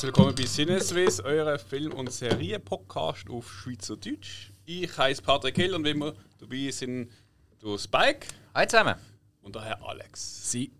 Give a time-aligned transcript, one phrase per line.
[0.00, 4.50] Herzlich willkommen bei Sinneswiss, eurer Film- und Serie-Podcast auf Schweizerdeutsch.
[4.64, 7.10] Ich heiße Patrick Hill und wie immer dabei sind
[7.58, 8.94] du Spike Hi zusammen.
[9.42, 10.50] und der Herr Alex.
[10.50, 10.72] Sie.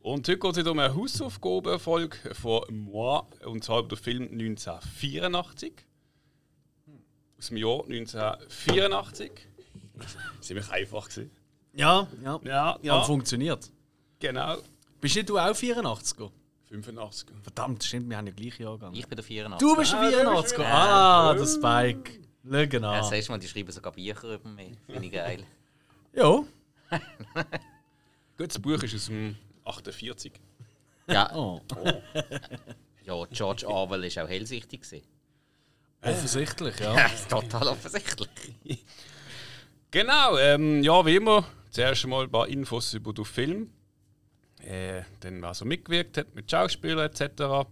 [0.00, 5.72] Und heute geht es um eine Hausaufgabenfolge von Moi, und zwar über den Film 1984.
[7.38, 9.30] Aus dem Jahr 1984.
[10.42, 11.30] Ziemlich einfach gewesen.
[11.72, 12.38] Ja, ja.
[12.44, 13.70] Ja, Ja, funktioniert.
[14.18, 14.58] genau.
[15.00, 16.30] Bist nicht du auch 84er?
[16.82, 17.28] 85.
[17.42, 18.94] Verdammt, stimmt, wir haben ja gleich Jahrgang.
[18.94, 19.68] Ich bin der 84.
[19.68, 20.58] Du bist Ah, der du bist 84er.
[20.58, 22.10] wieder- Ah, der Spike.
[22.48, 22.92] Schau Ja, genau.
[22.94, 24.72] das heißt mal, die schreiben sogar Bücher über mich.
[24.86, 25.44] Finde ich geil.
[26.14, 26.42] Ja.
[28.38, 30.32] Gut, das Buch ist aus dem 48.
[31.08, 31.60] Ja, Oh,
[33.04, 34.82] ja George Orwell war auch hellsichtig.
[34.82, 35.02] gewesen.
[36.02, 37.08] offensichtlich, Ja, ja.
[37.28, 38.28] total offensichtlich.
[39.90, 41.44] Genau, ähm, ja, wie immer.
[41.70, 43.70] Zuerst mal ein paar Infos über den Film.
[44.66, 47.68] Äh, dann, wer so mitgewirkt hat mit Schauspielern etc.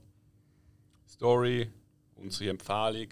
[1.08, 1.68] Story,
[2.14, 3.08] unsere Empfehlung.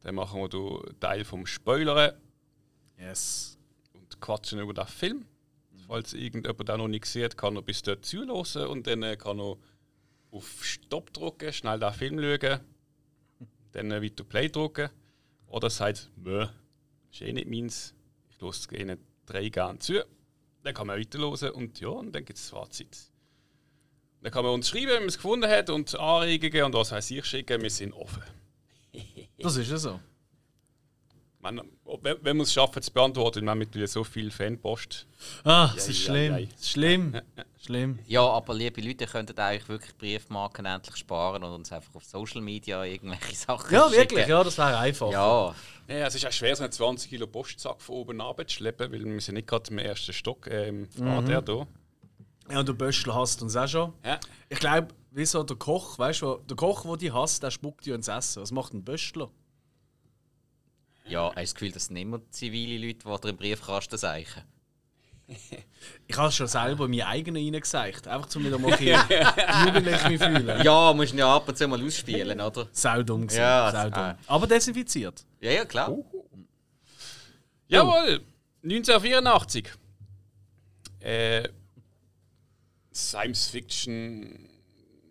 [0.00, 2.14] Dann machen wir den Teil vom Spoilern
[2.98, 3.56] Yes.
[3.92, 5.26] und quatschen über den Film.
[5.86, 9.38] Falls irgendjemand den noch nicht sieht, kann er bis dort zuhören und dann äh, kann
[9.38, 9.58] er
[10.32, 12.60] auf Stopp drücken, schnell den Film schauen,
[13.72, 14.90] dann äh, weiter Play drücken.
[15.46, 16.48] Oder sagt, Mö,
[17.12, 17.94] ist eh nicht meins,
[18.28, 20.04] ich lasse ihnen drei gerne zu.
[20.64, 22.98] Dann kann man weiterhören und ja, und dann gibt es das Fazit.
[24.22, 27.10] Dann kann man uns schreiben, wenn man es gefunden hat und Anregungen und was heißt
[27.10, 28.22] ich schicken, wir sind offen.
[29.38, 30.00] Das ist ja so.
[31.44, 31.60] Man,
[32.00, 35.06] wenn, wenn wir es schaffen zu beantworten, wir haben mittlerweile so viel Fanpost.
[35.44, 36.32] Ah, es ist ja, schlimm.
[36.32, 36.38] ja.
[36.38, 37.20] Es ist Schlimm.
[37.64, 37.98] Schlimm.
[38.06, 42.04] Ja, aber liebe Leute, ihr könntet eigentlich wirklich Briefmarken endlich sparen und uns einfach auf
[42.04, 44.00] Social Media irgendwelche Sachen Ja, schicken.
[44.00, 45.10] wirklich, ja, das wäre einfach.
[45.12, 45.54] Ja,
[45.86, 49.20] Ja, es ist auch schwer, so einen 20 Kilo Postsack von oben abzuschleppen, weil wir
[49.20, 51.26] sind nicht gerade im ersten Stock äh, im Mhm.
[51.26, 51.66] hier.
[52.50, 53.92] Ja, und der Böschler hasst uns auch schon.
[54.02, 54.18] Ja.
[54.48, 57.84] Ich glaube, wie so der Koch, weißt du, der Koch, der die hasst, der spuckt
[57.84, 58.40] dir ins Essen.
[58.42, 59.30] Was macht ein Böschler?
[61.06, 64.42] Ja, hast du das Gefühl, das sind immer zivile Leute, die im Briefkasten seichen?
[66.06, 68.06] Ich habe es schon selber in meine eigenen reingesagt.
[68.06, 69.00] Einfach zum wieder mal ein bisschen
[69.66, 70.62] jugendlich mich fühlen.
[70.62, 72.68] Ja, musst du ja ab und zu mal ausspielen, oder?
[72.72, 73.40] Saudumm gewesen.
[73.40, 74.02] Ja, Saudumm.
[74.02, 74.18] ah.
[74.26, 75.24] Aber desinfiziert.
[75.40, 75.90] Ja, ja, klar.
[75.90, 76.04] Oh.
[77.68, 78.20] Jawohl!
[78.62, 79.72] 1984.
[81.00, 81.48] Äh,
[82.94, 84.48] Science-Fiction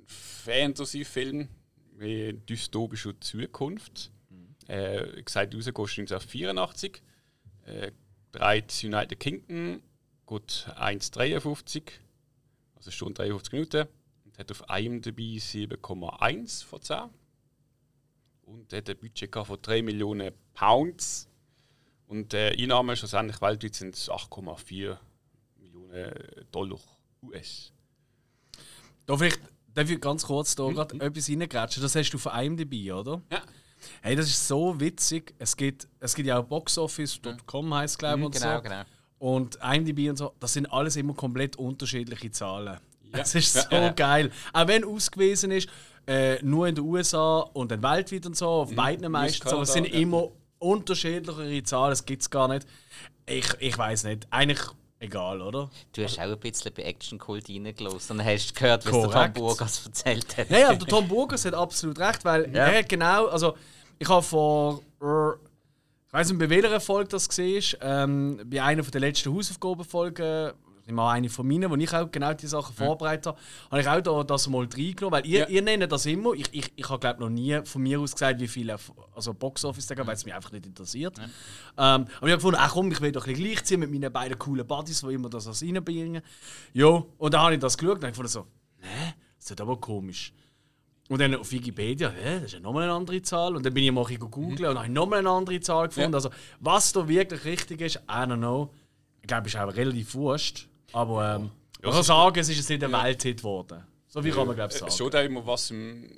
[0.08, 1.50] Fantasy-Film
[1.98, 4.12] mit dystopischer Zukunft.
[4.68, 7.02] Äh, gesagt, rausgehst 1984.
[7.66, 7.92] Äh,
[8.32, 9.82] dreht United Kingdom,
[10.26, 11.84] gut 1,53,
[12.76, 13.88] also Stunde 53 Minuten.
[14.26, 16.98] Und hat auf IMDb 7,1 von 10.
[18.44, 21.30] Und hat ein Budget von 3 Millionen Pounds.
[22.08, 24.98] Und äh, Einnahmen schlussendlich weltweit sind es 8,4
[25.58, 26.14] Millionen
[26.52, 26.80] Dollar
[27.22, 27.72] US.
[29.06, 29.40] Da vielleicht
[29.74, 31.82] darf ich ganz kurz da gerade etwas reingrätschen.
[31.82, 33.22] Das hast du von IMDb, oder?
[33.32, 33.42] Ja.
[34.02, 35.34] Hey, das ist so witzig.
[35.40, 38.62] Es gibt, es gibt ja auch boxoffice.com heißt glaube ich und Genau, so.
[38.62, 38.82] genau.
[39.20, 42.68] Und IMDb und so, das sind alles immer komplett unterschiedliche Zahlen.
[42.68, 42.80] Ja.
[43.20, 43.90] Das ist so Ja, ja.
[43.92, 44.32] geil.
[44.52, 45.70] Auch wenn ausgewiesen ist,
[46.08, 49.72] äh, nur in den USA und dann weltweit und so, auf beiden meistens, aber es
[49.74, 50.30] sind immer
[50.60, 52.68] unterschiedlichere Zahlen, das gibt es gar nicht.
[53.26, 54.28] Ich, ich weiß nicht.
[54.30, 54.60] Eigentlich
[55.04, 55.70] egal, oder?
[55.94, 59.34] Du hast auch ein bisschen bei Action Cult reingelassen und hast gehört, was der Tom.
[59.34, 60.50] Burgas erzählt hat.
[60.50, 62.68] Ja, ja, der Tom Burgers hat absolut recht, weil Ja.
[62.68, 63.56] er hat genau, also
[64.00, 68.92] ich habe vor, ich weiß nicht, bei welcher Folge das war, ähm, bei einer von
[68.92, 70.52] der letzten Hausaufgabenfolgen,
[70.92, 73.38] mal eine von meinen, wo ich auch genau die Sachen vorbereitet habe,
[73.72, 75.48] habe ich auch da, das mal reingenommen, weil ihr, Ja.
[75.48, 78.40] ihr nennt das immer, ich, ich, ich habe glaube noch nie von mir aus gesagt,
[78.42, 78.78] wie viele
[79.16, 81.18] also Boxoffice da gab, weil es mich einfach nicht interessiert.
[81.20, 81.26] Ähm,
[81.78, 84.38] aber ich habe gefunden, ach komm, ich will doch ein bisschen gleichziehen mit meinen beiden
[84.38, 86.22] coolen Buddies, die immer das reinbringen.
[86.74, 88.48] Ja, und dann habe ich das geschaut und habe gefunden so,
[88.80, 90.34] hä, das ist aber komisch.
[91.10, 93.56] Und dann auf Wikipedia, hä, das ist ja nochmal eine andere Zahl.
[93.56, 96.12] Und dann bin ich mal bisschen googeln und habe nochmal eine andere Zahl gefunden.
[96.12, 96.16] Ja.
[96.18, 96.30] Also,
[96.60, 98.74] was da wirklich richtig ist, I don't know.
[99.22, 100.68] Ich glaube, ist auch relativ wurscht.
[100.94, 101.50] Aber ähm, Ja, man
[101.90, 103.84] es kann ist- sagen, es ist jetzt nicht ein Welthit geworden.
[104.08, 104.92] So viel kann man, glaube ich, Es sagen.
[104.92, 106.10] steht auch immer, was im,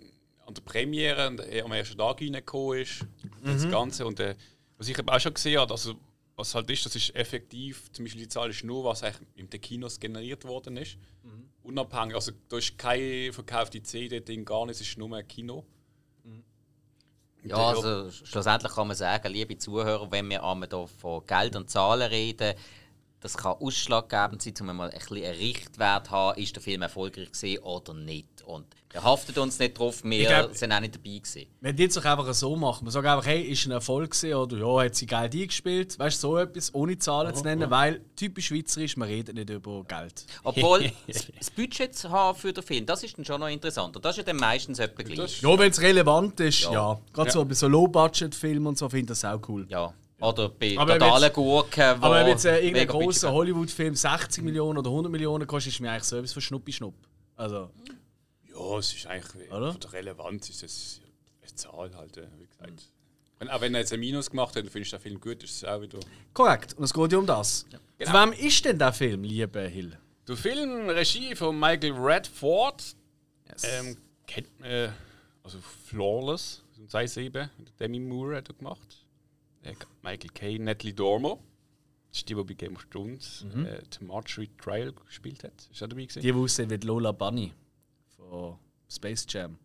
[0.45, 3.05] an der Premiere und, äh, am ersten Tag reingekommen ist.
[3.43, 4.05] Das Ganze.
[4.05, 4.35] Und äh,
[4.77, 5.95] was ich auch schon gesehen habe, also,
[6.35, 9.49] was halt ist, das ist effektiv, zum Beispiel die Zahl ist nur, was eigentlich in
[9.49, 10.97] den Kinos generiert worden ist.
[11.63, 15.65] Unabhängig, also da ist keine verkaufte CD-Ding, gar nichts, es ist nur ein Kino.
[17.43, 21.69] Ja, also schlussendlich kann man sagen, liebe Zuhörer, wenn wir einmal hier von Geld und
[21.69, 22.55] Zahlen reden,
[23.25, 26.83] das kann ausschlaggebend sein, um mal ein bisschen einen Richtwert zu haben, ist der Film
[26.83, 28.43] erfolgreich gewesen oder nicht.
[28.45, 31.47] Und er haftet uns nicht drauf, wir glaub- sind auch nicht dabei gewesen.
[31.59, 34.35] Wenn die jetzt doch einfach so machen, man sagt einfach, hey, ist ein Erfolg gewesen,
[34.35, 38.01] oder ja, hat sie Geld eingespielt, weißt du, so etwas, ohne Zahlen zu nennen, weil
[38.15, 40.27] typisch schweizerisch, man redet nicht über Geld.
[40.43, 43.95] Obwohl, das Budget zu haben für den Film, das ist dann schon noch interessant.
[43.95, 45.41] Und das ist ja dann meistens etwa gleich.
[45.41, 46.71] Ja, wenn es relevant ist, ja.
[46.73, 46.99] Ja.
[47.11, 49.65] Gerade so bei so Low-Budget-Filmen und so finde ich das auch cool.
[49.67, 49.91] Ja.
[50.21, 53.35] Oder bei Aber wenn totalen jetzt- Gurken, wo Aber wenn jetzt äh, irgendein großer haben.
[53.35, 56.95] Hollywood-Film 60 Millionen oder 100 Millionen kostet, ist mir eigentlich so etwas für Schnuppi-Schnupp.
[57.35, 57.69] Also,
[58.49, 59.71] Ja, es ist eigentlich Oder?
[59.73, 61.01] von der Relevanz ist es
[61.41, 62.91] eine Zahl halt, äh, wie gesagt.
[63.39, 65.43] Wenn, auch wenn er jetzt ein Minus gemacht hat, dann findest du den Film gut,
[65.43, 65.99] ist es auch wieder.
[66.33, 66.73] korrekt.
[66.75, 67.65] Und es geht ja um das.
[67.97, 68.11] Genau.
[68.11, 69.97] Von wem ist denn der Film, liebe Hill?
[70.27, 72.95] Der Film, Regie von Michael Redford,
[73.63, 74.93] ähm, kennt man,
[75.43, 79.04] also Flawless, 2007, mit Demi Moore hat er gemacht.
[79.65, 79.73] Äh,
[80.03, 81.37] Michael Caine, Natalie Dormer.
[82.09, 85.53] Das ist die, die bei Game of Thrones äh, die Marjorie Trial gespielt hat.
[85.69, 86.21] Ist er dabei gewesen?
[86.21, 87.53] Die, die aussehen wie Lola Bunny
[88.15, 88.57] von
[88.89, 89.57] Space Jam.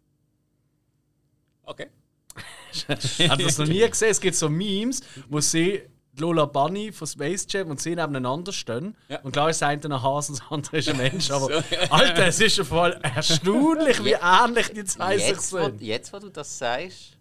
[1.63, 1.87] Okay.
[3.19, 4.11] Ihr das noch nie gesehen?
[4.11, 5.83] Es gibt so Memes, wo sie
[6.19, 8.97] Lola Bunny von Space Jam und sie nebeneinander stehen.
[9.09, 9.21] Ja.
[9.21, 11.31] Und klar ist das eine ein Hase und das andere ist ein Mensch.
[11.31, 11.77] Aber So.
[11.91, 15.81] Alter, es ist schon voll erstaunlich, wie ähnlich die zwei sich Jetzt, wo, sind.
[15.81, 17.17] jetzt, wo du das sagst,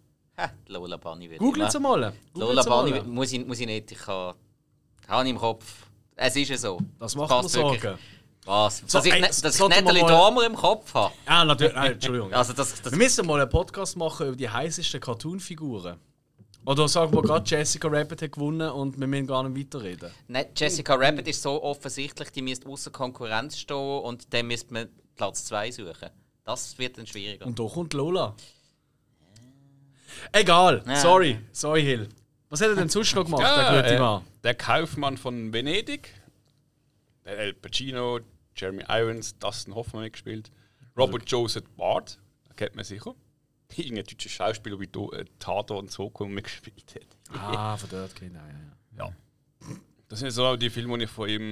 [0.68, 2.12] Lola Bunny wird Google sie mal.
[2.34, 4.36] Lola Bunny muss ich, muss ich nicht, ich habe
[5.08, 5.64] habe ich im Kopf.
[6.16, 6.78] Es ist ja so.
[6.98, 7.62] Das macht Passt mir.
[7.62, 7.98] Sorgen.
[8.44, 8.78] Was?
[8.86, 11.12] So, dass ich, ey, ne- dass ich Natalie Dormer im Kopf habe.
[11.26, 11.74] Ja, natürlich.
[11.74, 12.32] Nein, Entschuldigung.
[12.32, 15.98] Also das, das, Wir müssen mal einen Podcast machen über die heißesten Cartoon-Figuren.
[16.66, 20.10] Oder sagen wir gerade, Jessica Rabbit hat gewonnen und wir müssen gar nicht weiterreden.
[20.28, 24.88] Nein, Jessica Rabbit ist so offensichtlich, die müsste außer Konkurrenz stehen und dann müsste man
[25.16, 26.10] Platz 2 suchen.
[26.44, 27.46] Das wird dann schwieriger.
[27.46, 28.34] Und da kommt Lola.
[30.32, 30.96] Egal, Ja.
[30.96, 32.08] sorry, sorry Hill.
[32.48, 34.22] Was hat er denn sonst noch gemacht, der gute äh, Mann?
[34.42, 36.14] der Kaufmann von Venedig.
[37.24, 38.20] Der El Pacino,
[38.56, 40.50] Jeremy Irons, Dustin Hoffman mitgespielt.
[40.96, 42.18] Robert Joseph Bart,
[42.48, 43.14] den kennt man sicher.
[43.76, 46.94] Irgendein deutscher Schauspieler, wie äh, Tato und Soko mitgespielt
[47.30, 47.38] hat.
[47.40, 49.12] Ah, von dort, okay, nein, ja, Ja.
[50.08, 51.50] Das sind so die Filme, die ich von ihm.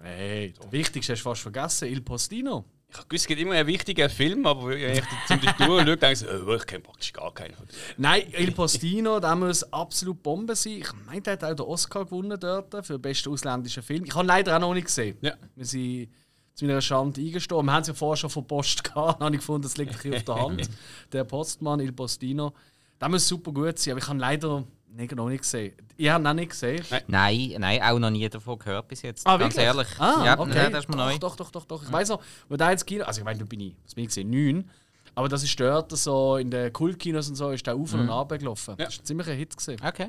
[0.00, 0.04] ja.
[0.06, 2.64] Hey, das Wichtigste hast du fast vergessen, Il Postino.
[2.90, 6.12] Ich habe gewusst, es gibt immer einen wichtigen Film, aber wenn ich ziemlich durchschaue, denke
[6.12, 7.54] ich, oh, ich kenne praktisch gar keinen.
[7.98, 10.78] Nein, Il Postino, der muss absolut Bombe sein.
[10.78, 14.04] Ich meine, der hat auch den Oscar gewonnen dort für den besten ausländischen Film.
[14.04, 15.18] Ich habe ihn leider auch noch nicht gesehen.
[15.20, 15.34] Ja.
[15.54, 16.08] Wir sind
[16.54, 17.66] zu meiner Schande eingestanden.
[17.66, 19.20] Wir haben es ja vorher schon von Post gehabt.
[19.20, 20.70] Dann habe ich gefunden, das liegt ein auf der Hand.
[21.12, 22.54] Der Postmann, Il Postino.
[22.98, 25.74] Der muss super gut sein, aber ich habe leider nicht, noch nicht gesehen.
[25.96, 26.84] Ihr habt ihn auch nicht gesehen?
[26.90, 27.02] Nein.
[27.08, 29.26] Nein, nein, auch noch nie davon gehört bis jetzt.
[29.26, 29.66] Ah, Ganz wirklich?
[29.66, 29.88] ehrlich.
[30.00, 30.52] Ah, ja, okay.
[30.54, 31.18] nein, das ist mir neu.
[31.18, 31.82] Doch, doch, doch, doch.
[31.82, 33.04] Ich weiß noch, wo der ins Kino.
[33.04, 34.30] Also, ich meine, da bin ich, was bin ich gesehen?
[34.30, 34.70] Neun.
[35.14, 38.28] Aber das ist dort so in den Kultkinos und so, ist der auf und ab
[38.28, 38.76] gelaufen.
[38.78, 38.84] Ja.
[38.86, 39.56] Das war ein ziemlicher Hit.
[39.56, 39.84] Gewesen.
[39.84, 40.08] Okay.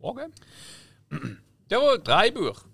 [0.00, 0.26] Okay.
[1.70, 2.64] Ja, Dreibuch.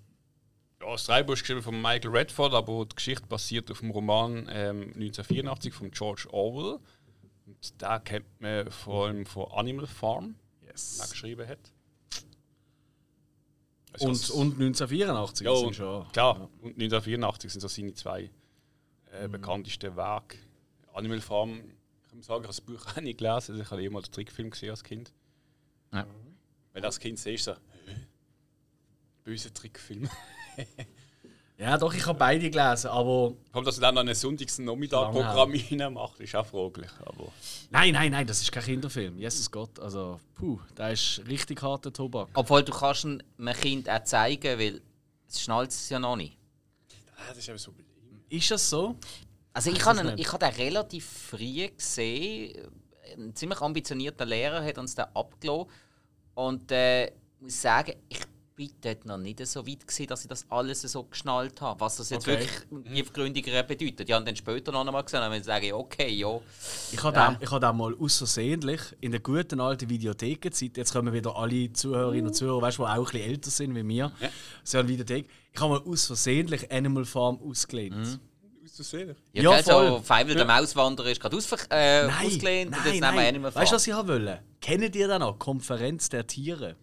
[0.80, 4.48] Ja, das Dreibuch ist geschrieben von Michael Redford, aber die Geschichte basiert auf dem Roman
[4.50, 6.80] ähm, 1984 von George Orwell.
[7.46, 10.34] Und da kennt man vor allem von Animal Farm,
[10.78, 11.10] Yes.
[11.10, 11.72] geschrieben hat.
[13.92, 16.12] Also Und, und 1984 ja, sind und, schon.
[16.12, 16.48] klar.
[16.60, 18.30] Und 1984 sind so seine zwei
[19.12, 20.38] äh, bekanntesten Werke.
[20.92, 21.62] Animal Farm,
[22.08, 24.12] ich muss sagen, ich habe das Buch auch nicht gelesen, also ich habe immer den
[24.12, 25.12] Trickfilm gesehen als Kind.
[25.92, 26.06] Ja.
[26.72, 28.06] Wenn du als Kind siehst, so, hä?
[29.24, 30.08] böser Trickfilm.
[31.60, 33.32] Ja, doch, ich habe beide gelesen, aber.
[33.52, 36.90] Allem, dass er dann noch ein Sonntagsnachmittag-Programm reinmacht, ist auch fraglich.
[37.04, 37.32] Aber
[37.70, 39.18] Nein, nein, nein, das ist kein Kinderfilm.
[39.18, 39.78] Jesus Gott.
[39.80, 42.28] Also, puh, der ist richtig harter Tobak.
[42.34, 43.20] Obwohl du kannst einem
[43.60, 44.80] Kind auch zeigen, weil
[45.28, 46.38] es schnallt es ja noch nicht.
[47.16, 47.88] ah, das ist eben so beliebt.
[48.28, 48.94] Ist das so?
[49.52, 52.70] Also ich habe ich habe den relativ früh gesehen.
[53.16, 55.66] Ein ziemlich ambitionierter Lehrer hat uns den abgelassen.
[56.34, 58.20] Und äh, ich muss sagen, ich
[58.82, 61.80] dort noch nicht so weit gewesen, dass ich das alles so geschnallt habe.
[61.80, 62.40] Was das jetzt Okay.
[62.40, 64.08] wirklich tiefgründiger bedeutet.
[64.08, 66.40] Die haben dann später noch einmal gesehen und haben sagen, okay, ja.
[66.92, 67.30] Ich habe Ja.
[67.32, 72.26] den, ich hab mal außersehentlich in der guten alten Videothekenzeit, jetzt kommen wieder alle Zuhörerinnen
[72.28, 74.12] und Zuhörer, weißt, die auch ein bisschen älter sind wie mir,
[74.64, 75.28] so eine Videothek.
[75.52, 78.20] Ich habe mal außersehentlich Animal Farm ausgelehnt.
[78.64, 79.16] Ist das sehen?
[79.32, 80.02] Ja, Ja, gell, so voll.
[80.02, 83.60] Feivel der Mauswanderer ist gerade ausver äh, ausgelehnt und jetzt nehmen wir Animal Weißt du,
[83.70, 83.74] Farm.
[83.76, 84.40] was ich haben wollte?
[84.60, 85.38] Kennt ihr den noch?
[85.38, 86.76] Konferenz der Tiere.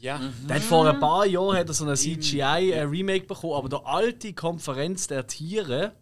[0.00, 0.20] Ja.
[0.48, 4.32] Der hat vor ein paar Jahren hat er so ein CGI-Remake bekommen, aber der alte
[4.32, 5.92] Konferenz der Tiere,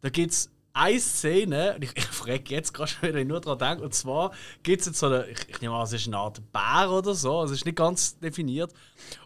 [0.00, 3.40] da gibt es eine Szene, und ich, ich frage jetzt gerade schon, wenn ich nur
[3.40, 4.30] daran denke, und zwar
[4.62, 7.14] gibt es jetzt so eine, ich, ich nehme an, es ist eine Art Bär oder
[7.14, 8.72] so, also es ist nicht ganz definiert,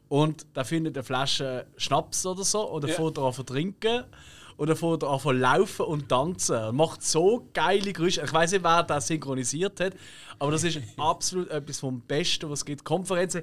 [0.09, 2.97] und da findet eine Flasche Schnaps oder so, und er Ja.
[2.97, 4.05] fängt an zu trinken,
[4.57, 6.57] und er fängt an zu laufen und tanzen.
[6.57, 8.23] Er macht so geile Geräusche.
[8.23, 9.95] Ich weiß nicht, wer das synchronisiert hat,
[10.39, 12.85] aber das ist absolut etwas vom Besten, was es gibt.
[12.85, 13.43] Konferenzen,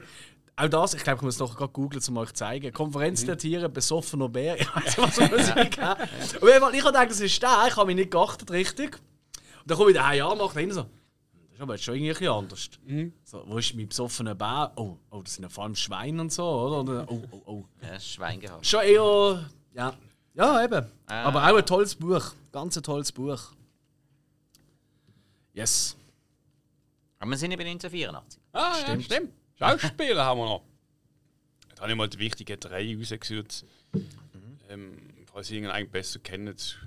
[0.60, 2.74] auch das, ich glaube, ich muss es noch gerade googeln, um euch zu zeigen.
[2.74, 3.28] Konferenz mhm.
[3.28, 4.58] der Tiere, besoffener Bär.
[4.60, 5.94] Ich weiß nicht, was Musik ja.
[5.94, 8.96] Und ich habe gedacht, das ist der, ich habe mich nicht geachtet, richtig.
[8.96, 10.82] Und dann komme ich da ja, macht er so.
[10.82, 12.70] Das ist aber jetzt schon irgendwie anders.
[12.86, 13.14] Mhm.
[13.24, 14.74] So, wo ist mein besoffener Bär?
[14.76, 17.06] Oh, oh, das sind ja vor allem Schweine und so, oder?
[17.10, 17.66] oh, oh, oh.
[17.82, 18.66] Ja, Schwein gehabt.
[18.66, 19.94] Schon eher, ja.
[20.40, 20.86] Ja, eben.
[21.08, 21.24] Ah.
[21.24, 22.32] Aber auch ein tolles Buch.
[22.54, 23.52] Ganz ein tolles Buch.
[25.54, 25.98] Yes.
[27.20, 28.42] Aber wir sind eben 1984.
[28.54, 29.10] Ah, stimmt.
[29.10, 29.34] Ja, stimmt.
[29.60, 30.64] Schauspieler haben wir noch.
[31.76, 33.66] Da habe ich mal die wichtigen drei rausgesucht.
[33.92, 34.60] Mhm.
[34.70, 36.80] Ähm, falls ihr irgendeinen besser kennt,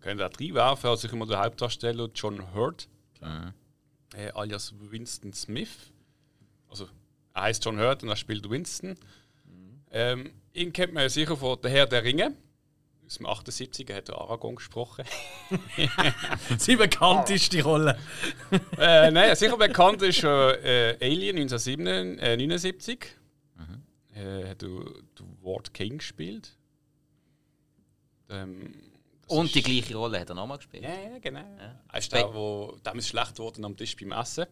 [0.00, 0.88] könnt ihr auch reinwerfen.
[0.88, 2.88] Also ich immer der Hauptdarsteller John Hurt,
[3.20, 3.52] mhm.
[4.14, 5.92] äh, alias Winston Smith.
[6.70, 6.88] Also
[7.34, 8.92] er heißt John Hurt und er spielt Winston.
[9.44, 9.82] Mhm.
[9.90, 12.34] Ähm, ihn kennt man ja sicher von Der Herr der Ringe.
[13.08, 15.02] Aus dem 78er hat er Aragorn gesprochen.
[16.58, 17.98] Sie bekannteste Rolle.
[18.78, 22.98] äh, nein, sicher bekannt ist schon äh, Alien 1979.
[23.00, 23.82] Äh, mhm.
[24.14, 24.84] Äh, hat du,
[25.14, 26.54] du Ward King gespielt.
[28.28, 28.74] Ähm,
[29.26, 30.82] Und die gleiche Rolle hat er nochmal gespielt.
[30.82, 31.40] Ja, ja genau.
[31.40, 31.80] Ja.
[31.90, 34.44] Er ist der, der damals schlecht geworden am Tisch beim Essen.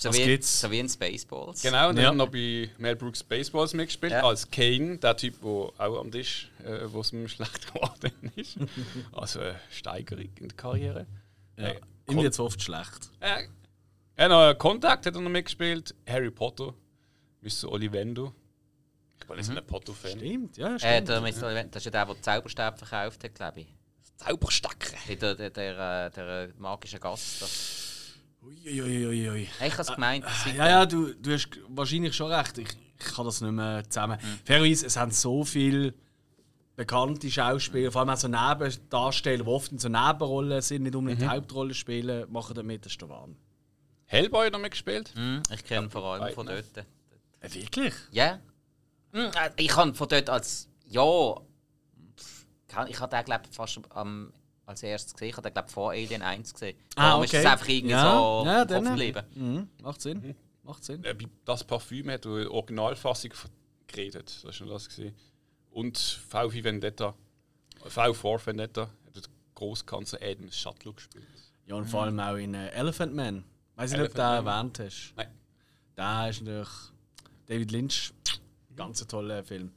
[0.00, 1.60] So, wie, so wie in Spaceballs.
[1.60, 2.04] Genau, und ja.
[2.04, 4.22] dann noch bei Mel Brooks Baseballs mitgespielt, ja.
[4.22, 8.58] als Kane, der Typ, der auch am Tisch, äh, wo es ihm schlecht geworden ist.
[9.12, 11.06] also eine Steigerung in der Karriere.
[11.56, 11.70] Ja.
[11.70, 13.10] Äh, ihm jetzt oft schlecht.
[13.18, 13.48] Äh,
[14.16, 16.74] ja, noch Kontakt hat er noch mitgespielt, Harry Potter,
[17.40, 17.68] Mr.
[17.68, 18.32] Olivendo.
[19.20, 19.58] Ich bin nicht mhm.
[19.58, 20.12] ein Potter-Fan.
[20.12, 20.92] Stimmt, ja, äh, stimmt.
[20.92, 21.64] Äh, der Mr.
[21.64, 23.74] das ist ja der, der Zauberstab verkauft hat, glaube ich.
[24.16, 24.96] Zauberstacker.
[25.08, 27.42] Der, der, der, der, magische Gast.
[27.42, 27.87] Das.
[28.42, 29.30] Uiuiuiui.
[29.30, 30.24] Ui, Ich habe es gemeint.
[30.46, 32.58] Äh, ja, ja, du, du hast wahrscheinlich schon recht.
[32.58, 32.68] Ich,
[32.98, 34.18] ich kann das nicht mehr zusammen.
[34.20, 34.38] Mhm.
[34.44, 35.94] Fairerweise, es haben so viele
[36.76, 41.22] bekannte Schauspieler, vor allem auch so Nebendarsteller, die oft in so Nebenrollen sind, nicht unbedingt
[41.22, 41.30] mhm.
[41.30, 43.36] Hauptrollen spielen, machen damit das der Wahn.
[44.06, 45.12] Hellboy noch mitgespielt?
[45.16, 46.64] Mhm, ich kenne vor allem von dort.
[47.40, 47.94] Äh, wirklich?
[48.12, 48.38] Ja.
[49.12, 50.68] Mhm, ich kann von dort als.
[50.86, 51.40] Ja.
[52.86, 54.32] Ich habe den, glaube ich, fast am
[54.68, 55.30] als erstes gesehen.
[55.30, 56.76] Ich habe glaube vor Alien 1 gesehen.
[56.94, 57.36] Ah, Darum okay.
[57.36, 59.22] ist es einfach irgendwie ja, so ja, dann, geblieben.
[59.34, 59.68] Mhm.
[59.82, 60.18] Macht Sinn.
[60.20, 60.34] Mhm.
[60.62, 61.04] Macht Sinn.
[61.04, 63.32] Äh, das Parfüm hat die Originalfassung
[63.86, 64.26] geredet.
[64.28, 64.88] Das war schon das.
[64.88, 65.14] Gewesen.
[65.70, 67.14] Und V wie Vendetta,
[67.84, 69.22] V for Vendetta, hat der
[69.54, 71.24] Großkanzler Adam Shuttle gespielt.
[71.66, 73.44] Ja, und vor allem auch in äh, Elephant Man.
[73.76, 75.14] Weiß nicht, ob du den erwähnt hast.
[75.16, 75.28] Nein.
[75.94, 76.68] Da ist natürlich
[77.46, 78.12] David Lynch.
[78.76, 79.72] Ganz ein toller Film.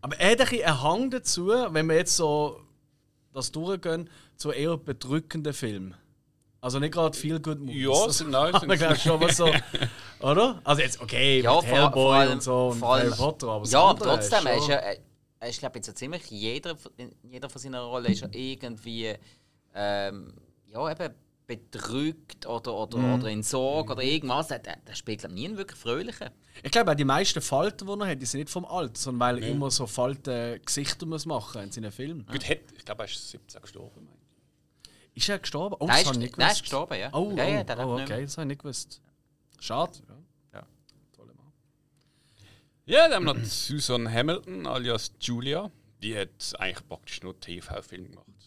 [0.00, 2.60] Aber er hat einen Hang dazu, wenn wir jetzt so
[3.32, 5.94] das durchgehen, zu eher bedrückenden Filmen.
[6.60, 7.82] Also nicht gerade viel gut Movies.
[7.82, 8.54] Ja, sind nice.
[8.54, 9.50] aber glaube schon was so,
[10.20, 10.60] oder?
[10.62, 14.46] Also jetzt okay, ja, Hellboy allem, und so und Harry Potter, aber ja, aber trotzdem,
[14.46, 16.76] er ist ja, er ist glaube ich so ziemlich jeder,
[17.22, 19.14] jeder von seiner Rolle ist ja irgendwie
[19.74, 20.34] ähm,
[20.66, 21.14] ja eben
[21.50, 23.14] bedrückt oder, oder, mm.
[23.14, 24.48] oder in Sorge oder irgendwas.
[24.48, 26.30] Der, der spielt glaube nie einen wirklich fröhlichen.
[26.62, 29.20] Ich glaube auch die meisten Falten, die er hat, die sind nicht vom Alter, sondern
[29.20, 29.50] weil er nee.
[29.50, 32.24] immer so Falten Gesichter muss machen in seinen Filmen.
[32.26, 34.08] Gut, hat, ich glaube, er ist 17 gestorben.
[35.14, 35.76] Ist er gestorben?
[35.80, 36.38] Oh, das habe ich nicht gewusst.
[36.38, 37.12] Nein, ist gestorben, ja.
[37.12, 39.02] Oh, ja, ja, oh, oh okay, das habe ich nicht gewusst.
[39.58, 39.98] Schade.
[40.52, 40.60] Ja.
[40.60, 40.66] ja.
[41.34, 41.52] Mann.
[42.86, 45.68] Ja, dann haben wir noch Susan Hamilton alias Julia.
[46.00, 48.39] Die hat eigentlich praktisch nur TV-Film gemacht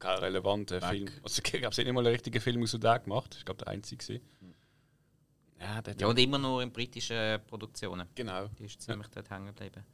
[0.00, 1.08] kein relevanter Film.
[1.22, 3.36] Also, ich glaube, sie hat nicht mal einen richtigen Film aus der gemacht.
[3.38, 4.20] Ich glaube, der einzige.
[5.60, 8.08] Ja, ja, und immer nur in britischen Produktionen.
[8.14, 8.48] Genau.
[8.58, 9.12] Die ist ziemlich ja.
[9.16, 9.84] dort hängen geblieben.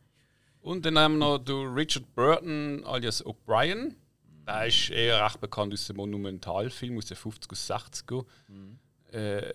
[0.61, 3.95] Und dann haben wir noch den Richard Burton alias O'Brien.
[4.47, 8.27] Der ist eher recht bekannt aus dem Monumentalfilm aus den 50er und 60er.
[8.49, 8.79] Mhm.
[9.13, 9.53] Äh,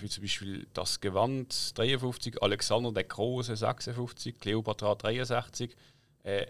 [0.00, 5.74] wie zum Beispiel Das Gewand 53, Alexander der Große 56, Cleopatra 63,
[6.22, 6.46] äh,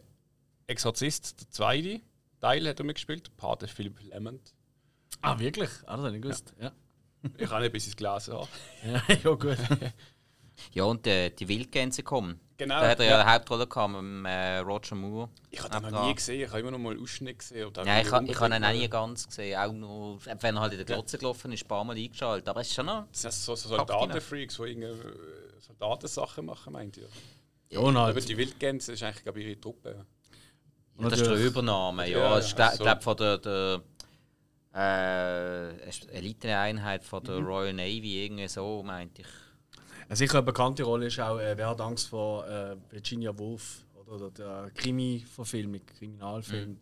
[0.66, 2.00] Exorzist der zweite
[2.40, 4.54] Teil hat er mitgespielt, Pate Philipp Lement.
[5.22, 5.70] Ah, wirklich?
[5.86, 6.54] Ah, das habe ich gewusst.
[6.58, 6.64] Ja.
[6.66, 6.72] ja.
[7.38, 8.48] ich habe nicht, bis ich es gelesen habe.
[8.84, 9.58] ja, ja, gut.
[10.72, 12.40] ja, und äh, die Wildgänse kommen.
[12.58, 12.80] Genau.
[12.80, 15.28] Da hat er ja, ja eine Hauptrolle gehabt mit äh, Roger Moore.
[15.50, 17.70] Ich habe den noch nie gesehen, ich habe immer noch mal Ausschnitt gesehen.
[17.84, 19.58] ja, ich, ich habe ihn auch nie ganz gesehen.
[19.58, 22.48] Auch nur, wenn er halt in der Glotze gelaufen ist, ein paar Mal eingeschaltet.
[22.48, 23.06] Aber es ist schon noch.
[23.12, 24.94] Das sind so, so Soldatenfreaks, die irgendwie
[25.60, 27.08] Soldatensachen machen, meint ihr?
[27.68, 28.16] Ja, und halt.
[28.16, 30.06] Aber die Wildgänse ist eigentlich, glaube ich, ihre Truppe.
[30.98, 32.18] Ja, das ist der Übernahme, ja.
[32.18, 33.00] ja ich glaube so.
[33.00, 33.80] von der, der
[34.74, 37.46] äh, Eliteeinheit von der mhm.
[37.46, 39.28] Royal Navy, irgendwie so, meinte ich.
[40.08, 43.84] Eine sicher eine bekannte Rolle ist auch äh, Wer hat Angst vor äh, Virginia Woolf
[44.06, 46.70] oder der Krimi-Verfilmung, Kriminalfilm.
[46.70, 46.78] Mhm.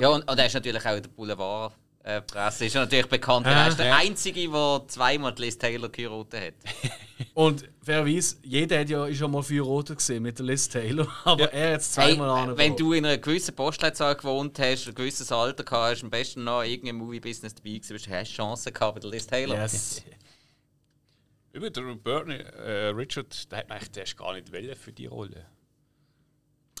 [0.00, 1.72] Ja, und, und er ist natürlich auch in der Boulevard.
[2.04, 3.46] Äh, Presse ist natürlich bekannt.
[3.46, 6.92] Er ist der Einzige, der zweimal Liz Taylor geheiratet hat.
[7.34, 11.42] Und fairerweise, jeder hat ja ist schon mal Rote gesehen mit der Liz Taylor, aber
[11.42, 11.46] ja.
[11.48, 15.30] er hat es zweimal hey, Wenn du in einer gewissen Postleitzahl gewohnt hast, ein gewisses
[15.32, 19.00] Alter gehabt hast, am besten noch irgendein Movie-Business dabei gewesen, hast du Chancen gehabt bei
[19.00, 19.56] der Liz Taylor.
[19.56, 20.02] Yes.
[21.52, 25.46] Über der Bernie, äh, Richard, der hat eigentlich gar nicht wollen für die Rolle.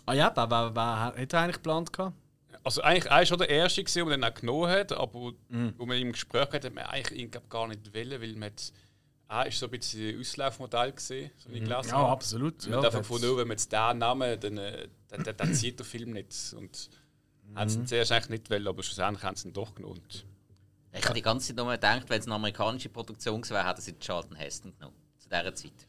[0.06, 2.14] Ah ja, wer, wer, wer hat er eigentlich geplant gehabt?
[2.64, 5.74] Also eigentlich, er war schon der Erste, gewesen, der dann auch genommen hat, aber mhm.
[5.76, 8.52] wo man im Gespräch hat, hat man eigentlich ihn glaub, gar nicht wollen, weil man
[9.30, 11.66] er ist so ein bisschen ein Auslaufmodell gesehen, so wie mhm.
[11.66, 12.62] Ja, absolut.
[12.66, 15.54] Man ja, darf von nur, wenn man jetzt den Namen, dann, äh, dann, dann, dann
[15.54, 16.34] sieht der Film nicht.
[16.56, 16.88] Und
[17.46, 17.58] mhm.
[17.58, 20.00] haben sie ihn zuerst eigentlich nicht wollen, aber schlussendlich haben sie ihn doch genommen.
[20.92, 23.82] Ich habe die ganze Zeit nur gedacht, wenn es eine amerikanische Produktion gewesen wäre, hätten
[23.82, 24.96] sie Charlton Heston genommen.
[25.18, 25.86] Zu dieser Zeit.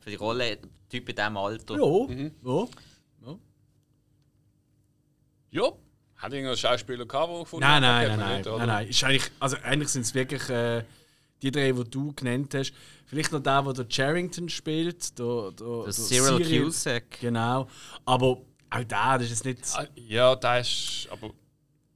[0.00, 0.58] Für die Rolle,
[0.90, 1.74] Typ in diesem Alter.
[1.74, 2.32] Ja, mhm.
[2.44, 2.66] ja.
[5.52, 5.72] Ja.
[6.16, 8.88] Hat irgendein Schauspieler gehabt, der gefunden Nein, nein, nein, nein, nicht, nein, nein.
[8.88, 10.84] Ist eigentlich, also eigentlich sind es wirklich äh,
[11.42, 12.72] die drei, die du genannt hast.
[13.06, 15.18] Vielleicht noch der, der Charrington spielt.
[15.18, 17.20] Der, der, der Cyril Cusack.
[17.20, 17.68] Genau.
[18.04, 19.60] Aber auch der, das ist jetzt nicht...
[19.74, 21.08] Ah, ja, der ist...
[21.10, 21.32] Aber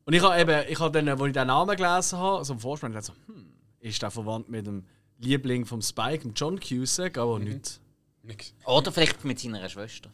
[0.07, 2.61] und ich habe eben, ich habe dann, als ich den Namen gelesen habe, also im
[2.61, 4.85] Vorspann, gedacht, so, hm, ist der verwandt mit dem
[5.19, 7.45] Liebling vom Spike, John Cusack, aber mhm.
[7.45, 7.81] nicht.
[8.23, 8.55] Nix.
[8.65, 10.11] Oder vielleicht mit seiner Schwester.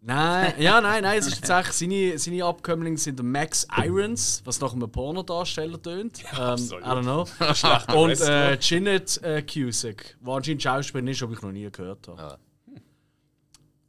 [0.00, 4.60] Nein, ja, nein, nein, es ist tatsächlich, seine, seine Abkömmlinge sind der Max Irons, was
[4.60, 6.22] nach einem Pornodarsteller tönt.
[6.22, 7.94] Ja, ähm, I don't know.
[8.00, 12.20] Und äh, Jeanette äh, Cusack, der anscheinend Schauspielerin ist, aber ich noch nie gehört habe.
[12.20, 12.38] Ja.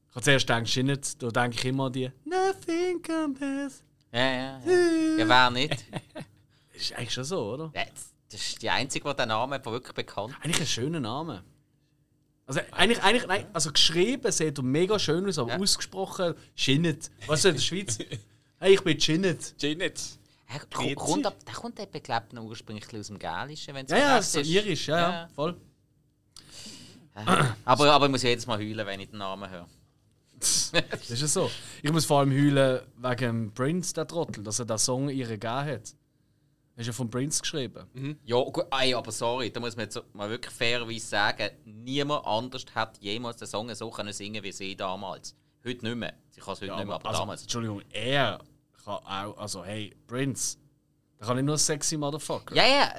[0.09, 4.59] Ich habe zuerst gedacht, Jeanette, da denke ich immer an die Nothing compares ja, ja.
[4.65, 5.85] Ja, ja wer nicht?
[6.73, 7.71] ist eigentlich schon so, oder?
[7.75, 7.83] Ja,
[8.31, 11.43] das ist die einzige, die den Namen wirklich bekannt Eigentlich ein schöner Name.
[12.49, 15.59] Also, eigentlich, eigentlich nein, also geschrieben sieht er mega schön aus, aber ja.
[15.59, 17.11] ausgesprochen Schinnet.
[17.27, 17.99] Was ist in der Schweiz?
[18.59, 19.53] hey, ich bin Schinnet.
[19.61, 20.01] Schinnet.
[20.51, 20.57] Ja,
[20.95, 24.39] kommt, der kommt eben, glaube ich, ursprünglich aus dem Gälischen, wenn es Ja, ja, so
[24.39, 25.55] irisch, ja, ja, voll.
[27.65, 29.67] aber, aber ich muss jedes Mal heulen, wenn ich den Namen höre
[30.39, 31.51] das ist ja so.
[31.83, 35.53] Ich muss vor allem heulen wegen Prince, der Trottel, dass er den Song ihr gegeben
[35.53, 35.93] hat.
[36.79, 37.85] Das ist ja von Prince geschrieben.
[37.91, 38.19] Mhm.
[38.23, 42.97] Ja, gut, aber sorry, da muss man jetzt mal wirklich fairerweise sagen, niemand anders hat
[42.99, 45.35] jemals den Song so können singen wie sie damals.
[45.65, 46.13] Heute nicht mehr.
[46.29, 47.41] Sie kann es heute ja, nicht mehr, aber also, damals.
[47.41, 48.39] Entschuldigung, er
[48.85, 50.57] kann auch, also hey, Prince,
[51.19, 52.55] der kann nicht nur sexy Motherfucker.
[52.55, 52.93] Ja, ja,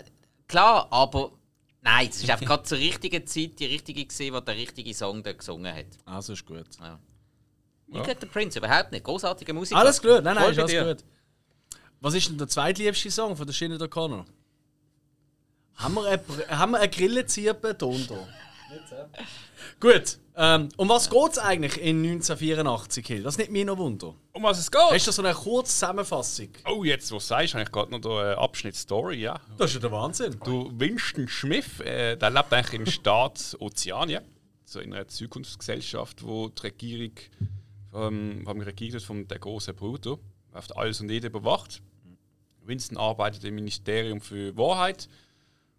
[0.46, 1.32] klar, aber
[1.80, 5.22] nein, es ist einfach gerade zur richtigen Zeit die richtige gesehen, wo der richtige Song
[5.22, 5.86] da gesungen hat.
[6.04, 6.68] Also ist gut.
[6.78, 7.00] Ja.
[7.86, 8.12] Ich ja.
[8.12, 9.04] den Prince überhaupt nicht.
[9.04, 9.74] Großartige Musik.
[9.74, 11.04] Alles gut, nein, nein, ist alles gut.
[12.00, 14.24] Was ist denn der zweitliebste Song von der Shinny O'Connor?
[15.74, 18.26] Haben wir einen, haben wir einen Grillenzieher-Beton da?
[19.80, 23.22] Gut, ähm, um was geht es eigentlich in 1984, Hill?
[23.22, 24.14] Das nimmt mich noch Wunder.
[24.32, 24.80] Um was es geht?
[24.80, 26.48] Hast du so eine kurze Zusammenfassung?
[26.66, 29.38] Oh, jetzt, was du sagst, habe ich gerade noch den Abschnitt Story, ja.
[29.58, 30.38] Das ist ja der Wahnsinn.
[30.44, 34.24] Du, Winston Smith, äh, der lebt eigentlich im Staat Ozeanien,
[34.64, 37.12] so in einer Zukunftsgesellschaft, wo die Regierung
[37.90, 40.16] vom, vom Regierung von der große Bruder,
[40.52, 41.82] auf alles und jede überwacht.
[42.70, 45.08] Winston arbeitet im Ministerium für Wahrheit.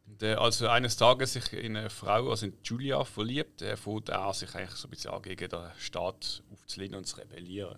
[0.05, 3.75] Und, äh, als er eines Tages sich in eine Frau, also in Julia, verliebt, äh,
[3.75, 7.77] fängt er sich eigentlich so ein bisschen an, gegen den Staat aufzulehnen und zu rebellieren.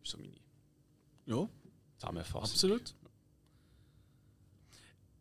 [0.00, 0.32] Das ist so meine
[1.26, 1.48] ja.
[1.98, 2.42] Zusammenfassung.
[2.42, 2.94] Absolut.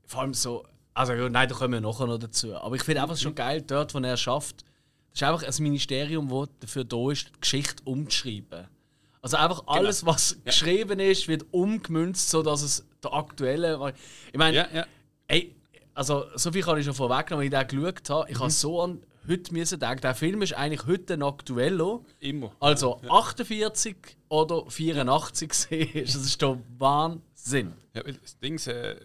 [0.05, 2.55] Vor allem so, also nein, da kommen wir nachher noch dazu.
[2.55, 4.63] Aber ich finde einfach schon geil, dort, wo er schafft,
[5.11, 8.67] das ist einfach ein Ministerium, das dafür da ist, die Geschichte umzuschreiben.
[9.25, 9.71] Also einfach genau.
[9.71, 10.11] alles, genau.
[10.11, 10.37] was ja.
[10.43, 13.91] geschrieben ist, wird umgemünzt, sodass es der aktuelle.
[14.31, 14.85] Ich meine, ja, ja.
[15.27, 15.55] ey,
[15.95, 18.29] also so viel kann ich schon vorwegnehmen, wenn ich den geschaut habe.
[18.29, 18.41] Ich mhm.
[18.41, 22.01] habe so an heute müssen denken, der Film ist eigentlich heute ein aktueller.
[22.19, 22.51] Immer.
[22.59, 23.09] Also ja.
[23.09, 23.95] 48
[24.29, 26.13] oder 84 ist.
[26.13, 27.73] Das ist doch Wahnsinn.
[27.95, 28.95] Ja, das Ding ist, äh,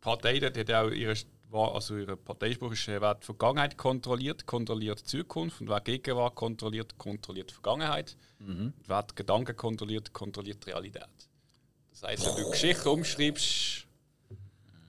[0.00, 1.14] Partei hat ja auch ihre
[1.50, 6.34] war also ihre Parteispruch ist, wer die Vergangenheit kontrolliert, kontrolliert die Zukunft und wer Gegenwart
[6.34, 8.16] kontrolliert, kontrolliert die Vergangenheit.
[8.38, 8.72] Mhm.
[8.76, 11.08] Und wer die Gedanken kontrolliert, kontrolliert die Realität.
[11.90, 13.86] Das heißt, wenn du Geschichte umschreibst,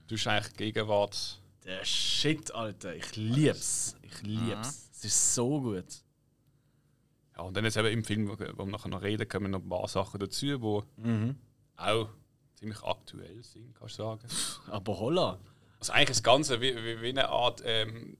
[0.08, 1.40] du hast eigentlich Gegenwart.
[1.64, 3.96] Der Shit, Alter, ich lieb's.
[4.02, 4.90] Ich lieb's.
[4.92, 5.86] Es ist so gut.
[7.36, 9.68] Ja, und dann ist eben im Film, wo wir nachher noch reden, kommen noch ein
[9.68, 11.36] paar Sachen dazu, die mhm.
[11.76, 12.08] auch
[12.56, 14.26] ziemlich aktuell sind, kannst du sagen.
[14.70, 15.38] Aber holla.
[15.80, 18.16] Also eigentlich das Ganze wie, wie, wie eine Art ähm,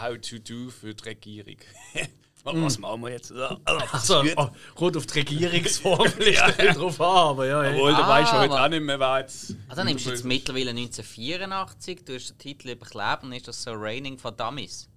[0.00, 1.56] How to do für die Regierung.
[2.44, 3.32] Was machen wir jetzt?
[3.32, 6.72] Also, oh, gut auf die Regierungsform ja, ja.
[6.72, 7.64] drauf an, aber ja.
[7.64, 7.72] ja.
[7.72, 9.54] Obwohl, da weißt du heute auch nicht mehr, wer jetzt.
[9.68, 13.72] Also, nimmst du jetzt mittlerweile 1984, du hast den Titel überklebt und ist das so
[13.72, 14.88] Raining for Dummies.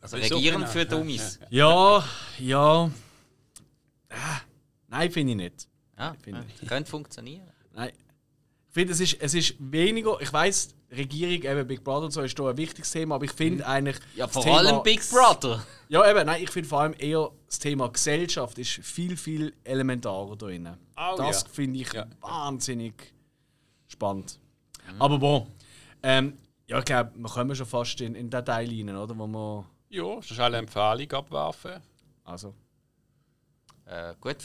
[0.00, 0.66] Also, Regieren so, genau.
[0.66, 1.38] für Dummies.
[1.48, 2.04] Ja,
[2.38, 2.90] ja.
[4.10, 4.40] Ah,
[4.88, 5.68] nein, finde ich nicht.
[5.96, 6.68] Ja, find ich.
[6.68, 7.48] Könnte funktionieren.
[7.72, 7.92] Nein.
[8.68, 10.20] Ich finde, es ist, es ist weniger.
[10.20, 13.32] Ich weiß Regierung, eben Big Brother und so ist da ein wichtiges Thema, aber ich
[13.32, 13.70] finde mhm.
[13.70, 13.96] eigentlich.
[14.16, 15.62] Ja, vor allem Big Brother.
[15.88, 20.36] Ja, eben, nein, ich finde vor allem eher das Thema Gesellschaft ist viel, viel elementarer
[20.36, 20.68] da drin.
[20.96, 21.48] Oh, das ja.
[21.50, 22.06] finde ich ja.
[22.20, 22.94] wahnsinnig
[23.86, 24.38] spannend.
[24.90, 25.02] Mhm.
[25.02, 25.46] Aber bon,
[26.02, 29.18] ähm, Ja, ich glaube, wir kommen schon fast in, in den Teil rein, oder?
[29.18, 31.80] Wo wir ja, das ist eine Empfehlung abwerfen.
[32.24, 32.54] Also.
[33.90, 34.36] Äh, gut,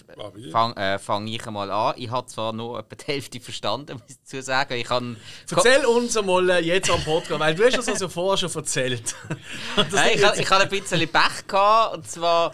[0.53, 1.95] fange äh, fang ich einmal an.
[1.97, 4.75] Ich habe zwar nur etwa die Hälfte verstanden, muss ich dazu sagen.
[4.75, 5.17] Ich kann
[5.51, 9.13] Erzähl uns einmal äh, jetzt am Podcast, weil du hast das also vorher schon erzählt.
[9.91, 11.45] Nein, ich, ich hatte ein bisschen Pech.
[11.45, 12.53] Gehabt, und zwar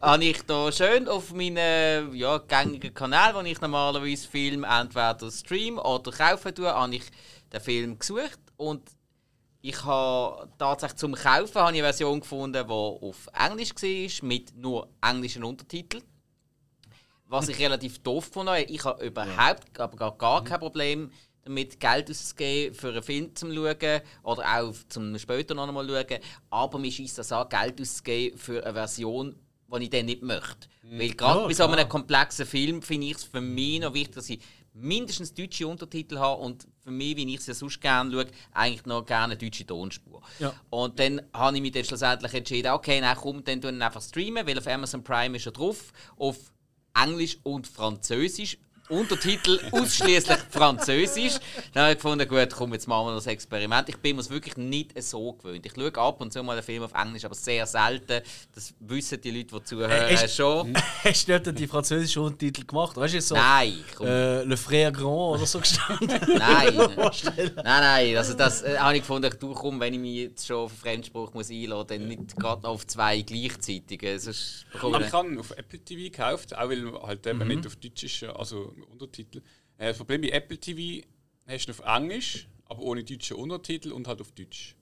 [0.00, 5.78] habe ich da schön auf meinen ja, gängigen Kanal, wo ich normalerweise Film entweder stream
[5.78, 7.04] oder kaufen tue, habe ich
[7.52, 8.82] den Film gesucht und
[9.68, 14.56] ich habe tatsächlich zum Kaufen habe ich eine Version gefunden, die auf Englisch war, mit
[14.56, 16.02] nur englischen Untertiteln.
[17.26, 18.70] Was ich relativ doof fand.
[18.70, 21.10] Ich habe überhaupt aber gar, gar kein Problem
[21.44, 26.20] damit, Geld auszugeben für einen Film zu schauen oder auch zum später noch einmal schauen.
[26.48, 29.36] Aber mir schießt das an, Geld auszugeben für eine Version,
[29.70, 30.68] die ich dann nicht möchte.
[30.82, 30.98] Mhm.
[30.98, 34.14] Weil gerade ja, bei so einem komplexen Film finde ich es für mich noch wichtig,
[34.14, 34.40] dass ich
[34.80, 38.86] mindestens deutsche Untertitel habe und für mich, wie ich es ja sonst gerne schaue, eigentlich
[38.86, 40.22] noch gerne eine deutsche Tonspur.
[40.38, 40.54] Ja.
[40.70, 44.46] Und dann habe ich mich dann schlussendlich entschieden, okay, dann komm, dann tun einfach streamen,
[44.46, 46.36] weil auf Amazon Prime ist er drauf, auf
[46.94, 51.34] Englisch und Französisch Untertitel ausschließlich Französisch.
[51.72, 53.88] Dann habe ich gefunden, gut, komm, jetzt machen wir das Experiment.
[53.88, 55.66] Ich bin es wirklich nicht so gewöhnt.
[55.66, 58.22] Ich schaue ab und zu mal einen Film auf Englisch, aber sehr selten.
[58.54, 60.74] Das wissen die Leute, die zuhören, äh, schon.
[61.04, 62.96] Hast du nicht die französischen Untertitel gemacht?
[62.96, 63.74] Weißt du, so, nein.
[64.00, 66.08] Äh, Le Frère Grand oder so gestanden?
[66.38, 66.74] nein.
[66.76, 68.16] nein, nein.
[68.16, 71.34] Also das äh, habe ich gefunden, du komm, wenn ich mich jetzt schon auf Fremdspruch
[71.34, 74.00] muss einladen, dann nicht gerade auf zwei gleichzeitig.
[74.20, 77.48] Sonst aber ich habe auf Apple TV gekauft, auch weil halt eben mhm.
[77.48, 78.24] nicht auf Deutsch ist.
[78.24, 79.38] Also Untertitel.
[79.78, 81.06] Äh, das Problem bei Apple TV
[81.46, 84.74] hast du auf Englisch, aber ohne deutsche Untertitel und halt auf Deutsch.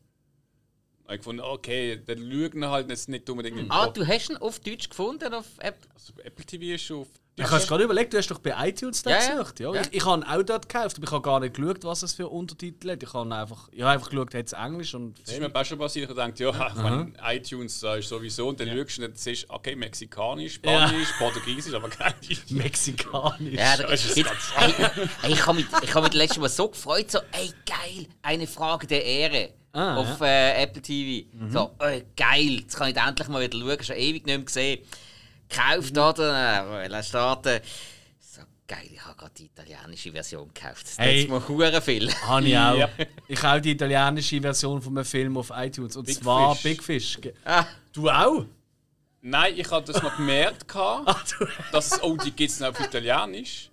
[1.09, 3.57] Ich gefunden, okay, dann schauen halt jetzt nicht unbedingt.
[3.57, 3.71] Mhm.
[3.71, 5.89] Ah, du hast ihn auf Deutsch gefunden auf Apple?
[5.95, 8.55] Also Apple TV ist schon auf ich habe es gerade überlegt, du hast doch bei
[8.68, 9.61] iTunes ja, gesucht.
[9.61, 9.75] Ja.
[9.75, 9.83] ja.
[9.83, 12.29] Ich, ich habe auch dort gekauft, aber ich habe gar nicht geschaut, was es für
[12.29, 13.03] Untertitel hat.
[13.03, 15.20] Ich habe einfach, ich habe einfach geschaut, hat es Englisch und.
[15.20, 18.59] Das ist mir schon passiert, ich dachte, ja, ich meine, iTunes da ist sowieso und
[18.59, 18.77] dann ja.
[18.77, 21.16] schaust du und dann siehst okay, Mexikanisch, Spanisch, ja.
[21.18, 22.14] Portugiesisch, aber kein
[22.49, 23.55] Mexikanisch.
[23.55, 24.75] Ja, das ist jetzt, ey,
[25.22, 28.46] ey, ich habe mich, ich hab mich letztes Mal so gefreut, so, ey, geil, eine
[28.46, 29.51] Frage der Ehre.
[29.72, 31.29] Ah, auf äh, Apple TV.
[31.35, 31.51] Mhm.
[31.51, 34.79] So, äh, geil, jetzt kann ich endlich mal wieder schauen, schon ewig nicht mehr gesehen
[35.49, 36.03] gekauft, mhm.
[36.03, 36.85] oder?
[36.85, 37.61] Äh, starten.
[38.19, 40.87] So geil, ich habe gerade die italienische Version gekauft.
[40.87, 42.13] Das hey, mir hure viel.
[42.13, 42.77] Habe ich auch.
[42.77, 42.89] Ja.
[43.29, 45.97] Ich habe die italienische Version von einem Film auf iTunes.
[45.97, 46.63] Und Big zwar Fish.
[46.63, 47.19] Big Fish.
[47.45, 47.67] Ah.
[47.93, 48.45] Du auch?
[49.23, 51.17] Nein, ich habe das noch gemerkt, ah,
[51.73, 53.71] dass oh, die gibt es noch auf Italienisch.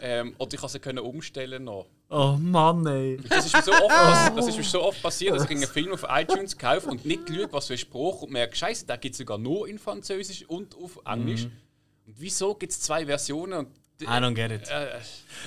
[0.00, 1.86] Ähm, oder ich konnte sie umstellen noch.
[2.08, 3.18] Oh Mann, ey.
[3.28, 3.90] Das ist mir so oft,
[4.36, 7.28] das ist mir so oft passiert, dass ich einen Film auf iTunes kaufe und nicht
[7.28, 10.44] schaue, was für ein Spruch und merke, Scheiße, da gibt es sogar nur in Französisch
[10.46, 11.44] und auf Englisch.
[11.44, 11.52] Mhm.
[12.06, 13.60] Und wieso gibt es zwei Versionen?
[13.60, 13.68] Und,
[14.02, 14.68] I don't get it.
[14.68, 14.88] Äh,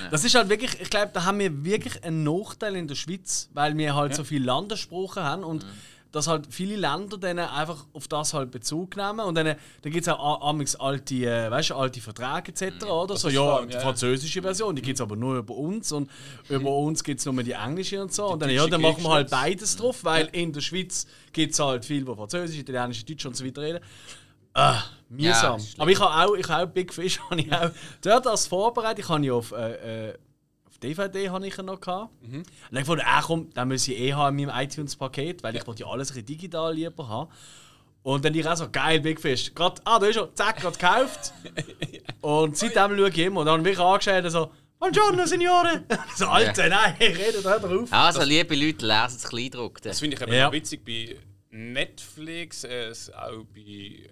[0.10, 3.50] das ist halt wirklich, ich glaube, da haben wir wirklich einen Nachteil in der Schweiz,
[3.54, 4.18] weil wir halt ja.
[4.18, 5.70] so viele Landessprachen haben und mhm
[6.18, 10.08] dass halt viele Länder dann einfach auf das halt Bezug nehmen und dann, dann gibt
[10.08, 12.86] es auch amigs alte, äh, weißt, alte Verträge etc.
[12.86, 12.90] Mhm.
[12.90, 13.30] oder so.
[13.30, 16.10] Ja, die französische Version, die gibt es aber nur über uns und
[16.50, 18.28] über uns gibt es nur die englische und so.
[18.28, 20.32] Die und dann, ja, dann machen wir halt beides drauf, weil ja.
[20.32, 23.80] in der Schweiz gibt es halt viel, wo Französisch, Italienisch, Deutsch und so weiter reden.
[24.54, 25.60] Ah, mühsam.
[25.60, 27.70] Ja, aber ich habe auch, ich habe auch Big Fish, habe ich auch
[28.02, 29.06] dort als vorbereitet.
[29.06, 30.14] Ich habe ja auf äh, äh,
[30.84, 32.12] DVD habe ich noch gehabt.
[32.22, 32.38] Mhm.
[32.38, 35.62] Und dann gefunden, ah komm, dann muss ich eh haben in meinem iTunes-Paket, weil ja.
[35.62, 37.32] ich wollte ja alles ein digital lieber haben.
[38.04, 39.54] Und dann ich auch so, geil, Big Fish.
[39.54, 41.34] Grad, ah, da ist er, zack, gerade gekauft.
[42.22, 43.42] und seitdem schaue ich immer.
[43.42, 45.84] Und dann habe ich mich angeschaut so, Buongiorno, Signore!
[46.16, 47.92] so, Alter, nein, rede da drauf.
[47.92, 49.82] Also, liebe Leute, lesen das Kleindruck.
[49.82, 50.52] Das finde ich eben ja.
[50.52, 51.18] witzig bei
[51.50, 54.08] Netflix, äh, auch bei,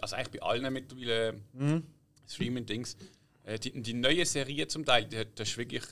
[0.00, 1.84] also eigentlich bei allen mittlerweile mhm.
[2.28, 2.96] Streaming-Dings.
[3.44, 5.84] Äh, die, die neue Serie zum Teil, die, das ist wirklich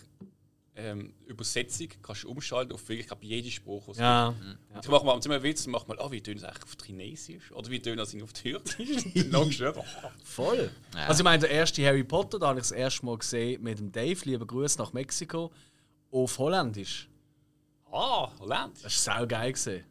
[0.77, 3.89] ähm, Übersetzung, kannst du umschalten auf wirklich ab jeden Spruch.
[3.89, 4.31] Was ja.
[4.31, 4.59] Mhm.
[4.81, 7.53] Ich mache mal immer Witz und mache mal, oh, wie tönen sie eigentlich auf Chinesisch?
[7.53, 9.05] Oder wie tönen sie auf Türkisch?
[10.25, 10.71] Voll.
[10.95, 11.07] Ja.
[11.07, 13.79] Also ich meine, der erste Harry Potter, da habe ich das erste Mal gesehen mit
[13.79, 15.51] dem Dave, liebe Grüße nach Mexiko,
[16.11, 17.09] auf Holländisch.
[17.91, 18.83] Ah, Holländisch.
[18.83, 19.53] Das war sau geil.
[19.53, 19.85] Gewesen.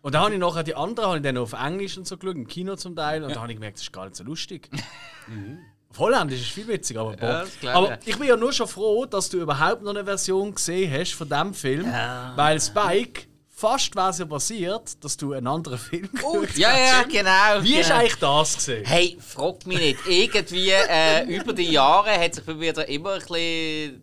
[0.00, 2.36] Und dann habe ich nachher die anderen habe ich dann auf Englisch und so geschaut,
[2.36, 3.34] im Kino zum Teil, und ja.
[3.34, 4.70] dann habe ich gemerkt, das ist gar nicht so lustig.
[5.26, 5.58] mhm.
[5.90, 7.16] Auf Holländisch ist viel witziger, aber,
[7.62, 10.92] ja, aber ich bin ja nur schon froh, dass du überhaupt noch eine Version gesehen
[10.92, 12.32] hast von diesem Film, ja.
[12.36, 13.22] weil Spike
[13.58, 17.62] fast wäre es ja passiert, dass du einen anderen Film oh, Ja, ja, genau.
[17.62, 17.80] Wie genau.
[17.80, 18.84] ist eigentlich das gesehen?
[18.84, 20.06] Hey, frag mich nicht.
[20.06, 24.02] Irgendwie äh, über die Jahre hat sich bei mir da immer ein bisschen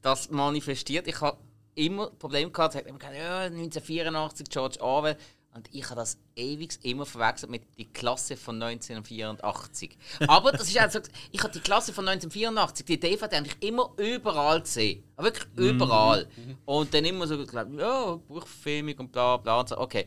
[0.00, 1.08] das manifestiert.
[1.08, 1.38] Ich habe
[1.74, 5.16] immer Probleme gehabt, sagt immer, ja, 1984 George Orwell.
[5.54, 9.96] Und ich habe das ewig immer verwechselt mit der Klasse von 1984.
[10.28, 11.00] Aber das ist also,
[11.32, 15.02] ich habe die Klasse von 1984, die DVD eigentlich immer überall gesehen.
[15.16, 15.68] Aber wirklich mhm.
[15.68, 16.28] überall.
[16.36, 16.58] Mhm.
[16.64, 19.60] Und dann immer so geglaubt, ja, Buchfilmung und bla bla.
[19.60, 19.78] Und so.
[19.78, 20.06] Okay.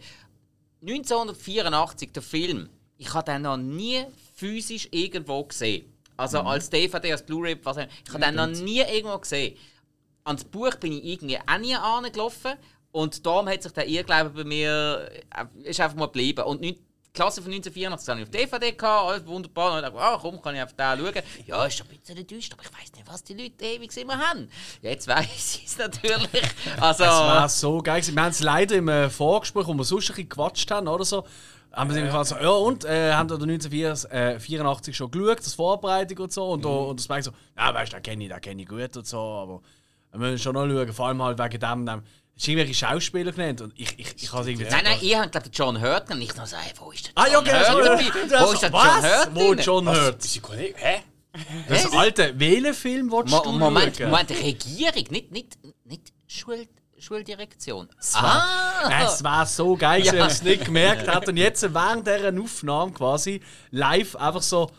[0.81, 5.91] 1984, der Film, ich habe den noch nie physisch irgendwo gesehen.
[6.17, 6.47] Also mhm.
[6.47, 7.91] als DVD, als Blu-ray, was auch immer.
[8.05, 9.57] Ich habe den noch nie irgendwo gesehen.
[10.23, 12.53] Ans Buch bin ich irgendwie auch nie angelaufen.
[12.91, 16.43] Und darum hat sich der Irrglaube bei mir äh, ist einfach mal geblieben.
[16.43, 16.77] Und die
[17.13, 19.71] Klasse von 1984 hatte ich auf DVD, gehabt, alles wunderbar.
[19.73, 21.23] Und ich dachte, ah, komm, kann ich auf den schauen.
[21.45, 24.17] Ja, ist schon ein bisschen düster, aber ich weiß nicht, was die Leute ewig immer
[24.17, 24.49] haben.
[24.81, 26.29] Jetzt weiß ich es natürlich.
[26.79, 28.01] Also, es war so geil.
[28.05, 31.03] Wir haben es leider im äh, Vorgespräch, wo wir sonst ein bisschen gequatscht haben oder
[31.03, 31.25] so,
[31.73, 32.25] haben wir äh.
[32.25, 36.45] so, ja und, äh, haben da 1984 schon geschaut, das Vorbereitung und so.
[36.51, 36.69] Und, mhm.
[36.69, 39.07] und das merkt so, ja, weißt du, den kenne ich, den kenne ich gut und
[39.07, 39.61] so, aber
[40.11, 42.03] wir müssen schon noch schauen, vor allem halt wegen dem, dem
[42.41, 44.69] hast irgendwelche Schauspieler genannt und ich, ich, ich habe irgendwie...
[44.69, 47.25] Nein, nein, ihr habt glaube John Hurt und ich noch sagen, wo ist der John
[47.25, 47.99] Ah ja, genau, Hurt?
[48.47, 49.35] Wo ist der John Hurt?
[49.35, 50.25] Wo John Hurt?
[50.25, 50.75] Ist Kollege?
[50.77, 51.01] Hä?
[51.69, 54.09] Das ist alte Wählenfilm, willst du Moment, schauen?
[54.09, 56.69] Moment, Regierung, nicht, nicht, nicht Schuld...
[56.97, 57.89] Schuldirektion.
[57.99, 58.47] Es war,
[58.83, 59.03] ah.
[59.05, 60.13] es war so geil, ja.
[60.13, 61.27] wenn es nicht gemerkt hat.
[61.27, 64.69] Und jetzt während dieser Aufnahme quasi live einfach so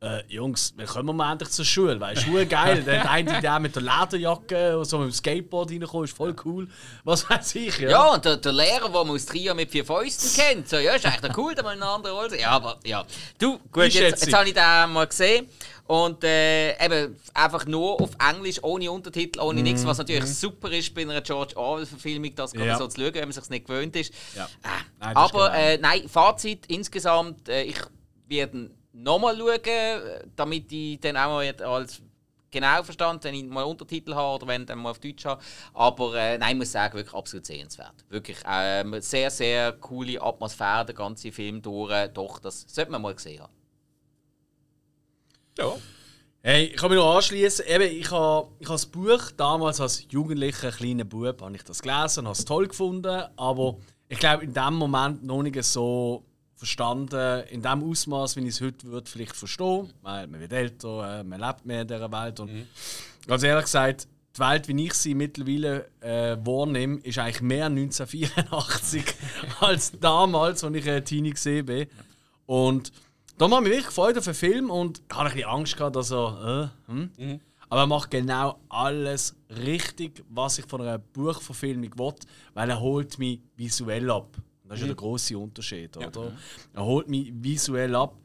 [0.00, 2.82] äh, Jungs, wir kommen mal endlich zur Schule, weil Schule geil.
[2.86, 6.68] Dann eine der mit der Lederjacke und so mit dem Skateboard reinkommt, ist voll cool.
[7.04, 7.90] Was weiß ich, ja.
[7.90, 10.92] Ja, und der, der Lehrer, der man aus Trio mit vier Fäusten kennt, so, ja,
[10.92, 12.40] ist eigentlich cool, da mal eine andere Rolle.
[12.40, 13.04] Ja, aber ja.
[13.38, 15.48] Du, gut, jetzt, jetzt habe ich den mal gesehen.
[15.88, 20.26] Und äh, eben einfach nur auf Englisch, ohne Untertitel, ohne mm, nichts, was natürlich mm.
[20.26, 22.76] super ist bei einer George Orwell-Verfilmung, das ja.
[22.76, 24.12] so zu schauen, wenn man sich nicht gewöhnt ist.
[24.36, 24.44] Ja.
[24.44, 24.68] Äh,
[25.00, 27.78] nein, aber äh, nein, Fazit insgesamt, äh, ich
[28.26, 32.02] werde nochmal schauen, damit ich dann auch mal als
[32.50, 35.42] genau verstanden, wenn ich mal Untertitel habe oder wenn ich dann mal auf Deutsch habe.
[35.74, 38.04] Aber äh, nein, ich muss sagen, wirklich absolut sehenswert.
[38.08, 42.08] Wirklich äh, sehr, sehr coole Atmosphäre, der ganze Film durch.
[42.08, 43.52] Doch, das sollte man mal gesehen haben.
[45.58, 45.76] Ja.
[46.40, 47.64] Hey, ich kann mich noch anschließen.
[47.66, 52.20] ich habe ich hab das Buch damals als jugendlicher kleiner Bub habe ich das gelesen
[52.20, 53.24] und habe es toll gefunden.
[53.36, 53.76] Aber
[54.08, 56.27] ich glaube, in dem Moment noch nicht so
[56.58, 59.92] verstanden, in dem Ausmaß, wie ich es heute würde, vielleicht verstehen.
[60.02, 62.40] Weil man wird älter, äh, man lebt mehr in dieser Welt.
[62.40, 62.66] Und mhm.
[63.26, 69.04] ganz ehrlich gesagt, die Welt, wie ich sie mittlerweile äh, wahrnehme, ist eigentlich mehr 1984
[69.60, 71.86] als damals, als ich ein Teenie gesehen bin.
[72.46, 72.92] Und
[73.38, 75.96] da habe ich mich wirklich gefreut auf den Film und hatte ein bisschen Angst gehabt,
[75.96, 76.72] dass er.
[76.88, 77.10] Äh, hm?
[77.16, 77.40] mhm.
[77.70, 82.14] Aber er macht genau alles richtig, was ich von einer Buchverfilmung will,
[82.54, 84.38] weil er holt mich visuell ab.
[84.68, 84.98] Das ist ja der mhm.
[84.98, 86.24] große Unterschied, oder?
[86.24, 86.32] Ja.
[86.74, 88.16] Er holt mich visuell ab.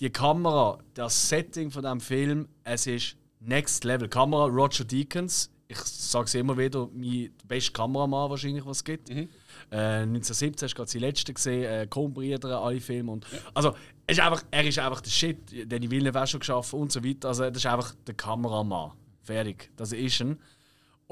[0.00, 4.08] Die Kamera, das Setting von dem Film, es ist Next Level.
[4.08, 9.08] Kamera Roger Deakins, ich sage es immer wieder, mein bester Kameramann wahrscheinlich, was es gibt.
[9.08, 9.28] Mhm.
[9.70, 13.12] Äh, 1917 hast du gerade die letzte gesehen, äh, Coen alle Filme.
[13.12, 13.38] Und, ja.
[13.54, 13.74] Also,
[14.06, 17.28] ist einfach, er ist einfach der Shit, den ich auch schon geschaffen und so weiter.
[17.28, 18.92] Also, das ist einfach der Kameramann.
[19.22, 19.70] Fertig.
[19.76, 20.38] Das ist ein.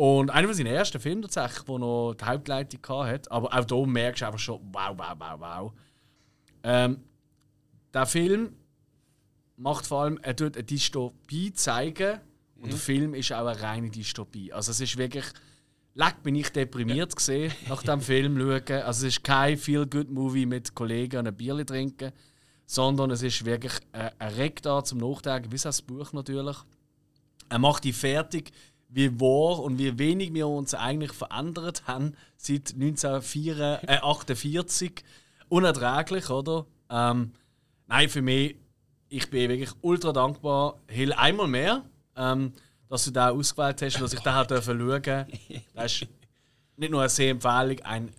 [0.01, 3.31] Und einer von seinen ersten Filmen tatsächlich, der noch die Hauptleitung hatte.
[3.31, 5.73] Aber auch hier merkst du einfach schon, wow, wow, wow, wow.
[6.63, 7.01] Ähm,
[7.93, 8.55] der Film
[9.59, 12.19] macht vor allem, er tut eine Dystopie zeigen.
[12.57, 12.71] Und mhm.
[12.71, 14.51] der Film ist auch eine reine Dystopie.
[14.55, 15.27] Also es ist wirklich,
[15.93, 17.17] leck bin ich deprimiert ja.
[17.17, 18.83] gesehen nach dem Film schauen.
[18.83, 22.13] Also es ist kein Feel-Good-Movie mit Kollegen und ein Bier trinken,
[22.65, 26.57] sondern es ist wirklich ein, ein Reg da zum Nachdenken, wie das Buch natürlich.
[27.51, 28.53] Er macht die fertig
[28.93, 34.91] wie wahr und wie wenig wir uns eigentlich verändert haben seit 1948.
[34.91, 34.95] Äh,
[35.49, 36.67] Unerträglich, oder?
[36.91, 37.33] Ähm,
[37.87, 38.57] nein, für mich,
[39.09, 40.79] ich bin wirklich ultra dankbar.
[40.89, 41.85] Hill, einmal mehr,
[42.17, 42.53] ähm,
[42.89, 45.27] dass du da ausgewählt hast und dass ich da schauen durfte.
[45.75, 46.07] Das ist
[46.77, 48.13] nicht nur eine Sehempfehlung, ein,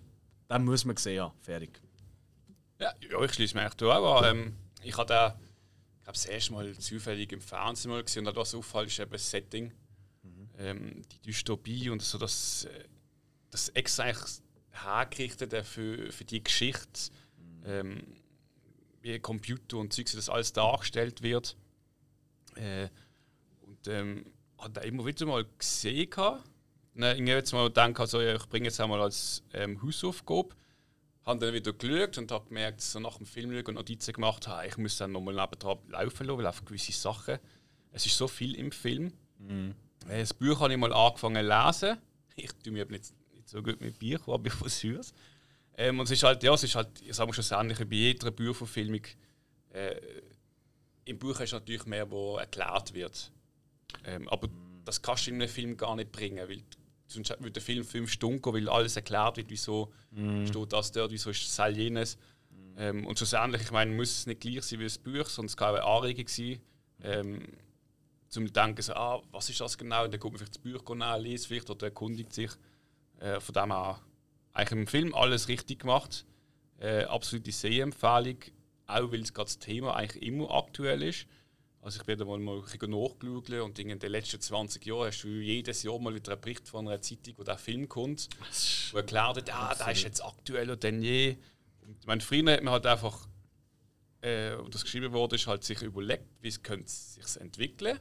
[0.50, 1.16] den muss man sehen.
[1.16, 1.80] Ja, fertig.
[2.78, 4.36] Ja, ja ich schließe mich auch an.
[4.36, 5.38] Ähm, ich habe da,
[6.00, 9.12] ich habe das erste Mal zufällig im Fernsehen mal gesehen und was auffällt, ist eben
[9.12, 9.72] das Setting
[10.58, 12.84] ähm, die Dystopie und so das, äh,
[13.50, 14.12] das extra
[14.70, 17.10] hergerichtete für, für die Geschichte,
[17.64, 18.02] ähm,
[19.02, 21.56] wie Computer und Zeug, das alles dargestellt wird.
[22.56, 22.88] Äh,
[23.62, 24.26] und ähm,
[24.58, 26.08] hat er immer wieder mal gesehen.
[26.94, 30.50] Ne, ich jetzt mal gedacht, also, ich bringe jetzt einmal als ähm, Hausaufgabe.
[31.24, 34.66] Habe dann wieder geschaut und habe gemerkt, so nach dem Film und Notizen gemacht habe,
[34.66, 37.38] ich muss dann nochmal nebendran laufen lassen, weil auf gewisse Sachen.
[37.92, 39.12] Es ist so viel im Film.
[39.38, 39.74] Mhm.
[40.08, 41.48] Das Buch habe ich mal angefangen zu
[41.90, 41.98] lesen.
[42.36, 45.12] Ich tue mir nicht, nicht so gut mit Büchern, aber ich versuche es.
[45.76, 47.96] Ähm, und es ist halt, ja, es ist halt, ich sage schon, das Ähnliche bei
[47.96, 49.02] jeder Buchverfilmung.
[49.70, 49.96] Äh,
[51.04, 53.32] Im Buch ist natürlich mehr, wo erklärt wird.
[54.04, 54.48] Ähm, aber
[54.84, 56.62] das kannst du in einem Film gar nicht bringen, weil
[57.06, 60.46] sonst würde der Film fünf Stunden gehen, weil alles erklärt wird, wieso Mhm.
[60.46, 62.18] steht das dort, wieso ist das jenes.
[62.76, 65.56] Ähm, und schlussendlich, ich meine, muss es nicht gleich sein wie das Buch, sondern es
[65.56, 66.60] kann auch eine Anregung sein,
[67.02, 67.42] ähm,
[68.32, 70.04] zum denken, so, ah, was ist das genau?
[70.04, 72.50] Und dann guckt man vielleicht das Buch nachlesen, vielleicht oder erkundigt sich.
[73.20, 74.00] Äh, von dem her
[74.54, 76.24] eigentlich im Film alles richtig gemacht.
[76.80, 78.38] Äh, absolute Sehempfehlung,
[78.86, 81.26] auch weil es gerade das Thema eigentlich immer aktuell ist.
[81.82, 85.22] Also ich bin da mal, ein bisschen nachgeschaut und in den letzten 20 Jahren hast
[85.24, 88.28] du jedes Jahr mal wieder einen Bericht von einer Zeitung, wo der Film kommt,
[88.92, 91.36] wo erklärt wird, ah, der ist jetzt aktueller denn je.
[91.82, 93.28] Und ich meine, früher hat man halt einfach,
[94.22, 97.98] äh, wo das geschrieben wurde, ist halt sich überlegt, wie es könnte sich entwickeln.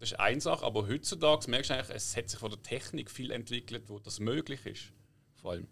[0.00, 3.10] Das ist eine Sache, aber heutzutage merkst du eigentlich, es hat sich von der Technik
[3.10, 4.92] viel entwickelt, wo das möglich ist.
[5.34, 5.66] Vor allem.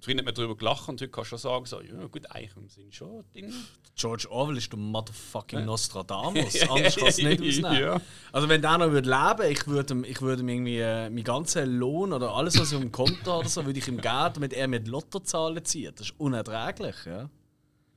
[0.00, 2.72] Früher hat man darüber gelacht und heute kannst du schon sagen, so, ja gut, eigentlich
[2.72, 3.54] sind schon Dinge.
[3.96, 6.60] George Orwell ist der motherfucking Nostradamus.
[6.68, 7.80] Anders kann es nicht ausnehmen.
[7.80, 8.00] Ja.
[8.32, 11.24] Also wenn der noch würde leben, ich würde ihm, ich würde ihm irgendwie äh, meinen
[11.24, 14.30] ganzen Lohn oder alles, was ich im Konto habe, oder so, würde ich ihm geben,
[14.34, 16.00] damit er mit Lottozahlen zieht.
[16.00, 17.30] Das ist unerträglich, ja.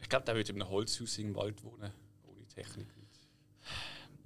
[0.02, 1.91] Ich glaube, der würde in einem Holzhaus im Wald wohnen,
[2.26, 2.88] ohne Technik.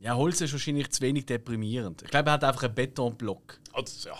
[0.01, 2.01] Ja, Holz ist wahrscheinlich zu wenig deprimierend.
[2.01, 3.59] Ich glaube, er hat einfach einen Betonblock.
[3.71, 4.15] Also, ja,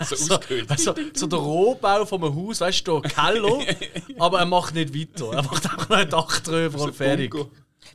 [0.04, 0.68] so So, ausgehöhlt.
[0.70, 3.60] du, so der Rohbau von einem Haus, weißt du, Keller,
[4.18, 5.32] aber er macht nicht weiter.
[5.32, 7.30] Er macht einfach noch ein Dach drüber und fertig.
[7.30, 7.50] Bunker.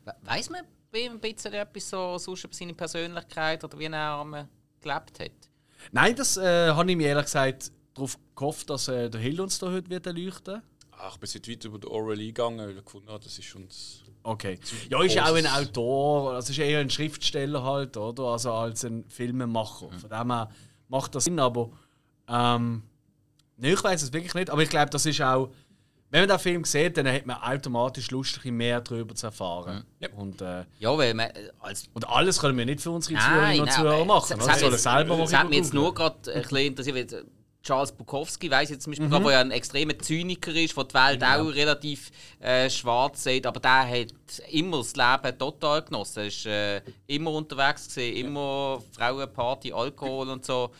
[0.06, 3.86] We- Weiss man bei ihm ein bisschen etwas so sonst über seine Persönlichkeit oder wie
[3.86, 4.48] er ähm,
[4.82, 5.32] gelebt hat?
[5.92, 9.60] Nein, das äh, habe ich mir ehrlich gesagt darauf gehofft, dass äh, der Hill uns
[9.60, 10.62] da heute wird erleuchten
[10.98, 13.54] Ach, ich bin jetzt weit über den Oral eingegangen, weil ich gefunden habe, das ist
[13.56, 14.02] uns.
[14.26, 14.60] Okay.
[14.90, 18.24] Ja, ist auch ein Autor, also ist eher ein Schriftsteller halt, oder?
[18.24, 19.90] Also als ein Filmemacher.
[19.92, 20.50] Von dem her
[20.88, 21.70] macht das Sinn, aber
[22.28, 22.82] ähm,
[23.58, 24.50] nee, ich weiß es wirklich nicht.
[24.50, 25.52] Aber ich glaube, das ist auch,
[26.10, 29.84] wenn man den Film sieht, dann hat man automatisch Lust, mehr darüber zu erfahren.
[30.00, 30.10] Ja.
[30.16, 33.20] Und, äh, Ja, weil man äh, als und alles können wir nicht für unsere
[33.62, 34.40] und Zuhörer machen.
[34.40, 37.26] Das hat sollen selber Es hat mich jetzt nur gerade ein bisschen interessiert,
[37.66, 39.24] Charles Bukowski weiss jetzt zum Beispiel, Mhm.
[39.24, 43.60] wo er ein extremer Zyniker ist, der die Welt auch relativ äh, schwarz sieht, aber
[43.60, 44.14] der hat
[44.52, 46.20] immer das Leben total genossen.
[46.20, 50.72] Er ist äh, immer unterwegs gewesen, immer Frauenparty, Alkohol und so.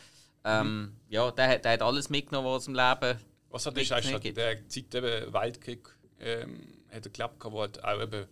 [0.44, 3.18] Ähm, Ja, der, hat- der hat alles mitgenommen, was im Leben
[3.50, 5.88] Was hat ist eigentlich der Zeit eben Weltkrieg
[6.20, 8.26] ähm, hat er geklappt, wo halt auch eben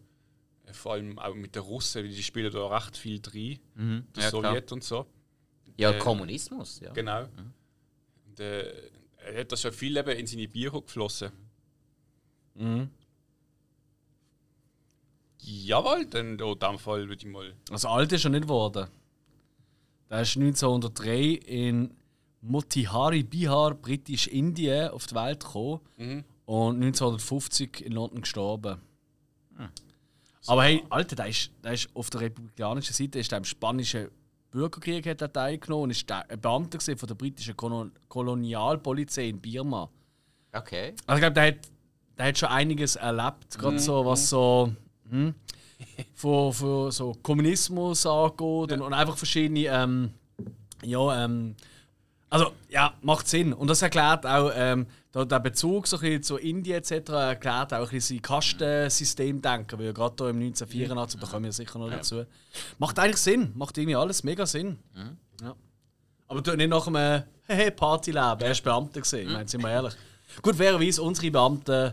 [0.67, 4.07] äh, vor allem auch mit den Russen, die spielen da recht viel drin, Mhm.
[4.17, 4.43] Ja, klar.
[4.53, 5.07] Sowjet und so.
[5.77, 6.93] Ja, Äh, Kommunismus, ja.
[6.93, 7.27] Genau.
[8.35, 11.31] Und, äh, er hat das schon viel eben in seine Bücher geflossen.
[12.55, 12.91] Mhm.
[15.41, 17.55] Jawohl, dann in dem Fall würde ich mal.
[17.71, 18.89] Also alt ist er nicht geworden.
[20.11, 21.95] Der ist 1903 in
[22.41, 26.25] Motihari, Bihar, Britisch-Indien, auf die Welt gekommen Mhm.
[26.47, 28.81] und 1950 in London gestorben.
[30.47, 34.09] Aber hey, Alter, der ist, der ist auf der republikanischen Seite ist der im spanischen
[34.55, 39.41] Bürgerkrieg hat er teilgenommen und ist der ein Beamter von der britischen Kolon Kolonialpolizei in
[39.41, 39.91] Birma.
[40.53, 40.95] Okay.
[41.07, 41.57] Also ich glaube, der hat,
[42.17, 44.73] der hat schon einiges erlebt, gerade so was so
[45.11, 45.35] hm,
[46.15, 48.39] von, von so Kommunismus angeht
[48.73, 50.11] und, und einfach verschiedene ähm,
[50.85, 51.57] ja ähm,
[52.31, 56.37] also ja macht Sinn und das erklärt auch ähm, der, der Bezug so ein zu
[56.37, 57.11] Indien etc.
[57.11, 61.79] erklärt auch ein bisschen sein Kastensystemdenken, weil gerade hier im 1984 da kommen wir sicher
[61.79, 62.25] noch dazu
[62.79, 64.79] macht eigentlich Sinn macht irgendwie alles mega Sinn
[65.43, 65.55] ja.
[66.29, 69.71] aber du nicht nach einem hey, Partyleben er ist Beamter gesehen ich meine sind wir
[69.71, 69.95] ehrlich
[70.43, 71.93] Gut, fairerweise, unsere Beamten.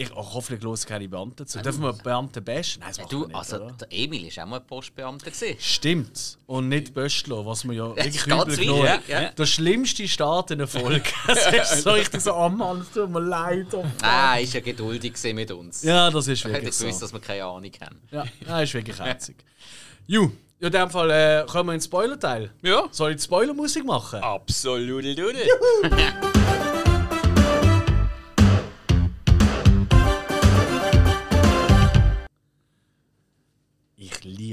[0.00, 1.60] Ich oh, hoffentlich los keine Beamten zu.
[1.60, 2.78] Dürfen wir Beamten bashen?
[2.80, 3.72] Nein, das Du, nicht, also oder?
[3.72, 5.28] der Emil war auch mal Postbeamter.
[5.28, 5.56] Gewesen.
[5.58, 6.38] Stimmt.
[6.46, 9.30] Und nicht Böstlo, was wir ja wirklich ist übel genommen ja, ja.
[9.30, 11.02] Der schlimmste Start in der Folge.
[11.26, 13.66] Das ist so richtig so, oh Mann, es tut mir leid.
[13.74, 13.84] Oh.
[14.00, 15.82] Ah, er war ja geduldig mit uns.
[15.82, 17.04] Ja, das ist Ich hätte wirklich gewusst, so.
[17.06, 18.00] dass wir keine Ahnung haben.
[18.12, 19.34] Ja, das ist wirklich herzig.
[20.06, 20.30] Ju,
[20.60, 22.52] in dem Fall äh, kommen wir ins Spoiler-Teil.
[22.62, 24.20] Ja, Soll ich die Spoiler-Musik machen?
[24.22, 25.02] absolut.
[25.04, 25.42] Dude.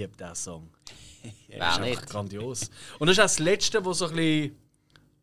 [0.02, 0.70] Liebe diesen Song.
[1.48, 1.98] Wer Das ist nicht?
[1.98, 2.70] einfach grandios.
[3.00, 4.56] Und das ist auch das Letzte, wo so ein bisschen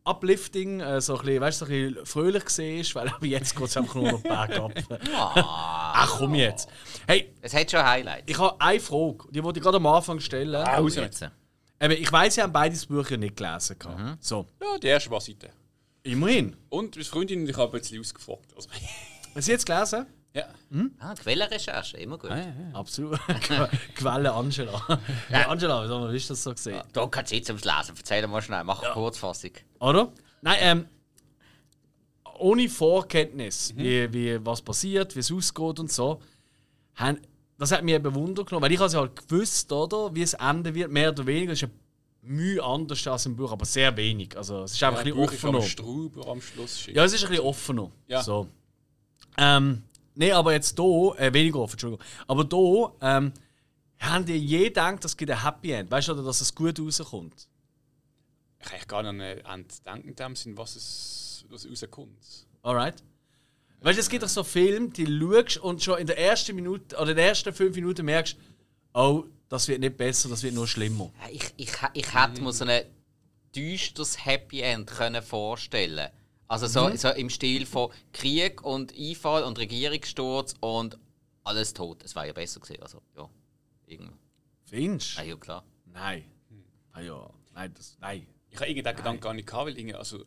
[0.05, 3.65] uplifting, äh, so ein bisschen, weißt, so ein bisschen fröhlich war, weil aber jetzt geht
[3.67, 4.73] es einfach nur noch bergab.
[5.13, 6.67] Ah, Ach komm jetzt.
[7.07, 8.23] Hey, es hat schon Highlights.
[8.25, 10.65] ich habe eine Frage, die wollte ich gerade am Anfang stellen.
[10.83, 10.95] Jetzt.
[10.97, 11.21] jetzt.
[11.81, 13.77] Eben, ich weiß, ihr habt beide das Buch ja nicht gelesen.
[13.79, 14.23] gehabt.
[14.23, 15.49] So, Ja, die erste war Seite.
[16.03, 16.55] immerhin.
[16.69, 18.53] Und meine Freundin und ich habe ein bisschen ausgefragt.
[18.55, 18.69] Also,
[19.35, 20.05] Hast du jetzt gelesen?
[20.33, 20.45] Ja.
[20.99, 22.31] Ah, Quellenrecherche, immer gut.
[22.73, 23.19] Absolut.
[23.41, 24.99] Que- Quelle Angela.
[25.29, 25.47] Ja.
[25.49, 26.81] Angela, wie hast du das so gesehen?
[26.93, 27.95] Da kannst du jetzt ums Lesen.
[27.97, 29.51] Erzähl mal schnell, mach eine Kurzfassung.
[29.79, 30.11] Oder?
[30.41, 30.85] Nein, ähm,
[32.39, 36.19] ohne Vorkenntnis, wie, wie was passiert, wie es ausgeht und so,
[36.95, 37.19] haben,
[37.57, 40.73] das hat mich eben Wunder genommen, weil ich ja halt gewusst, oder, wie es enden
[40.73, 41.53] wird, mehr oder weniger.
[41.53, 41.79] Es ist ein
[42.23, 44.35] Mühe anders als im Buch, aber sehr wenig.
[44.35, 45.69] Also es ist einfach Ja, ein bisschen ist am offener.
[45.69, 46.87] Strauber am Schluss.
[46.87, 47.91] Ja, es ist ein bisschen offener.
[48.07, 48.23] Ja.
[48.23, 48.47] So.
[49.37, 49.83] Ähm,
[50.15, 52.05] nee, aber jetzt hier, äh, weniger offen, Entschuldigung.
[52.27, 53.33] Aber hier, ähm,
[53.99, 55.89] haben die je gedacht, es gibt ein Happy End?
[55.89, 57.47] Weißt du, oder dass es gut rauskommt?
[58.59, 62.47] Ich kann gar nicht an das Denken in dem Sinn, was es was rauskommt.
[62.61, 63.03] Alright?
[63.81, 66.95] Weißt du, es gibt doch so Filme, die schaust und schon in der ersten Minute
[66.95, 68.37] oder in den ersten fünf Minuten merkst,
[68.93, 71.11] oh, das wird nicht besser, das wird nur schlimmer.
[71.31, 72.83] Ich, ich, ich hätte mir so ein
[73.53, 76.09] düsteres Happy End können vorstellen
[76.47, 80.97] Also so, so im Stil von Krieg und Einfall und Regierungssturz und
[81.43, 82.03] alles tot.
[82.03, 82.81] Es wäre ja besser gewesen.
[82.83, 83.29] Also, ja.
[83.85, 84.13] Irgendwie.
[84.65, 85.63] Findest Ah, ja, klar.
[85.85, 86.25] Nein.
[86.91, 88.27] Ah ja, nein, das, nein.
[88.49, 90.23] Ich habe irgendwie den Gedanken gar nicht gehabt, weil irgendwie, also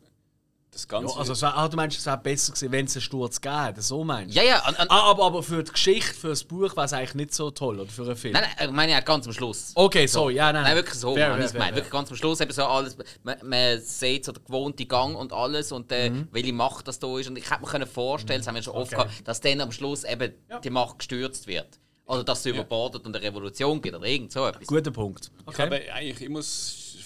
[0.71, 1.17] das Ja, Ganze.
[1.17, 3.81] also, es wär, ah, du meinst, es wäre besser gewesen, wenn es einen Sturz hätte,
[3.81, 4.39] so meinst du?
[4.39, 4.67] Ja, ja.
[4.67, 7.33] Und, und, Ah, aber, aber für die Geschichte, für das Buch wäre es eigentlich nicht
[7.33, 8.33] so toll, oder für einen Film?
[8.33, 9.71] nein, nein, ich meine ja ganz am Schluss.
[9.75, 10.63] Okay, sorry, ja, nein.
[10.63, 11.69] Nein, wirklich so, Fair, habe ich fair, gemeint.
[11.69, 15.15] fair, Wirklich ganz am Schluss eben so alles, man, man sieht so den gewohnten Gang
[15.15, 16.27] und alles und äh, Mhm.
[16.31, 17.27] welche Macht das da ist.
[17.29, 19.03] Und ich hätte mir können vorstellen, das haben wir schon oft Okay.
[19.03, 20.59] gehabt, dass dann am Schluss eben Ja.
[20.59, 21.79] die Macht gestürzt wird.
[22.05, 24.65] Oder dass sie überbordet und eine Revolution gibt oder irgend so etwas.
[24.67, 25.29] Guter Punkt.
[25.51, 26.39] Ich habe eigentlich immer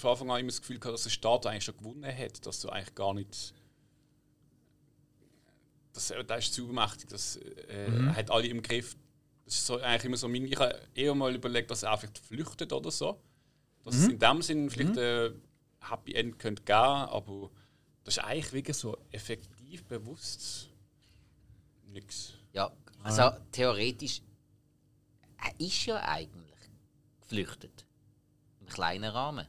[0.02, 2.60] von Anfang an immer das Gefühl gehabt, dass der Staat eigentlich schon gewonnen hat, dass
[2.60, 3.54] du eigentlich gar nicht.
[5.92, 8.08] Das, äh, der ist zu mächtig, das äh, Mhm.
[8.08, 8.96] er hat alle im Griff.
[9.44, 12.18] Das ist so, eigentlich immer so mein, Ich habe eher mal überlegt, dass er vielleicht
[12.18, 13.20] flüchtet oder so.
[13.84, 14.00] Dass Mhm.
[14.02, 15.42] es in dem Sinn vielleicht ein
[15.80, 17.50] Happy End könnte geben, aber
[18.04, 20.68] das ist eigentlich wirklich so effektiv bewusst
[21.88, 22.34] nichts.
[22.52, 22.72] Ja,
[23.02, 24.22] also theoretisch,
[25.44, 26.58] er ist ja eigentlich
[27.20, 27.84] geflüchtet.
[28.60, 29.46] Im kleinen Rahmen.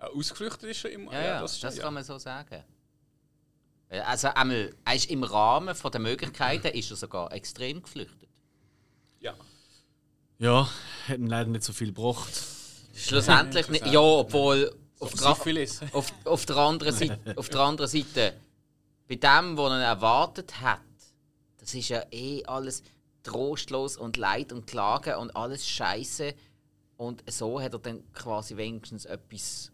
[0.00, 1.12] Ja, ausgeflüchtet ist er immer.
[1.12, 1.82] Ja, ja, das, das, stimmt, ja.
[1.82, 2.64] kann man so sagen.
[3.90, 8.28] Ja, Also einmal, er ist im Rahmen von der Möglichkeiten ist er sogar extrem geflüchtet.
[9.20, 9.34] Ja.
[10.38, 10.68] Ja,
[11.06, 12.32] hätten leider nicht so viel gebracht.
[12.94, 13.86] Schlussendlich nicht.
[13.86, 15.80] Ja, obwohl auf, der, Syphilis.
[15.92, 18.34] auf, auf, der anderen Seite, auf der anderen Seite,
[19.08, 20.80] bei dem, was er erwartet hat,
[21.58, 22.82] das ist ja eh alles
[23.22, 26.34] trostlos und Leid und Klagen und alles Scheiße.
[26.96, 29.72] Und so hat er dann quasi wenigstens etwas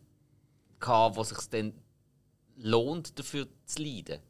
[0.80, 1.72] gehabt, was sich dann
[2.56, 4.20] lohnt, dafür zu leiden.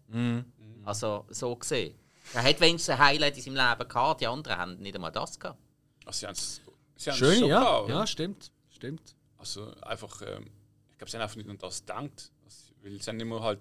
[0.84, 1.94] Also so gesehen.
[2.34, 5.38] Er hat wenigstens ein Highlight in seinem Leben gehabt, die anderen haben nicht einmal das
[5.38, 5.58] gehabt.
[6.04, 6.60] Also sie haben's-
[6.96, 7.60] sie haben's Schön, schon ja.
[7.60, 7.88] gehabt?
[7.88, 8.52] Ja, stimmt.
[8.70, 9.14] Stimmt.
[9.38, 10.50] Also einfach, ähm,
[10.90, 12.32] ich glaube, sie haben einfach nicht an das gedacht.
[12.44, 13.60] Also, weil sie haben immer halt,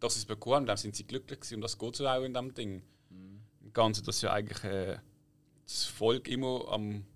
[0.00, 2.22] dass sie es bekommen haben, dann sind sie glücklich gewesen und das geht so auch
[2.22, 2.82] in dem Ding.
[3.10, 4.98] Im Ganzen, dass ja eigentlich äh,
[5.64, 7.06] das Volk immer am,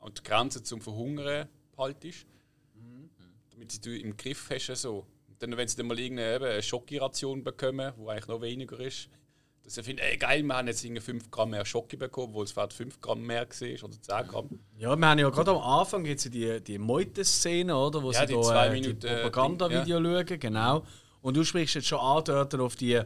[0.00, 1.48] an der Grenze zum Verhungern
[1.78, 2.26] halt ist.
[3.54, 4.66] Damit sie du im Griff hast.
[4.82, 5.06] So.
[5.38, 9.08] Dann, wenn sie dann mal irgendeine Schokiration bekommen, wo eigentlich noch weniger ist,
[9.64, 12.44] dass sie finden, ey geil, wir haben jetzt irgendwie 5 Gramm mehr Schoki bekommen, obwohl
[12.44, 14.60] es vielleicht 5 Gramm mehr war oder 10 Gramm.
[14.76, 18.02] Ja, wir haben ja gerade am Anfang jetzt die, die Meute-Szene, oder?
[18.02, 20.84] Wo Ja, sie die da, zwei äh, Minuten, die äh, Propaganda-Video schauen, genau.
[21.22, 23.00] Und du sprichst jetzt schon an dort auf die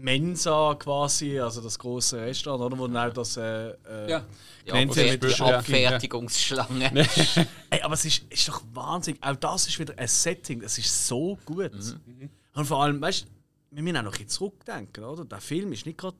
[0.00, 2.78] Mensa quasi, also das große Restaurant, oder?
[2.78, 4.24] Wo dann auch das äh, äh, Ja.
[4.64, 5.58] Ja, sie die mit ja.
[5.58, 6.90] Abfertigungsschlange.
[7.70, 9.16] Ey, aber es ist, ist doch Wahnsinn.
[9.22, 11.72] Auch das ist wieder ein Setting, das ist so gut.
[11.72, 12.28] Mhm.
[12.54, 13.28] Und vor allem, weißt du,
[13.70, 15.24] wir müssen auch noch ein bisschen zurückdenken, oder?
[15.24, 16.16] Der Film ist nicht gerade.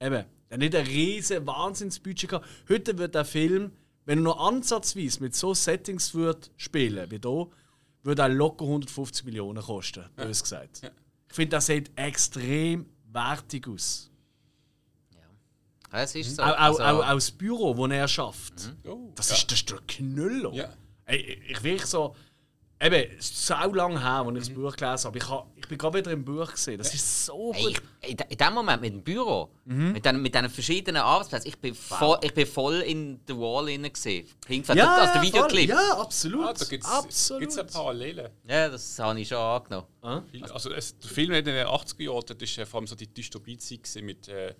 [0.00, 2.46] Eben, der hat nicht ein riesen Wahnsinnsbudget gehabt.
[2.68, 3.72] Heute wird der Film,
[4.04, 7.48] wenn er nur ansatzweise mit so Settings würde spielen wie hier,
[8.02, 10.82] würde er locker 150 Millionen kosten, bös gesagt.
[11.32, 14.10] Ich finde, das sieht extrem wertig aus.
[15.90, 16.42] Ja, es ist so.
[16.42, 18.52] Auch, auch, Also, auch, auch das Büro, das er schafft.
[18.86, 19.36] Oh, Das, ja.
[19.36, 20.52] ist, das ist der Knüller.
[20.52, 20.68] Ja.
[21.06, 22.14] Ey, ich wirklich so.
[22.84, 25.18] Eben, es ist so lange her, als ich das Buch gelesen habe.
[25.18, 26.78] Ich, ha, ich bin gerade wieder im Buch gesehen.
[26.78, 27.82] Das ist so Ey, gut.
[28.00, 29.92] ich, in de- in dem Moment mit dem Büro, Mhm.
[29.92, 33.66] mit, den, mit diesen verschiedenen Arbeitsplätzen, ich bin, voll, ich bin voll in der Wall
[33.88, 34.26] gesehen.
[34.48, 35.22] Hinten, ja, also der voll.
[35.22, 35.68] Videoclip.
[35.70, 35.76] Ja.
[35.80, 36.44] Ja, absolut.
[36.46, 38.30] Ah, da gibt es Parallelen.
[38.44, 39.86] das habe ich schon angenommen.
[40.00, 40.22] Ah?
[40.50, 43.06] Also es, der Film in den 80er Jahren, das ist äh, vor allem so die
[43.06, 44.56] Dystopie-Zeit mit äh,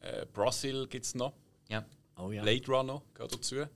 [0.00, 1.34] äh, Brazil gibt es noch,
[1.68, 1.84] Ja.
[2.16, 2.42] Oh ja.
[2.42, 3.56] Blade Runner gehört dazu.
[3.56, 3.68] ja.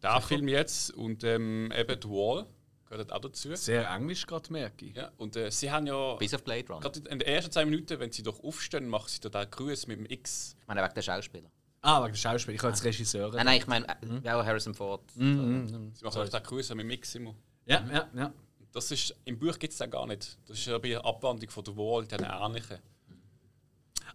[0.00, 2.46] Der Film jetzt und ähm, eben The Wall
[2.88, 3.54] gehört auch dazu.
[3.56, 4.96] Sehr englisch gerade, merke ich.
[4.96, 6.80] Ja, und äh, sie haben ja, Bis auf Blade Runner.
[6.80, 9.86] gerade in den ersten zwei Minuten, wenn sie doch aufstehen, machen sie da den Grüß
[9.86, 10.56] mit dem X.
[10.60, 11.50] Ich meine, wegen der Schauspieler.
[11.82, 12.54] Ah, wegen der Schauspiel.
[12.54, 13.30] Ich habe jetzt Regisseur.
[13.32, 14.20] Nein, nein, ich meine, Mhm.
[14.24, 15.02] äh, auch Harrison Ford.
[15.14, 17.34] Sie machen auch den Grüß mit dem X immer.
[17.66, 18.32] Ja, ja, ja.
[18.72, 20.36] Das ist, Im Buch gibt es den gar nicht.
[20.46, 22.78] Das ist ja bei der Abwandlung von The Wall, den ähnlichen.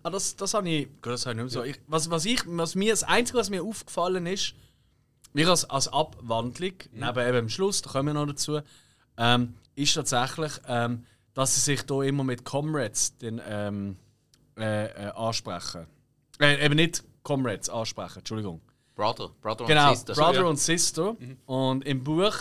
[0.03, 0.88] Ah, das, das habe ich.
[1.01, 1.69] Gut, das habe ich nicht mehr so.
[1.69, 4.53] Ich, was, was, ich, was mir das Einzige, was mir aufgefallen ist,
[5.34, 8.59] mir als, als Abwandlung, neben eben dem Schluss, da kommen wir noch dazu,
[9.17, 13.97] ähm, ist tatsächlich, ähm, dass sie sich hier immer mit Comrades den, ähm,
[14.57, 15.88] äh, äh, ansprechen.
[16.39, 18.61] Äh, eben nicht Comrades ansprechen, Entschuldigung.
[18.95, 20.13] Brother, Brother Genau, und Sister.
[20.13, 20.45] Brother ja.
[20.45, 21.15] und Sister.
[21.45, 22.36] Und im Buch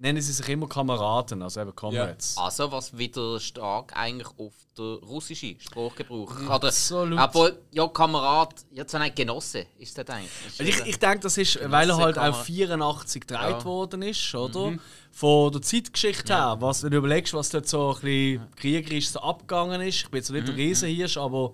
[0.00, 2.34] nennen sie sich immer Kameraden, also eben Comrades.
[2.36, 2.44] Ja.
[2.44, 6.38] Also was wieder stark eigentlich auf der russische Sprachgebrauch.
[6.38, 6.50] Mhm.
[6.50, 7.18] Absolut.
[7.18, 10.30] Aber ja, Kamerad, ja, so ein Genosse ist das eigentlich.
[10.46, 13.64] Ist ich, ich denke, das ist, weil er halt auch 84 gedreht ja.
[13.64, 14.70] worden ist, oder?
[14.70, 14.80] Mhm.
[15.12, 16.52] Von der Zeitgeschichte ja.
[16.52, 19.96] her, was, wenn du überlegst, was dort so ein bisschen kriegerisch so abgegangen ist.
[19.96, 20.46] Ich bin jetzt nicht mhm.
[20.46, 21.52] der Riesenhirsch, aber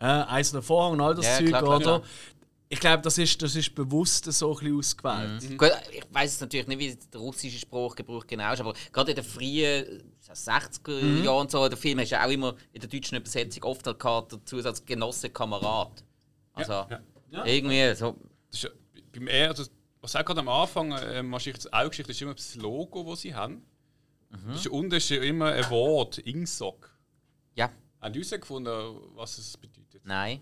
[0.00, 2.02] äh, eins der Vorhang und all das ja, Zeug, klar, klar, oder?
[2.74, 5.48] Ich glaube, das ist, das ist bewusst so ein bisschen ausgewählt.
[5.48, 5.56] Mhm.
[5.56, 9.24] Gut, ich weiß natürlich nicht, wie der russische Sprachgebrauch genau ist, aber gerade in den
[9.24, 11.22] frühen 60er mhm.
[11.22, 14.32] Jahren so, der Film hast du auch immer in der deutschen Übersetzung oft halt gehabt,
[14.32, 16.02] der Zusatz Genosse, Kamerad.
[16.52, 17.00] Also ja,
[17.30, 17.44] ja.
[17.44, 18.16] irgendwie so.
[18.50, 18.72] Das ist,
[19.12, 19.66] beim R, also,
[20.00, 23.64] was auch gerade am Anfang, äh, das Augengeschichte ist immer das Logo, das sie haben.
[24.30, 24.48] Mhm.
[24.48, 26.90] Das ist, unten ist immer ein Wort, Ingsock.
[27.54, 27.70] Ja.
[28.00, 30.02] Haben Sie herausgefunden, was es bedeutet?
[30.04, 30.40] Nein.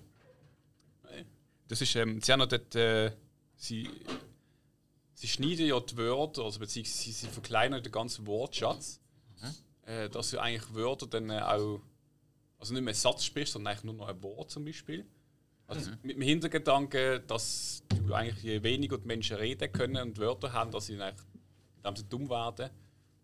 [1.72, 3.12] Das ist, ähm, sie haben noch dort, äh,
[3.56, 3.88] sie,
[5.14, 9.00] sie schneiden ja die Wörter, also beziehungsweise sie, sie verkleinern den ganzen Wortschatz,
[9.40, 9.90] mhm.
[9.90, 11.80] äh, dass du eigentlich Wörter dann äh, auch,
[12.58, 15.06] also nicht mehr Satz sprichst, sondern eigentlich nur noch ein Wort zum Beispiel.
[15.66, 15.98] Also mhm.
[16.02, 20.72] mit dem Hintergedanken, dass du eigentlich je weniger die Menschen reden können und Wörter haben,
[20.72, 21.26] dass sie eigentlich,
[21.78, 22.68] indem sie dumm werden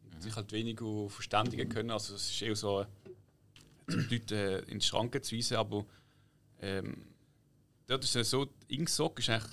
[0.05, 0.21] und mhm.
[0.23, 1.91] sich halt weniger verständigen können.
[1.91, 2.87] Also es ist eher so,
[3.89, 5.85] die Leute äh, in die Schranken zu weisen, aber
[6.63, 7.09] ähm,
[7.89, 9.53] dort ist es so, Ingsoc ist eigentlich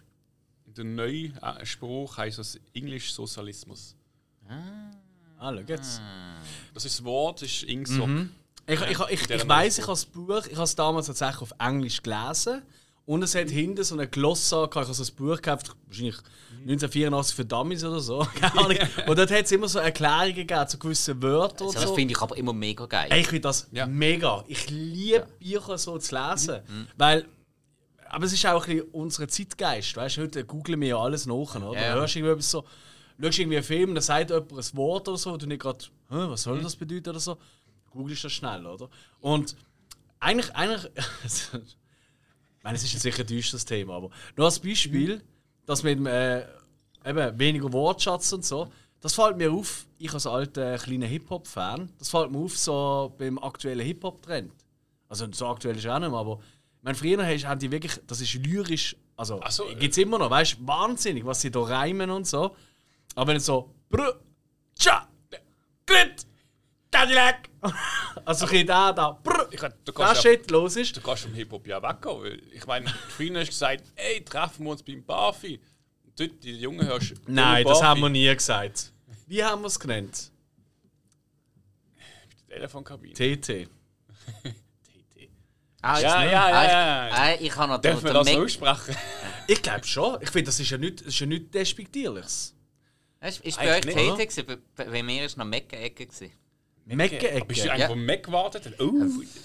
[0.66, 3.96] der neuen äh, Spruch heißt das Englisch Sozialismus.
[4.48, 4.92] Ah,
[5.40, 6.02] ah schau jetzt.
[6.74, 8.08] Das ist das Wort, ist Ingsoc.
[8.08, 8.32] Mhm.
[8.68, 11.54] Ich, ich, ich, ich, weiss, ich habe das Buch, ich habe es damals tatsächlich auf
[11.60, 12.62] Englisch gelesen.
[13.06, 14.76] Und es hat hinten so eine Glosse gehabt.
[14.76, 16.18] Ich habe so ein Buch gekauft, wahrscheinlich
[16.62, 18.20] 1984 für Dummies oder so.
[19.08, 21.68] Und dort hat es immer so Erklärungen gegeben zu gewissen Wörtern.
[21.68, 21.96] Also das so.
[21.96, 23.14] finde ich aber immer mega geil.
[23.14, 23.86] Ich finde das ja.
[23.86, 24.44] mega.
[24.48, 25.60] Ich liebe ja.
[25.60, 26.62] Bücher so zu lesen.
[26.68, 26.88] Mhm.
[26.98, 27.26] Weil
[28.16, 29.98] aber es ist auch ein bisschen unser Zeitgeist.
[29.98, 31.34] Weißt du, heute googeln wir ja alles nach.
[31.34, 31.74] Oder?
[31.74, 31.94] Ja.
[31.94, 32.64] Du hörst irgendwie so,
[33.22, 35.84] schaust irgendwie einen Film, da sagt jemand ein Wort oder so, und du nicht gerade,
[36.08, 37.38] was soll das bedeuten oder so.
[37.92, 38.90] Googlest das schnell, oder?
[39.20, 39.58] Und
[40.22, 40.90] eigentlich, eigentlich
[41.26, 45.22] ich meine, es ist sicher ein düsteres Thema, aber nur als Beispiel,
[45.66, 46.46] dass mit dem, äh,
[47.06, 52.12] eben weniger Wortschatz und so, das fällt mir auf, ich als alter kleiner Hip-Hop-Fan, das
[52.12, 54.54] fällt mir auf so beim aktuellen Hip-Hop-Trend.
[55.10, 56.40] Also so aktuell ist es auch nicht mehr, aber
[56.86, 60.60] meine, früher haben die wirklich, das ist lyrisch, also so, gibt es immer noch, weißt
[60.60, 62.56] du, wahnsinnig, was sie da reimen und so.
[63.16, 64.20] Aber wenn es so Brr,
[64.76, 65.08] Tja,
[65.86, 66.26] Grit,
[66.92, 67.50] Cadillac,
[68.26, 70.96] also ein da, da, Brr, ich, du das Shit los ist.
[70.96, 74.66] Du kannst vom Hip-Hop ja weggehen, weil ich meine, früher hast du gesagt, ey, treffen
[74.66, 75.60] wir uns beim Buffy.
[76.04, 77.16] Und dort, die Jungen hörst du.
[77.28, 78.94] Nein, das haben wir nie gesagt.
[79.28, 80.32] Wie haben wir es genannt?
[82.48, 83.14] Telefonkabine.
[83.14, 83.68] TT.
[85.88, 87.36] Ah, ja, ja, ja, ja, ja.
[87.36, 88.96] Ich, ich habe noch Dürfen wir das so aussprechen?
[89.48, 90.20] ich glaube schon.
[90.20, 92.56] Ich finde, das ist ja nichts ist ja nicht Despektierliches.
[93.22, 94.58] Ist, ist bei euch gewesen?
[94.76, 96.08] Bei mir war es noch Mecke-Ecke.
[96.86, 97.46] Mac-Ecke.
[97.46, 97.88] Bist du eigentlich ja.
[97.88, 98.74] vom Mac gewartet?
[98.80, 98.92] Oh,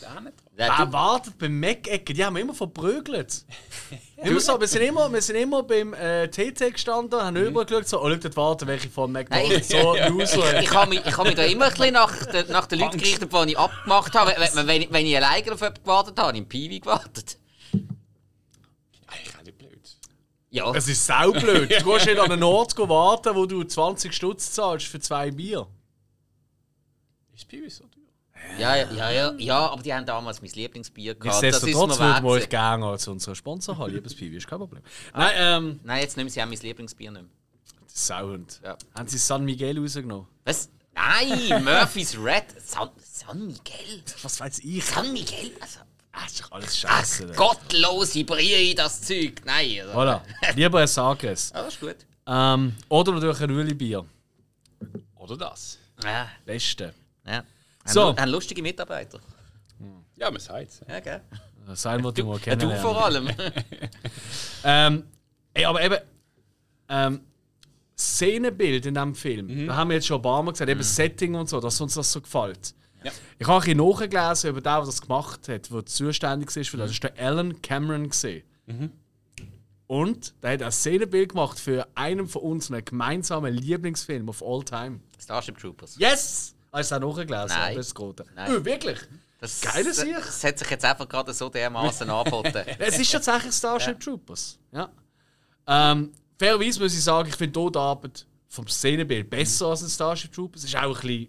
[0.02, 0.34] da nicht.
[0.54, 2.12] Wer wartet beim Mac-Ecke?
[2.12, 3.46] Die haben wir immer verprügelt.
[4.18, 7.46] immer so, wir, sind immer, wir sind immer beim äh, TT gestanden, haben mhm.
[7.46, 10.34] übergeschaut, so, oh, schau, warten, welche von McDonalds so News.
[10.34, 12.98] ich, ich habe mich, hab mich da immer ein bisschen nach, de, nach den Leuten
[12.98, 14.34] gerichtet, die ich abgemacht habe.
[14.36, 17.38] Wenn, wenn, ich, wenn ich alleine auf jemanden gewartet habe, habe ich im Piwi gewartet.
[19.06, 19.80] Eigentlich blöd.
[20.50, 20.70] Ja.
[20.74, 21.70] Es ist saublöd.
[21.70, 25.66] Du gehst nicht an einen Ort warten, wo du 20 Stutz zahlst für zwei Bier.
[27.40, 28.02] Ist Piwi so teuer?
[28.58, 31.42] Ja, ja, ja, ja, aber die haben damals mein Lieblingsbier gehabt.
[31.42, 33.92] Nichtsdestotrotz würden wir euch gerne als unseren Sponsor haben.
[33.94, 34.82] Liebes Piwi, ist kein Problem.
[35.14, 37.30] Ah, Nein, ähm, Nein, jetzt nehmen sie auch mein Lieblingsbier nicht mehr.
[37.86, 38.60] Sauhund.
[38.62, 38.76] Ja.
[38.94, 40.26] Haben sie San Miguel rausgenommen?
[40.44, 40.68] Was?
[40.94, 42.44] Nein, Murphy's Red.
[42.58, 44.02] San, San Miguel?
[44.22, 44.84] Was weiß ich?
[44.84, 45.52] San Miguel?
[45.60, 45.80] Also,
[46.12, 47.28] das ist doch alles scheiße.
[47.32, 49.40] Ach, gottlose Brie, das Zeug.
[49.46, 49.80] Nein.
[49.80, 49.98] Also.
[49.98, 50.20] Voilà.
[50.54, 51.52] Lieber ein Sages.
[51.54, 51.96] Ja, das ist gut.
[52.26, 54.04] Ähm, oder natürlich ein Rühli-Bier.
[55.16, 55.78] Oder das.
[56.04, 56.28] Ja.
[56.44, 56.94] Beste.
[57.26, 57.44] Ja.
[57.84, 58.14] So.
[58.14, 59.20] Ein lustige Mitarbeiter.
[60.16, 60.80] Ja, man sagt es.
[60.86, 61.22] Ja, gell?
[61.66, 62.60] Das sein wir mal kennen.
[62.60, 63.30] Du vor allem.
[64.64, 65.04] ähm,
[65.54, 65.96] ey, aber eben,
[66.88, 67.20] ähm,
[67.96, 69.66] Szenenbild in diesem Film, mhm.
[69.68, 70.84] da haben wir jetzt schon ein paar Mal gesagt, eben mhm.
[70.84, 72.74] Setting und so, dass uns das so gefällt.
[73.02, 73.12] Ja.
[73.38, 76.76] Ich habe ein bisschen nachgelesen über den, der das gemacht hat, der zuständig ist für
[76.76, 76.90] das.
[76.90, 78.10] Das war der Alan Cameron.
[78.66, 78.90] Mhm.
[79.86, 85.00] Und der hat ein Szenenbild gemacht für einen von unseren gemeinsamen Lieblingsfilmen of all time.
[85.18, 85.96] Starship Troopers.
[85.98, 86.54] Yes!
[86.72, 87.48] Hast du auch nachgelesen?
[87.48, 87.76] Nein.
[87.76, 87.94] Das
[88.34, 88.56] Nein.
[88.56, 88.98] Oh, wirklich?
[89.40, 90.18] Das, Geiles Sicht.
[90.18, 92.62] Das hat sich jetzt einfach gerade so dermaßen angeboten.
[92.78, 94.04] es ist tatsächlich Starship ja.
[94.04, 94.58] Troopers.
[94.72, 94.90] Ja.
[95.66, 100.32] Ähm, fairerweise muss ich sagen, ich finde dort Arbeit vom Szenenbild besser als in Starship
[100.32, 100.64] Troopers.
[100.64, 101.28] Es ist auch ein bisschen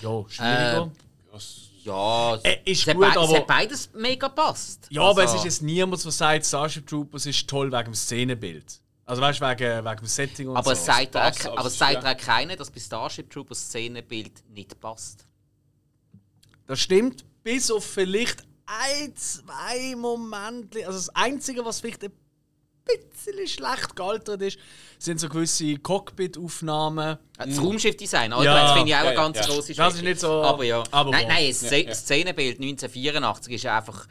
[0.00, 0.90] ja, schwieriger.
[1.32, 1.38] Äh,
[1.84, 3.24] ja, äh, ist gut, aber...
[3.24, 4.86] Es hat beides mega passt.
[4.90, 5.10] Ja, also.
[5.10, 8.81] aber es ist jetzt niemand, der sagt, Starship Troopers ist toll wegen dem Szenenbild.
[9.12, 10.84] Also weißt du, wegen, wegen dem Setting und aber so.
[10.86, 14.32] Sagt er, Spaß, aber aber es sagt er keiner, dass bei Starship Troopers das Szenenbild
[14.48, 15.26] nicht passt.
[16.66, 20.86] Das stimmt, bis auf vielleicht ein, zwei Momente.
[20.86, 22.12] Also das Einzige, was vielleicht ein
[22.86, 24.58] bisschen schlecht gealtert ist,
[24.98, 27.18] sind so gewisse Cockpit-Aufnahmen.
[27.36, 28.44] Das Raumschiffdesign, oder?
[28.44, 28.62] Ja.
[28.62, 29.44] das finde ich auch Ja, eine ja, ganz ja.
[29.44, 30.82] grosse Das ist nicht so- Aber ja.
[30.90, 31.94] aber nein, nein, das Ja, ja.
[31.94, 34.06] Szenenbild 1984 ist einfach.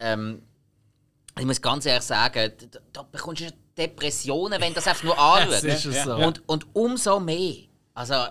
[0.00, 0.40] Ähm,
[1.38, 5.64] ich muss ganz ehrlich sagen, da, da bekommst du Depressionen, wenn das einfach nur anschaust.
[5.64, 6.14] Das ist es so.
[6.16, 7.54] Und, und umso mehr.
[7.94, 8.30] Also, äh,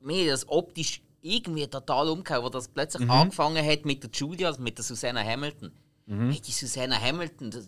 [0.00, 3.10] mir das optisch irgendwie total umgehauen, wo das plötzlich Mhm.
[3.10, 5.72] angefangen hat mit der Julia, also mit der Susanna Hamilton.
[6.06, 7.64] Hey, die Susanna Hamilton, das,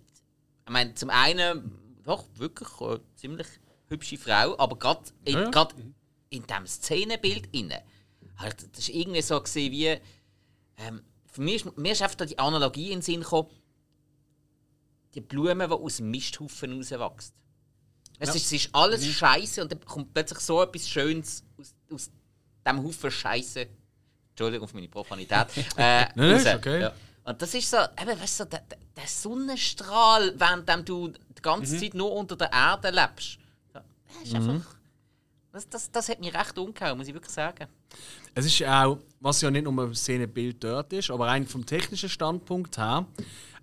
[0.66, 3.46] ich meine, zum einen, doch, wirklich eine ziemlich
[3.88, 5.74] hübsche Frau, aber gerade in, Ja, grad
[6.30, 7.82] in diesem Szenenbild inne,
[8.38, 9.86] halt, das war irgendwie so gewesen wie.
[10.78, 13.48] Ähm, für mich ist, mir ist einfach da die Analogie in den Sinn gekommen,
[15.14, 17.34] die Blume, die aus dem Misthaufen rauswächst.
[18.18, 22.10] Es, ist, es ist alles Scheiße und dann kommt plötzlich so etwas Schönes aus, aus
[22.64, 23.66] diesem Haufen Scheiße.
[24.30, 25.46] Entschuldigung für meine Profanität.
[25.76, 26.80] Äh, Nein, ist okay.
[26.82, 26.92] Ja.
[27.24, 28.60] Und das ist so, eben, weißt du, der,
[28.96, 33.38] der- Sonnenstrahl, während du die ganze Zeit nur unter der Erde lebst.
[33.74, 34.74] Ja, Das, ist einfach,
[35.52, 37.66] das, das, das hat mich recht umgehauen, muss ich wirklich sagen.
[38.34, 42.08] Es ist auch, was ja nicht nur ein Szenenbild dort ist, aber rein vom technischen
[42.08, 43.06] Standpunkt her,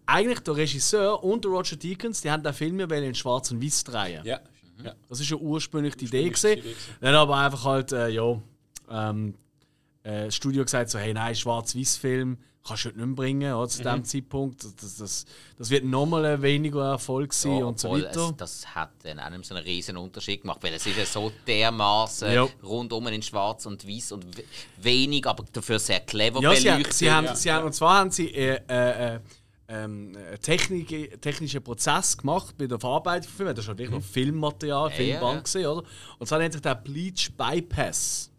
[0.09, 3.63] eigentlich der Regisseur und der Roger Deakins, die haben den Film ja in Schwarz und
[3.63, 4.23] Weiß drehen.
[4.25, 4.39] Ja.
[4.83, 4.93] ja.
[5.07, 6.55] Das ist ja ursprünglich die Idee Ursprünglich gewesen.
[6.55, 6.97] die Idee gewesen.
[7.01, 8.41] Dann aber einfach halt, äh, ja,
[8.89, 9.35] ähm,
[10.03, 12.37] äh, das Studio gesagt so, hey, nein, Schwarz-Weiß-Film
[12.67, 13.83] kannst du heute nicht mehr bringen, oder, zu Mhm.
[13.83, 14.63] diesem Zeitpunkt.
[14.63, 15.25] Das, das,
[15.57, 18.29] das wird nochmal ein weniger Erfolg sein und so weiter.
[18.31, 21.05] Es, das hat dann auch nicht so einen riesen Unterschied gemacht, weil es ist ja
[21.05, 22.47] so dermaßen Ja.
[22.63, 24.43] rundum in schwarz und weiß und we-
[24.81, 26.93] wenig, aber dafür sehr clever Ja, sie, beleuchtet.
[26.93, 27.35] sie, haben, ja.
[27.35, 29.19] sie haben, und zwar haben sie äh, äh, äh,
[29.69, 33.55] ähm, äh, Technik, technischen Prozess gemacht bei der Verarbeitung von Filmen.
[33.55, 35.39] Das war wirklich noch Filmmaterial, Filmband, ja.
[35.41, 35.87] Gewesen, oder?
[36.17, 38.31] Und zwar nennt sich der Bleach Bypass.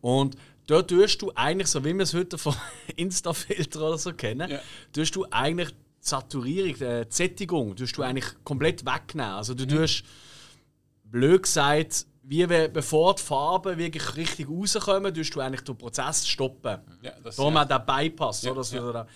[0.00, 2.54] Und dort tust du eigentlich, so wie wir es heute von
[2.96, 4.60] Insta-Filter oder so kennen, Ja.
[4.92, 9.32] tust du eigentlich die Saturierung, die Sättigung, tust du eigentlich komplett wegnehmen.
[9.32, 10.04] Also du tust,
[11.04, 16.78] blöd gesagt, wie bevor die Farben wirklich richtig rauskommen, tust du eigentlich den Prozess stoppen.
[17.02, 17.62] Ja, das- Darum ja.
[17.64, 18.42] auch der Bypass.
[18.42, 18.60] Ja, oder?
[18.60, 19.06] Das ja.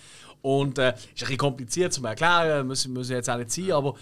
[0.45, 3.95] Und äh, ist ein bisschen kompliziert zu erklären, muss, muss jetzt auch nicht sein, aber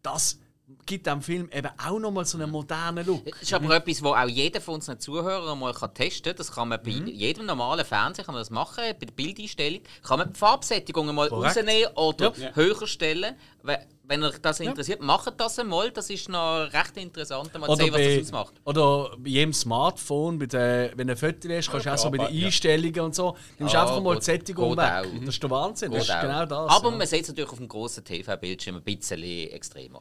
[0.00, 0.38] das
[0.86, 3.24] gibt dem Film eben auch nochmal so einen modernen Look.
[3.30, 6.36] Das ist aber etwas, wo auch jeder von unseren Zuhörern mal kann testen kann.
[6.36, 7.06] Das kann man bei Mhm.
[7.08, 8.76] jedem normalen Fernseher kann man das machen.
[8.98, 11.56] Bei der Bildeinstellung kann man die Farbsättigung mal Korrekt.
[11.56, 12.54] rausnehmen oder Ja.
[12.54, 13.34] höher stellen.
[13.62, 13.78] We-
[14.10, 15.90] Wenn euch das interessiert, macht das einmal.
[15.90, 18.54] Das ist noch recht interessant, mal zu Oder sehen, was das ausmacht.
[18.64, 22.10] oder bei jedem Smartphone, bei der, wenn du ein Foto lässt, kannst du auch so
[22.10, 22.46] bei den aber, ja.
[22.46, 24.84] Einstellungen und so, nimmst du Ja, einfach mal die Sättigung weg.
[24.84, 25.02] auch.
[25.20, 26.20] Das ist der Wahnsinn, das ist auch.
[26.22, 26.70] genau das.
[26.70, 26.96] Aber ja.
[26.96, 30.00] man sieht es natürlich auf dem grossen TV-Bildschirm ein bisschen extremer.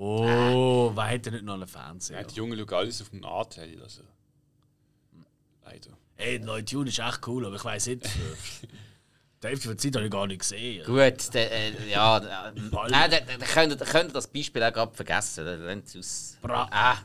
[0.00, 2.20] Oh, wer hätte nicht noch einen Fernseher?
[2.20, 3.62] Ja, die Jungen schauen alles auf dem Arte.
[3.82, 4.02] Also.
[5.64, 5.90] Leider.
[6.16, 8.08] Ey, Leute, Tune ist echt cool, aber ich weiß nicht.
[9.40, 10.84] Die Hälfte der Zeit habe ich gar nicht gesehen.
[10.84, 12.18] Gut, der, äh, ja,
[12.48, 12.52] äh,
[12.90, 15.44] nein, da, da, könnt, könnt ihr das Beispiel auch gerade vergessen.
[15.44, 16.38] Da lernt es aus.
[16.42, 16.68] Bra.
[16.72, 16.98] Ah,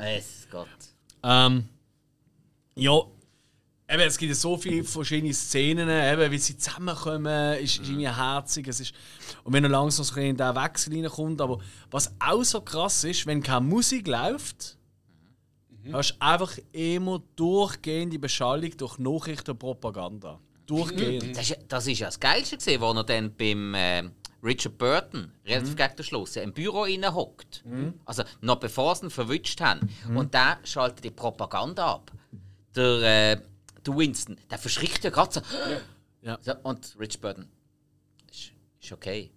[0.00, 0.68] es Gott.
[1.24, 1.68] Ähm,
[2.76, 3.02] ja,
[3.90, 8.08] eben, es gibt ja so viele verschiedene Szenen, eben, wie sie zusammenkommen, ist, ist irgendwie
[8.08, 8.68] herzig.
[8.68, 8.94] Es ist,
[9.44, 11.58] und wenn er langsam so in den Wechsel reinkommt, aber
[11.90, 14.76] was auch so krass ist, wenn keine Musik läuft,
[15.92, 20.38] hast du einfach immer durchgehende Beschallung durch Nachrichten und Propaganda.
[20.66, 21.36] Durchgehend.
[21.36, 24.04] Das, ist, das ist ja das Geilste, gewesen, wo er dann beim äh,
[24.42, 27.64] Richard Burton relativ gegen den Schluss im Büro hockt.
[28.04, 29.88] Also noch bevor sie ihn verwünscht haben.
[30.14, 32.12] Und der schaltet die Propaganda ab.
[32.76, 33.40] Der, äh,
[33.86, 35.40] der Winston, der verschrickt ja gerade so.
[36.22, 36.38] Ja.
[36.42, 36.52] so.
[36.62, 37.48] Und Richard Burton,
[38.30, 39.30] ist, ist okay.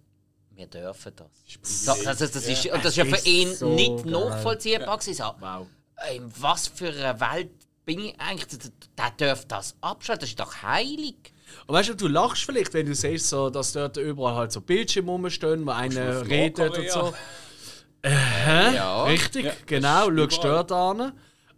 [0.56, 1.26] Wir dürfen das.
[1.48, 4.12] Ist So, also das, ist, und das ist ja für ist ihn so nicht geil.
[4.12, 5.00] nachvollziehbar.
[5.00, 5.66] So, Wow.
[6.14, 7.50] in was für einer Welt
[7.84, 8.60] bin ich eigentlich?
[8.96, 11.16] Der, darf das abschalten, das ist doch heilig.
[11.66, 14.60] Und weißt du, du lachst vielleicht, wenn du siehst, so, dass dort überall halt so
[14.60, 17.14] Bildschirme rumstehen, wo einer redet und so.
[18.04, 18.74] Hä?
[18.74, 19.04] Ja.
[19.04, 20.04] Richtig, Ja, genau.
[20.16, 20.64] Schaust überall.
[20.66, 21.12] dort an.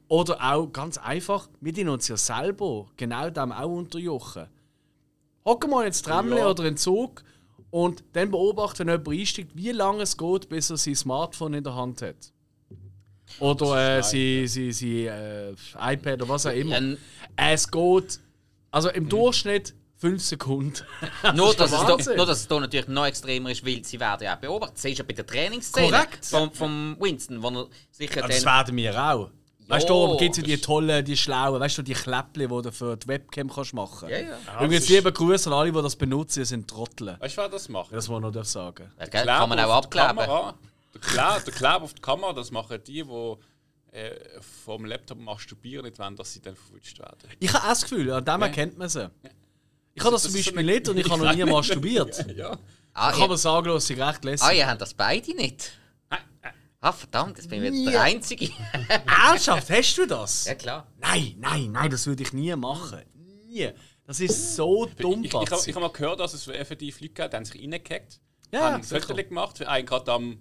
[0.08, 4.46] Oder auch ganz einfach, wir tun uns ja selber genau dem auch unterjochen.
[5.44, 6.48] Hocken mal ins Tramli Ja.
[6.50, 7.24] oder in den Zug
[7.70, 11.64] und dann beobachten, wenn jemand einsteigt, wie lange es geht, bis er sein Smartphone in
[11.64, 12.32] der Hand hat.
[13.40, 15.50] Oder äh, Das sein, sein, sein äh,
[15.94, 16.76] iPad oder was auch immer.
[16.76, 16.96] Ein-
[17.34, 18.20] Es geht,
[18.70, 20.82] also im Durchschnitt 5 Sekunden.
[21.34, 21.84] Nur, ist dass da,
[22.14, 24.76] nur, dass es da natürlich noch extremer ist, weil sie werden ja auch beobachtet.
[24.76, 26.26] Das du ja bei der Trainingsszene Korrekt.
[26.26, 29.30] vom, vom Winston, wo er sicher Ja, das werden wir auch.
[29.68, 32.48] Weißt du, Ja, da gibt es ja die tollen, die schlauen, weißt du, die Kläppchen,
[32.48, 34.36] die du für die Webcam kannst machen Ja, ja.
[34.60, 37.16] Übrigens, das ist- liebe Grüße an alle, die das benutzen, sind Trottel.
[37.18, 37.92] Weißt du, wer das macht?
[37.92, 38.90] Das muss man noch sagen.
[38.98, 40.16] Ja, gell, kann man auch abkleben.
[40.18, 43.34] Der, Kleber, der Kleber auf die Kamera, das machen die, die
[43.92, 44.10] äh,
[44.64, 47.16] vom Laptop masturbieren nicht wollen, dass sie dann verwünscht werden.
[47.38, 49.10] Ich habe auch das Gefühl, an dem erkennt man sie.
[49.94, 52.24] Ich habe das, das zum Beispiel so nicht und ich habe noch nie masturbiert.
[52.28, 52.58] ja, ja.
[52.94, 54.46] Ah, ich kann man sagen, dass sie recht lässig.
[54.46, 55.72] Ah, ihr habt das beide nicht?
[56.86, 58.48] Ah, verdammt, jetzt bin ich wieder der Einzige.
[59.06, 60.44] Ernsthaft, hast du das?
[60.44, 60.86] Ja, klar.
[61.00, 63.00] Nein, nein, nein, das würde ich nie machen.
[63.48, 63.70] Nie.
[64.04, 65.24] Das ist so dumm.
[65.24, 67.60] Ich, ich, ich, ich habe mal gehört, dass es effektiv Leute gibt, die haben sich
[67.60, 68.20] reingehackt,
[68.52, 70.38] ja, haben ein Foto gemacht, wie einer gerade am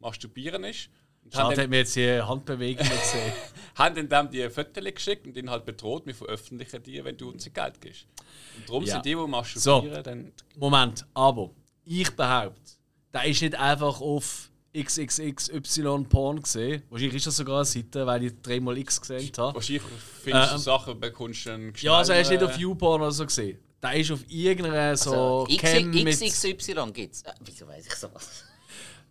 [0.00, 0.90] Masturbieren ist.
[1.32, 3.32] Schade, hat mir jetzt die Handbewegung gesehen.
[3.76, 7.44] haben dann die Fotos geschickt und ihn halt bedroht, wir veröffentlichen die, wenn du uns
[7.44, 8.08] Geld gibst.
[8.56, 8.94] Und darum ja.
[8.94, 10.02] sind die, die masturbieren, so.
[10.02, 10.32] dann...
[10.56, 11.50] Moment, aber
[11.84, 12.72] ich behaupte,
[13.14, 16.82] der ist nicht einfach auf XXXY Porn gesehen.
[16.88, 19.54] Wahrscheinlich ist das sogar eine Seite, weil ich dreimal X gesehen habe.
[19.54, 19.82] Wahrscheinlich
[20.22, 23.12] findest du ähm, Sachen, bekommst du einen Ja, also er ist nicht auf YouPorn oder
[23.12, 23.58] so gesehen.
[23.82, 27.22] Der ist auf irgendeiner so also, Cam XXY gibt es.
[27.22, 28.44] Äh, wieso weiß ich sowas?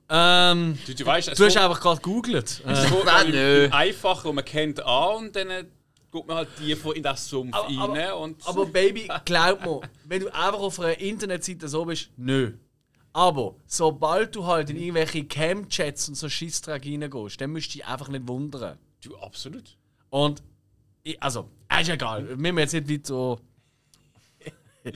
[0.09, 2.61] Ähm, du, du, weißt, du hast einfach gerade gegoogelt.
[2.65, 3.69] Es ist äh.
[3.71, 5.67] einfach und man kennt an und dann
[6.11, 7.79] guckt man halt tiefer in das Sumpf aber, rein.
[7.79, 12.53] Aber, und aber Baby, glaub mir, wenn du einfach auf einer Internetseite so bist, nö.
[13.13, 17.85] Aber sobald du halt in irgendwelche Cam-Chats und so Schissdreck reingehst, dann müsst du dich
[17.85, 18.77] einfach nicht wundern.
[19.03, 19.77] Du, absolut.
[20.09, 20.41] Und,
[21.03, 21.49] ich, also,
[21.79, 22.27] ist egal.
[22.27, 23.39] Wir müssen jetzt nicht weit so.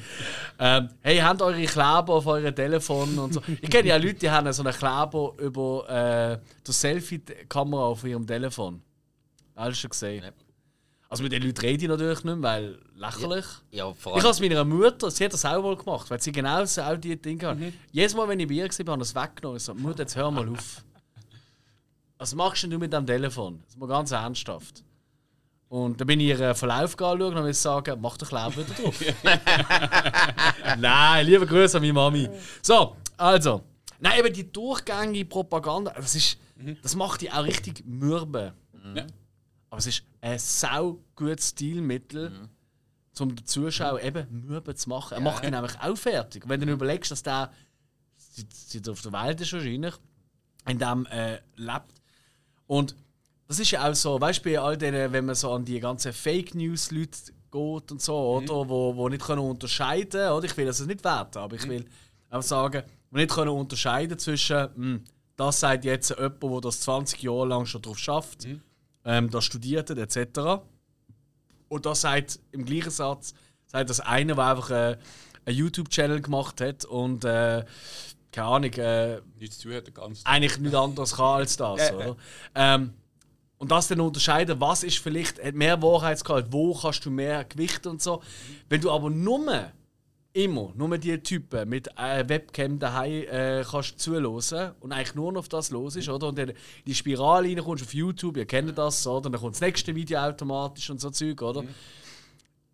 [0.60, 3.42] ähm, hey, habt eure Kleber auf euren Telefon und so.
[3.62, 8.26] Ich kenne ja Leute, die haben so einen Kleber über äh, die Selfie-Kamera auf ihrem
[8.26, 8.82] Telefon.
[9.56, 10.32] Du schon gesehen?
[11.10, 13.46] Also mit den Leuten rede ich natürlich nicht mehr, weil lächerlich.
[13.72, 16.32] Ja, ja, ich habe es meiner Mutter, sie hat das auch wohl gemacht, weil sie
[16.32, 17.60] genau so auch die Dinge hat.
[17.60, 17.74] Mhm.
[17.92, 19.58] Jedes Mal, wenn ich bei ihr war, habe ich es weggenommen.
[19.58, 20.84] Ich so, Mutter, jetzt hör mal auf.
[22.18, 23.60] Was machst denn du mit dem Telefon?
[23.64, 24.84] Das ist mal ganz ernsthaft.
[25.70, 29.00] Und dann bin ich ihren Verlauf anschauen und habe sagen, mach doch Leben wieder drauf.
[30.78, 32.30] Nein, liebe Grüße an meine Mami.
[32.62, 33.62] So, also.
[34.00, 36.78] Nein, eben die durchgängige Propaganda, das, ist, mhm.
[36.82, 38.54] das macht die auch richtig mürbe.
[38.74, 38.98] Mhm.
[38.98, 39.06] Ja.
[39.76, 42.50] Aber es ist ein sau gutes Stilmittel, mhm.
[43.20, 45.16] um den Zuschauer eben müde zu machen.
[45.16, 46.46] Er macht ihn nämlich auch fertig.
[46.46, 47.52] Und wenn du überlegst, dass der
[48.16, 49.94] seit auf der Welt ist wahrscheinlich,
[50.66, 51.94] in dem äh, lebt.
[52.68, 52.96] Und
[53.50, 55.82] das ist ja auch so, weißt du, bei all denen, wenn man so an die
[55.82, 58.50] ganzen Fake News-Leute geht und so, mhm.
[58.50, 61.72] oder, wo, wo nicht können unterscheiden oder Ich will das nicht werten, aber ich mhm.
[61.72, 61.86] will
[62.30, 65.04] auch sagen, wo nicht können unterscheiden zwischen, mh, hm,
[65.36, 68.48] das sagt jetzt jemand, der das 20 Jahre lang schon drauf schafft.
[68.48, 68.62] Mhm
[69.06, 70.64] ähm, das studiert hat, etc.
[71.68, 73.34] Und das sagt im gleichen Satz,
[73.68, 74.98] sagt das einer, der einfach äh,
[75.46, 77.64] einen YouTube-Channel gemacht hat und äh,
[78.32, 81.92] keine Ahnung, äh, nichts zu hat, ganz eigentlich nichts anderes kann als das.
[81.94, 82.16] oder?
[82.54, 82.94] Ähm,
[83.58, 88.02] und das dann unterscheiden, was ist vielleicht mehr Wahrheitsgehalt, wo kannst du mehr Gewicht und
[88.02, 88.22] so.
[88.68, 89.72] Wenn du aber nur
[90.36, 94.26] immer nur die Typen mit einer Webcam daheim äh, kannst zuhören
[94.82, 96.28] und eigentlich nur noch auf das los ist, oder?
[96.28, 96.56] Und dann in
[96.86, 99.28] die Spirale reinkommst auf YouTube, ihr kennt das, oder?
[99.28, 101.62] Und dann kommt das nächste Video automatisch und so Zeug, oder?
[101.62, 101.70] Mhm.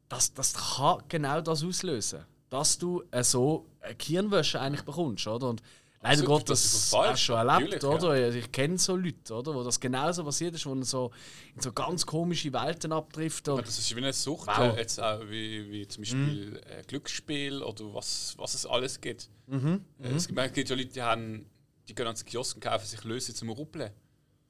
[0.09, 5.49] Das, das kann genau das auslösen, dass du äh, so eine Kirnwäsche eigentlich bekommst, oder?
[5.49, 5.61] Und
[6.03, 8.17] Leider Gott, das, das hast du schon erlebt, oder?
[8.17, 8.33] Ja.
[8.33, 9.53] Ich kenne so Leute, oder?
[9.53, 11.11] Wo das genauso passiert ist, wo man so
[11.55, 13.47] in so ganz komische Welten abtrifft.
[13.47, 14.75] Ja, das ist wie eine Sucht, wow.
[14.75, 16.55] jetzt auch wie, wie zum Beispiel mhm.
[16.55, 19.29] äh, Glücksspiel oder was, was es alles gibt.
[19.45, 19.85] Mhm.
[19.99, 21.45] Äh, es gibt, es gibt ja Leute, die, haben,
[21.87, 23.91] die gehen ans Kiosk und kaufen sich Löse zum Ruppeln,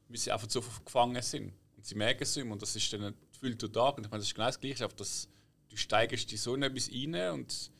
[0.08, 1.54] weil sie einfach so gefangen sind.
[1.76, 3.98] Und sie merken es immer und das ist dann gefühlt der Tag.
[3.98, 5.28] Und ich meine, das ist genau das Gleiche, einfach das,
[5.68, 7.72] du steigst die Sonne bis rein und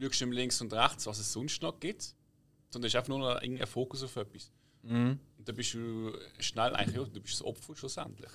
[0.00, 2.15] schaust links und rechts, was es sonst noch gibt
[2.76, 4.50] sondern es ist einfach nur noch ein Fokus auf etwas.
[4.82, 5.18] Mhm.
[5.38, 8.30] Und dann bist du schnell eigentlich, du bist das Opfer schlussendlich.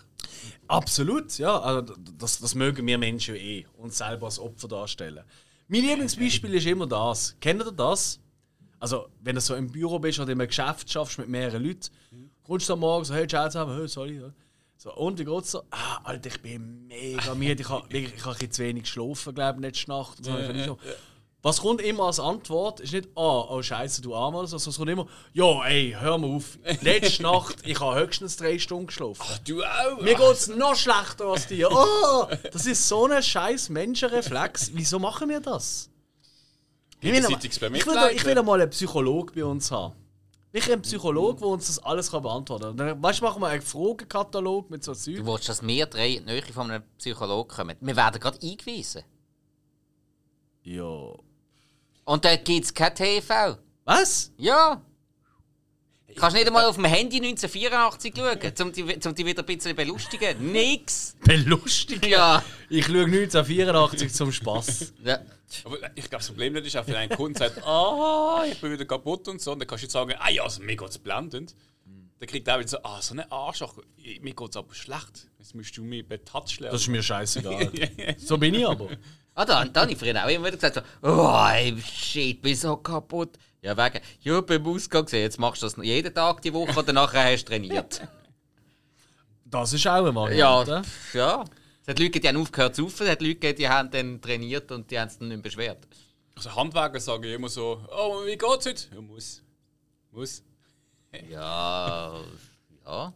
[0.67, 1.59] Absolut, ja.
[1.59, 5.23] Also das, das mögen wir Menschen eh, uns selber als Opfer darstellen.
[5.67, 7.37] Mein Lieblingsbeispiel ist immer das.
[7.39, 8.19] Kennt ihr das?
[8.79, 11.89] Also, wenn du so im Büro bist oder in einem Geschäft schaffst mit mehreren Leuten,
[12.09, 12.31] mhm.
[12.41, 14.23] kommst du am Morgen so, hey, ciao zusammen, hey, sorry.
[14.75, 15.61] So, und wie geht's so?
[15.69, 19.59] Ah, Alter, ich bin mega müde, ich habe ich hab ein zu wenig geschlafen, glaube
[19.59, 20.25] ich, letzte Nacht.
[20.25, 20.77] So, ja, ja, ja.
[21.43, 24.89] Was kommt immer als Antwort, ist nicht, ah, oh, Scheiße, du Armer, sondern es kommt
[24.89, 26.59] immer, ja, ey, hör mal auf.
[26.81, 29.21] Letzte Nacht, ich habe höchstens drei Stunden geschlafen.
[29.23, 30.01] Ach, du auch?
[30.01, 31.69] Mir geht es noch schlechter als dir.
[31.71, 34.71] Oh, das ist so ein scheiß Menschenreflex.
[34.75, 35.89] Wieso machen wir das?
[36.99, 39.95] Ich will, ich, will, ich will mal einen Psychologen bei uns haben.
[40.53, 42.77] Ich einen Psychologen, der uns das alles beantworten kann.
[42.77, 45.15] Dann weißt, machen wir einen Fragenkatalog mit so Zeug.
[45.15, 47.77] Du willst, dass wir drei näher von einem Psychologen kommen.
[47.79, 49.03] Wir werden gerade eingewiesen.
[50.63, 51.13] Ja.
[52.05, 53.57] Und da gibt es kein TV.
[53.85, 54.31] Was?
[54.37, 54.81] Ja.
[56.15, 59.75] Kannst nicht einmal auf dem Handy 1984 schauen, um dich, um dich wieder ein bisschen
[59.75, 60.51] belustigen.
[60.51, 61.15] Nix.
[61.23, 62.09] Belustigen?
[62.09, 62.43] Ja.
[62.69, 64.93] Ich schaue 1984 zum Spass.
[65.03, 65.19] ja.
[65.65, 68.71] Aber ich glaube, das Problem nicht ist auch, wenn ein Kunde sagt, ah, ich bin
[68.71, 70.97] wieder kaputt und so, und dann kannst du jetzt sagen, ah ja, also, mir geht's
[70.97, 71.55] blendend.
[72.19, 73.79] Dann kriegt er auch wieder so, ah, so ein Arschloch,
[74.21, 75.27] mir geht's aber schlecht.
[75.39, 77.71] Jetzt musst du mich betatschen Das ist mir scheißegal.
[78.17, 78.89] so bin ich aber.
[79.33, 82.55] Ah, da, da habe ich früher auch immer wieder gesagt, so, oh, ey, shit, bin
[82.55, 83.37] so kaputt.
[83.61, 86.93] Ja, wegen, ja, beim Ausgang gesehen, jetzt machst du das jeden Tag die Woche oder
[86.93, 88.01] nachher hast du trainiert.
[89.51, 90.63] Das ist auch eine ja,
[91.13, 91.43] ja.
[91.81, 94.71] Es hat Leute, die haben aufgehört zu saufen, es hat Leute, die haben dann trainiert
[94.71, 95.85] und die haben es dann nicht mehr beschwert.
[96.35, 98.83] Also Handwerker sagen immer so, oh, wie geht's heute?
[98.95, 99.43] Ja, muss.
[100.11, 100.41] Muss.
[101.29, 102.23] Ja,
[102.85, 103.13] ja.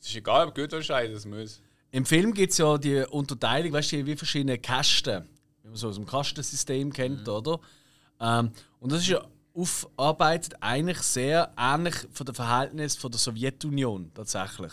[0.00, 1.60] Es ist egal, ob gut oder scheiße, das muss.
[1.90, 5.24] Im Film gibt es ja die Unterteilung, weißt du, wie verschiedene Kästen,
[5.62, 7.58] wie man so aus dem Kastensystem kennt, oder?
[8.20, 9.22] Ähm, und das ist ja
[9.54, 14.72] aufarbeitet eigentlich sehr ähnlich von dem Verhältnis von der Sowjetunion tatsächlich.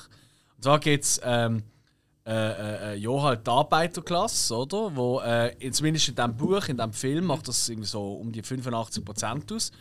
[0.58, 1.64] Und zwar gibt es ähm,
[2.28, 4.96] äh, äh, äh, ja, halt die Arbeiterklasse, oder?
[4.96, 8.32] Wo, äh, in- zumindest in diesem Buch, in diesem Film, macht das irgendwie so um
[8.32, 9.72] die 85% aus.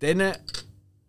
[0.00, 0.32] Dann, äh,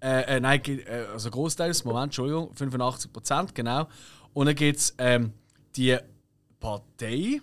[0.02, 3.88] äh, nein, äh, also Großteil, Moment, Entschuldigung, 85%, genau.
[4.34, 5.34] Und dann gibt es ähm,
[5.76, 5.98] die
[6.60, 7.42] Partei,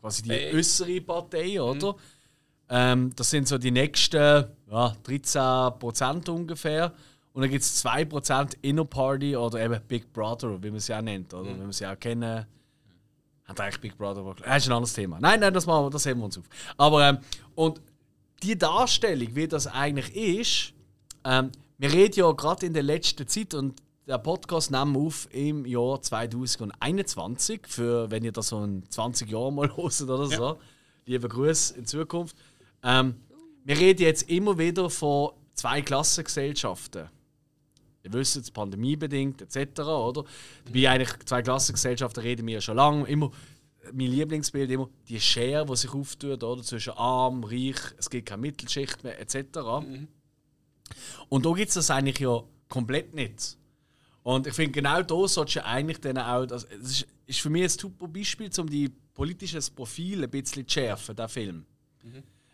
[0.00, 0.54] quasi die Hey.
[0.56, 1.94] äußere Partei, oder?
[2.68, 4.16] Ähm, das sind so die nächsten
[4.70, 6.92] ja, 13% ungefähr.
[7.32, 11.02] Und dann gibt es 2% Inner Party oder eben Big Brother, wie man sie auch
[11.02, 11.50] nennt, oder?
[11.54, 12.46] Wie man sie auch kennen.
[13.44, 15.18] Hat eigentlich Big Brother war- Das ist ein anderes Thema.
[15.20, 16.44] Nein, nein, das, machen wir, das heben wir uns auf.
[16.76, 17.18] Aber, ähm,
[17.54, 17.80] und
[18.42, 20.72] die Darstellung, wie das eigentlich ist,
[21.24, 23.74] ähm, wir reden ja gerade in der letzten Zeit und
[24.06, 29.54] der Podcast nehmen auf im Jahr 2021, für wenn ihr das so in 20 Jahren
[29.54, 30.58] mal hört oder so.
[31.06, 32.36] Liebe Grüße in Zukunft.
[32.82, 33.16] Ähm,
[33.64, 37.08] wir reden jetzt immer wieder von zwei Klassengesellschaften.
[38.02, 39.80] Ihr wisst es, pandemiebedingt etc.
[39.80, 40.24] Oder?
[40.66, 43.06] Dabei eigentlich zwei Klassengesellschaften reden wir ja schon lange.
[43.06, 43.30] Immer
[43.92, 48.42] mein Lieblingsbild immer die Schere, die sich auftut, oder zwischen arm, reich, es gibt keine
[48.42, 49.58] Mittelschicht mehr etc.
[51.28, 53.56] Und da gibt es das eigentlich ja komplett nicht.
[54.24, 56.46] Und ich finde, genau da solltest du eigentlich dann auch.
[56.46, 60.72] Das ist, ist für mich ein super Beispiel, um die politisches Profil ein bisschen zu
[60.72, 61.66] schärfen, der Film.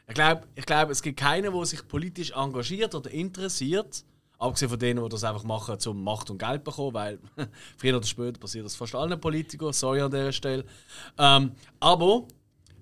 [0.08, 4.04] Ich glaube, ich glaub, es gibt keinen, der sich politisch engagiert oder interessiert,
[4.38, 7.20] abgesehen von denen, die das einfach machen, um Macht und Geld zu bekommen, weil
[7.76, 10.64] früher oder später passiert das fast allen Politikern, sorry an dieser Stelle.
[11.18, 12.26] Ähm, aber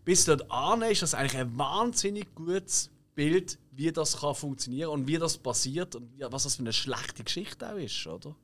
[0.02, 5.06] bis dort an ist das eigentlich ein wahnsinnig gutes Bild, wie das kann funktionieren und
[5.06, 8.34] wie das passiert und was das für eine schlechte Geschichte auch ist, oder?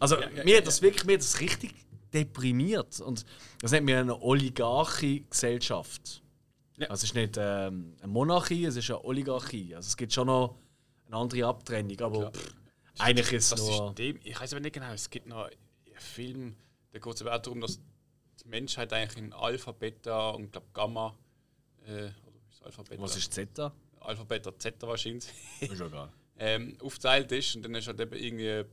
[0.00, 1.72] Also ja, mir hat das wirklich mir hat das richtig
[2.12, 3.24] deprimiert und
[3.60, 6.22] das nennt mir eine Oligarchie-Gesellschaft.
[6.78, 6.88] Ja.
[6.88, 9.76] Also es ist nicht ähm, eine Monarchie, es ist eine Oligarchie.
[9.76, 10.56] Also es gibt schon noch
[11.06, 12.54] eine andere Abtrennung, aber pff,
[12.98, 13.88] eigentlich ist es Das nur...
[13.88, 16.56] System, ich weiß aber nicht genau, es gibt noch einen Film,
[16.92, 17.80] da geht es darum, dass
[18.42, 21.14] die Menschheit eigentlich in Alpha, Beta und glaub, Gamma,
[21.86, 22.06] äh,
[22.50, 23.02] ist Alpha, Beta?
[23.02, 23.72] Was ist Zeta?
[24.00, 25.26] Alpha, Beta, Zeta wahrscheinlich,
[25.60, 26.10] Ist egal.
[26.38, 28.64] ähm, aufgeteilt ist und dann ist halt eben irgendwie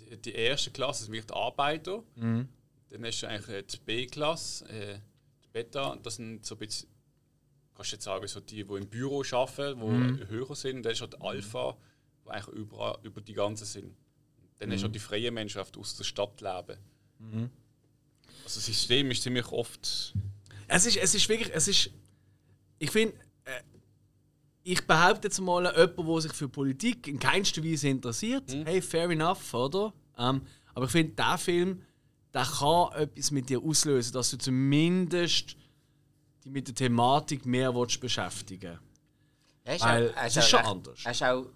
[0.00, 2.48] die, die erste Klasse, das sind die Arbeiter, Mhm.
[2.90, 4.98] dann hast du eigentlich äh, die B-Klasse, äh,
[5.44, 6.88] die Beta, das sind so ein bisschen,
[7.74, 9.86] kannst du jetzt sagen, so die, die im Büro arbeiten, die
[10.24, 10.28] Mhm.
[10.28, 11.76] höher sind, dann ist halt Alpha,
[12.24, 13.94] die eigentlich über, über die ganze sind.
[14.58, 16.78] Dann hast du halt die freie Menschen, die aus der Stadt leben.
[17.18, 17.50] Mhm.
[18.44, 20.14] Also das System ist ziemlich oft.
[20.68, 21.90] Es ist, es ist wirklich, es ist,
[22.78, 23.14] ich finde,
[24.64, 29.10] ich behaupte jetzt mal, jemand, der sich für Politik in keinster Weise interessiert, hey, fair
[29.10, 29.92] enough, oder?
[30.18, 30.42] Ähm,
[30.74, 31.82] aber ich finde, der Film,
[32.32, 35.56] der kann etwas mit dir auslösen, dass du zumindest
[36.44, 38.78] dich mit der Thematik mehr willst beschäftigen
[39.64, 41.00] ist Weil auch, es auch ist schon recht, anders.
[41.04, 41.46] Er ist auch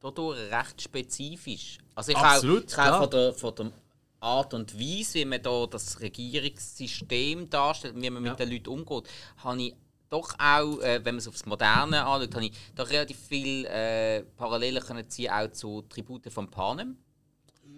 [0.00, 1.78] dadurch recht spezifisch.
[1.94, 3.00] Also ich Absolut, auch, ich auch klar.
[3.00, 3.72] von, der, von der
[4.20, 9.08] Art und Weise, wie man da das Regierungssystem darstellt, wie man mit den Leuten umgeht,
[9.36, 9.74] habe ich
[10.10, 14.22] doch auch, äh, wenn man es aufs Moderne anschaut, habe ich doch relativ viel äh,
[14.36, 16.96] Parallelen können ziehen auch zu Tribute von Panem.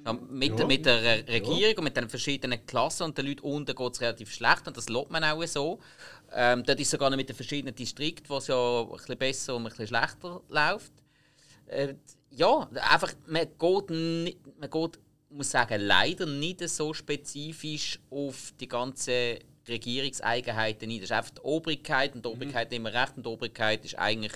[0.04, 0.66] Ja, mit, Ja.
[0.66, 4.00] mit der Re- Regierung und mit den verschiedenen Klassen und den Leuten unten geht es
[4.00, 5.80] relativ schlecht und das lässt man auch so.
[6.32, 9.56] Ähm, dort ist sogar noch mit den verschiedenen Distrikten, wo es ja ein bisschen besser
[9.56, 10.92] und ein bisschen schlechter läuft.
[11.66, 11.94] Äh,
[12.30, 14.98] ja, einfach, man geht, nicht, man geht,
[15.30, 20.96] muss sagen, leider nicht so spezifisch auf die ganzen Regierungseigenheiten ein.
[20.96, 23.98] Das ist einfach die Obrigkeit und die Obrigkeit hat immer recht und die Obrigkeit ist
[23.98, 24.32] eigentlich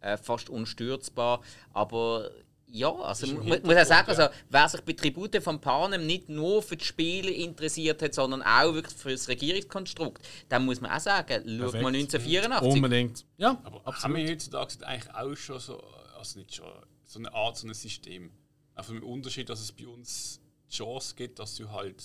[0.00, 1.40] äh, fast unstürzbar.
[1.72, 2.30] Aber
[2.66, 6.60] ja, also mu- muss auch sagen, also, wer sich bei Tribute von Panem nicht nur
[6.62, 10.98] für die Spiele interessiert hat, sondern auch wirklich für das Regierungskonstrukt, dann muss man auch
[11.00, 11.86] sagen, schaut mal Perfekt.
[11.86, 12.72] 1984.
[12.72, 13.24] Unbedingt.
[13.38, 15.80] Ja, Aber haben wir heutzutage eigentlich auch schon so,
[16.18, 16.66] also nicht schon,
[17.04, 18.30] so eine Art, so ein System.
[18.74, 22.02] Einfach mit dem Unterschied, dass es bei uns die Chance gibt, dass du halt.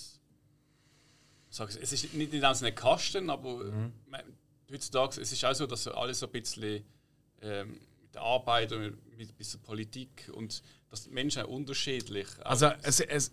[1.50, 3.92] Sag, es ist nicht in einem Kasten, aber mhm.
[4.70, 6.84] heutzutage es ist auch so, dass alles so ein bisschen
[7.42, 12.28] ähm, mit der Arbeit und mit ein bisschen Politik und dass Menschen unterschiedlich.
[12.44, 13.32] Also es, es,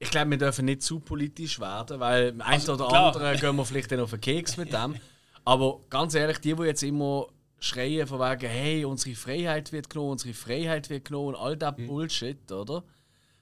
[0.00, 3.14] ich glaube, wir dürfen nicht zu politisch werden, weil ein also, oder klar.
[3.14, 4.96] andere gehen wir vielleicht dann auf den Keks mit dem.
[5.44, 7.28] Aber ganz ehrlich, die, die jetzt immer
[7.60, 11.86] schreien von wegen, hey, unsere Freiheit wird genommen, unsere Freiheit wird genommen, all das mhm.
[11.86, 12.84] Bullshit, oder?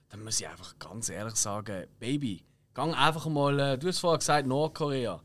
[0.09, 2.46] Dann muss ich einfach ganz ehrlich sagen, Baby,
[2.77, 5.21] gang einfach mal, äh, du hast vorher gesagt, Nordkorea.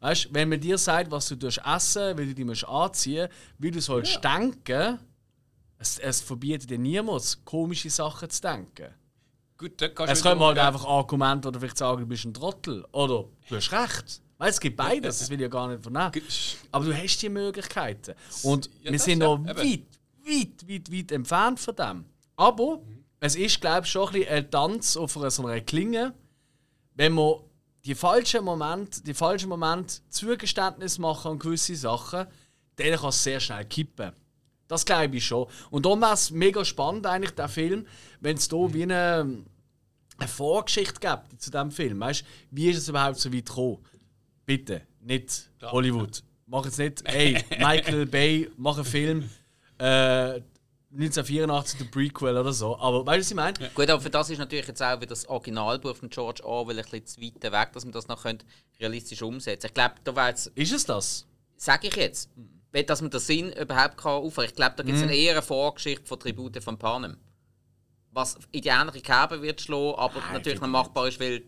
[0.00, 3.28] Weißt wenn man dir sagt, was du essen wie du dich anziehen
[3.58, 4.20] wie du sollst ja.
[4.20, 4.98] denken,
[5.78, 8.88] es, es verbietet dir niemals, komische Sachen zu denken.
[9.56, 12.84] Gut, dann kannst es kommen halt einfach Argumente, oder vielleicht sagen, du bist ein Trottel.
[12.92, 14.20] Oder du hast recht.
[14.36, 16.12] Weil es gibt beides, das will ich ja gar nicht vernehmen.
[16.70, 18.14] Aber du hast die Möglichkeiten.
[18.44, 19.86] Und ja, wir sind noch ja, weit,
[20.24, 22.04] weit, weit, weit entfernt von dem.
[22.36, 23.04] Aber mhm.
[23.18, 26.14] es ist, glaube ich, schon ein, ein Tanz auf einer, so einer Klinge,
[26.98, 27.36] wenn man
[27.84, 32.26] die falschen Momente, die falschen Momente Zugeständnis machen an gewisse Sachen,
[32.74, 34.12] dann kann es sehr schnell kippen.
[34.66, 35.46] Das glaube ich schon.
[35.70, 37.86] Und darum wäre es mega spannend, eigentlich, der Film,
[38.20, 39.44] wenn es hier wie eine,
[40.18, 42.00] eine Vorgeschichte gibt zu diesem Film.
[42.00, 43.78] Weißt wie ist es überhaupt so weit gekommen?
[44.44, 45.48] Bitte, nicht.
[45.62, 46.24] Hollywood.
[46.46, 49.30] Mach jetzt nicht, hey, Michael Bay, mach einen Film.
[49.78, 50.40] Äh,
[50.90, 52.78] 1984 der Prequel oder so.
[52.78, 53.60] Aber weißt du, was ich meine?
[53.60, 53.68] Ja.
[53.74, 56.84] Gut, aber für das ist natürlich jetzt auch wieder das Originalbuch von George Orwell ein
[56.84, 58.24] bisschen zu weit weg, dass man das noch
[58.80, 59.66] realistisch umsetzen könnte.
[59.66, 60.46] Ich glaube, da war jetzt.
[60.54, 61.26] Ist es das?
[61.56, 62.30] Sag ich jetzt.
[62.86, 65.08] Dass man den Sinn überhaupt kann aufhören Ich glaube, da gibt es mm.
[65.08, 67.16] eher eine Vorgeschichte von Tribute von Panem.
[68.12, 71.42] Was in die ähnliche Kerbe wird schlagen, aber Nein, natürlich noch machbar ist, weil.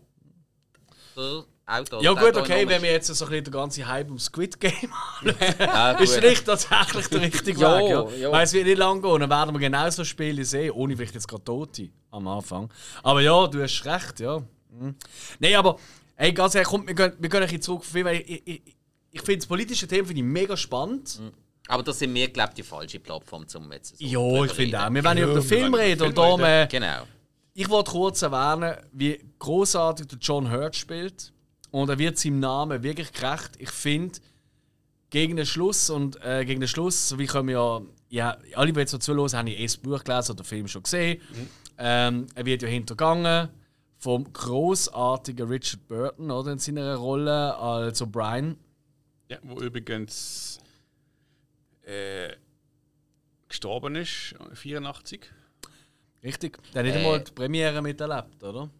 [1.70, 2.00] Auto.
[2.00, 4.72] Ja gut, okay, wenn wir jetzt so ein bisschen den ganzen Hype um Squid Game
[5.20, 7.90] anschauen, ist nicht tatsächlich der richtige Weg.
[7.90, 8.08] Ja.
[8.10, 8.32] ja.
[8.32, 11.14] Weil es wird nicht lang gehen, dann werden wir genau so Spiele sehen, ohne vielleicht
[11.14, 12.70] jetzt gerade Tote am Anfang.
[13.02, 14.38] Aber ja, du hast recht, ja.
[14.70, 14.94] Mhm.
[15.38, 15.78] Nein, aber
[16.16, 18.62] ey, ganz ehrlich, komm, wir gehen, wir gehen ein bisschen zurück, weil ich, ich,
[19.12, 21.20] ich finde das politische Thema finde ich mega spannend.
[21.20, 21.32] Mhm.
[21.68, 24.84] Aber das sind wir, glaube ich, die falsche Plattform, um jetzt so Ja, ich finde
[24.84, 24.90] auch.
[24.90, 26.42] Wir wollen ja über den Film reden und darum...
[26.42, 27.02] Äh, genau.
[27.54, 31.32] Ich wollte kurz erwähnen, wie großartig der John Hurt spielt.
[31.70, 33.52] Und er wird seinem Namen wirklich gerecht.
[33.58, 34.18] Ich finde,
[35.10, 38.80] gegen den Schluss und äh, gegen den Schluss, wie können wir ja, ja alle, die
[38.80, 41.20] jetzt so zuhören, haben eh das Buch gelesen oder den Film schon gesehen.
[41.32, 41.48] Mhm.
[41.78, 43.48] Ähm, er wird ja hintergangen
[43.98, 48.56] vom großartigen Richard Burton oder in seiner Rolle als O'Brien.
[49.28, 50.58] Ja, wo übrigens
[51.82, 52.30] äh,
[53.48, 55.30] gestorben ist, 84.
[56.22, 58.70] Richtig, der hat nicht äh, einmal die Premiere miterlebt, oder?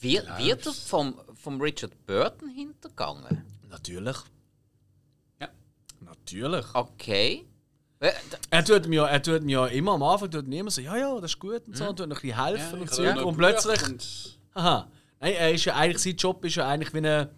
[0.00, 3.44] Wird, wird er vom, vom Richard Burton hintergangen?
[3.68, 4.16] Natürlich.
[5.40, 5.48] Ja.
[6.00, 6.66] Natürlich.
[6.74, 7.46] Okay.
[8.50, 11.14] Er tut, mir, er tut mir immer am Anfang tut mir immer so, ja, ja,
[11.20, 13.26] das ist gut und so, und tut noch ein bisschen helfen ja, und so.
[13.26, 13.82] Und plötzlich.
[13.82, 14.88] Und aha.
[15.20, 17.28] Nein, er ist ja eigentlich, sein Job ist ja eigentlich wie ein,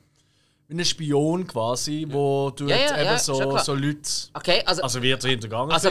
[0.66, 2.12] wie ein Spion quasi, ja.
[2.12, 4.00] wo du ja, ja, eben so, so Leute.
[4.34, 4.82] Okay, also.
[4.82, 5.70] Also wird er hintergangen.
[5.70, 5.90] Also,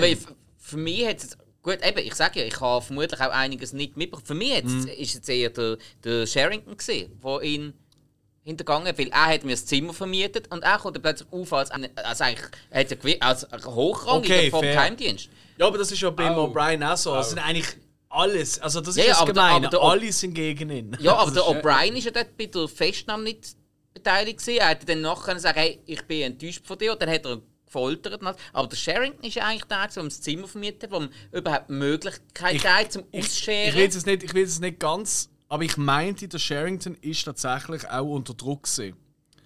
[0.58, 3.98] für mich hat es Gut, eben, ich sage ja, ich habe vermutlich auch einiges nicht
[3.98, 4.28] mitbekommen.
[4.28, 4.88] Für mich jetzt, mhm.
[4.88, 7.74] ist es eher der, der Sherrington, der ihn
[8.44, 11.72] hintergangen hat, weil er hat mir das Zimmer vermietet und er kommt plötzlich auf als,
[11.72, 14.74] als, eigentlich, als, als Hochrangiger okay, vom fair.
[14.74, 15.30] Geheimdienst.
[15.58, 16.46] Ja, aber das ist ja bei oh.
[16.46, 17.16] O'Brien auch so.
[17.16, 17.66] Das sind eigentlich
[18.10, 20.96] alles, also das ist ja, das Gemeine, der, alle sind gegen ihn.
[21.00, 23.56] Ja, aber der O'Brien ist ja dort bei der Festnahme nicht
[23.92, 24.60] beteiligt gewesen.
[24.60, 26.92] Er hätte dann nachher gesagt, hey, ich bin enttäuscht von dir.
[26.92, 27.42] Und dann hat er
[27.76, 28.22] gefoltert.
[28.54, 32.64] Aber der Sherrington ist eigentlich der, der das Zimmer vermietet hat, wo man überhaupt Möglichkeit
[32.66, 33.70] hat zum Ausscheren.
[33.70, 36.96] Ich, ich, weiß es nicht, ich weiß es nicht ganz, aber ich meinte, der Sherrington
[37.02, 38.96] ist tatsächlich auch unter Druck gewesen.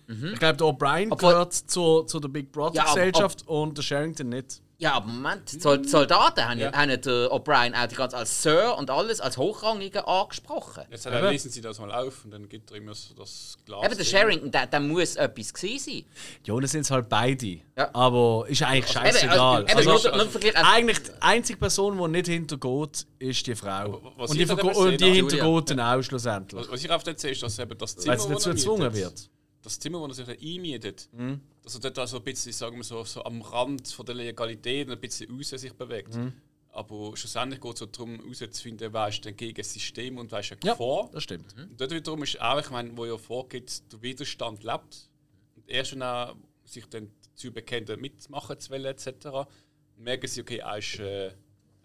[0.08, 0.34] Mhm.
[0.34, 4.30] Ich glaube, der O'Brien gehört zu, zu der Big Brother Gesellschaft ja, und der Sherrington
[4.30, 4.62] nicht.
[4.82, 6.72] Ja, aber Moment, die Soldaten haben, ja.
[6.72, 10.84] haben den O'Brien auch die ganze als Sir und alles als Hochrangiger angesprochen.
[10.90, 11.30] Jetzt ja.
[11.30, 13.86] lesen sie das mal auf und dann gibt er immer so das Glas.
[13.86, 16.06] Eben, der Sherrington, der, der muss etwas gewesen sein.
[16.46, 17.60] Ja, das sind halt beide.
[17.78, 17.90] Ja.
[17.94, 19.64] Aber ist eigentlich also, scheißegal.
[19.64, 24.02] Eben, also, also, nur eigentlich die einzige Person, die nicht hintergeht, ist die Frau.
[24.16, 26.62] Und die, und die hintergeht dann auch schlussendlich.
[26.62, 28.94] Was, was ich oft erzähle, ist, dass eben das Zimmer, Weil es nicht so gezwungen
[28.94, 29.30] wird
[29.62, 31.42] das Zimmer, das er sich einmietet, mhm.
[31.62, 34.90] dass er dort also ein bisschen, sagen wir so, so am Rand von der Legalität
[34.90, 36.16] ein bisschen raus sich bewegt.
[36.16, 36.34] Mhm.
[36.72, 40.40] Aber schlussendlich geht es so darum, herauszufinden, wer ist denn gegen das System und wer
[40.40, 40.56] ist.
[40.64, 40.76] Ja,
[41.12, 41.56] das stimmt.
[41.56, 41.64] Mhm.
[41.64, 45.10] Und dort wiederum ist auch, ich meine, wo ja vorgeht, der Widerstand lebt.
[45.56, 49.50] Und erst wenn er sich dann dazu bekennt, mitmachen zu wollen, etc.,
[49.98, 51.28] merken sie, okay, er ist äh,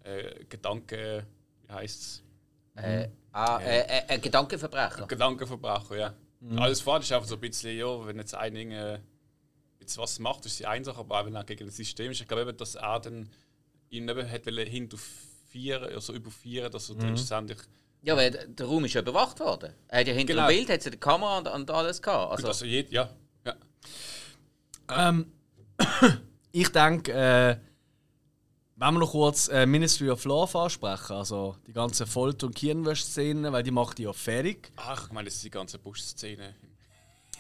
[0.05, 1.27] äh, Gedanke,
[1.67, 2.23] wie heißt es?
[2.77, 5.07] Äh, ah, äh, äh, ein Gedankenverbrecher.
[5.07, 6.15] Gedankenverbrecher, ja.
[6.45, 6.59] Mhm.
[6.59, 8.99] Alles vor ist einfach so ein bisschen, ja, wenn jetzt ein äh,
[9.81, 12.29] jetzt was macht, ist sie einfach, aber auch wenn er gegen das System ist, ich
[12.29, 13.31] glaube eben, dass er dann
[13.89, 14.99] ihn eben hat hinter
[15.49, 17.01] vier, also über vier, dass er mhm.
[17.01, 17.59] dann schlussendlich
[18.03, 19.73] Ja, weil der Raum ist ja bewacht worden.
[19.89, 20.49] Er hat ja hinter Genau.
[20.49, 22.33] dem Bild hat sie die Kamera und, und alles gehabt.
[22.33, 23.09] Also, Also, je, ja.
[23.47, 23.55] ja.
[24.91, 25.33] Ähm,
[26.53, 27.57] ich denke, äh,
[28.77, 33.53] wenn wir noch kurz äh, Ministry of Love ansprechen, also die ganze Folter- und Kirnwäsch-Szenen,
[33.53, 34.73] weil die macht die ja fertig.
[34.77, 36.55] Ach, ich meine, das ist die ganze Busch-Szene.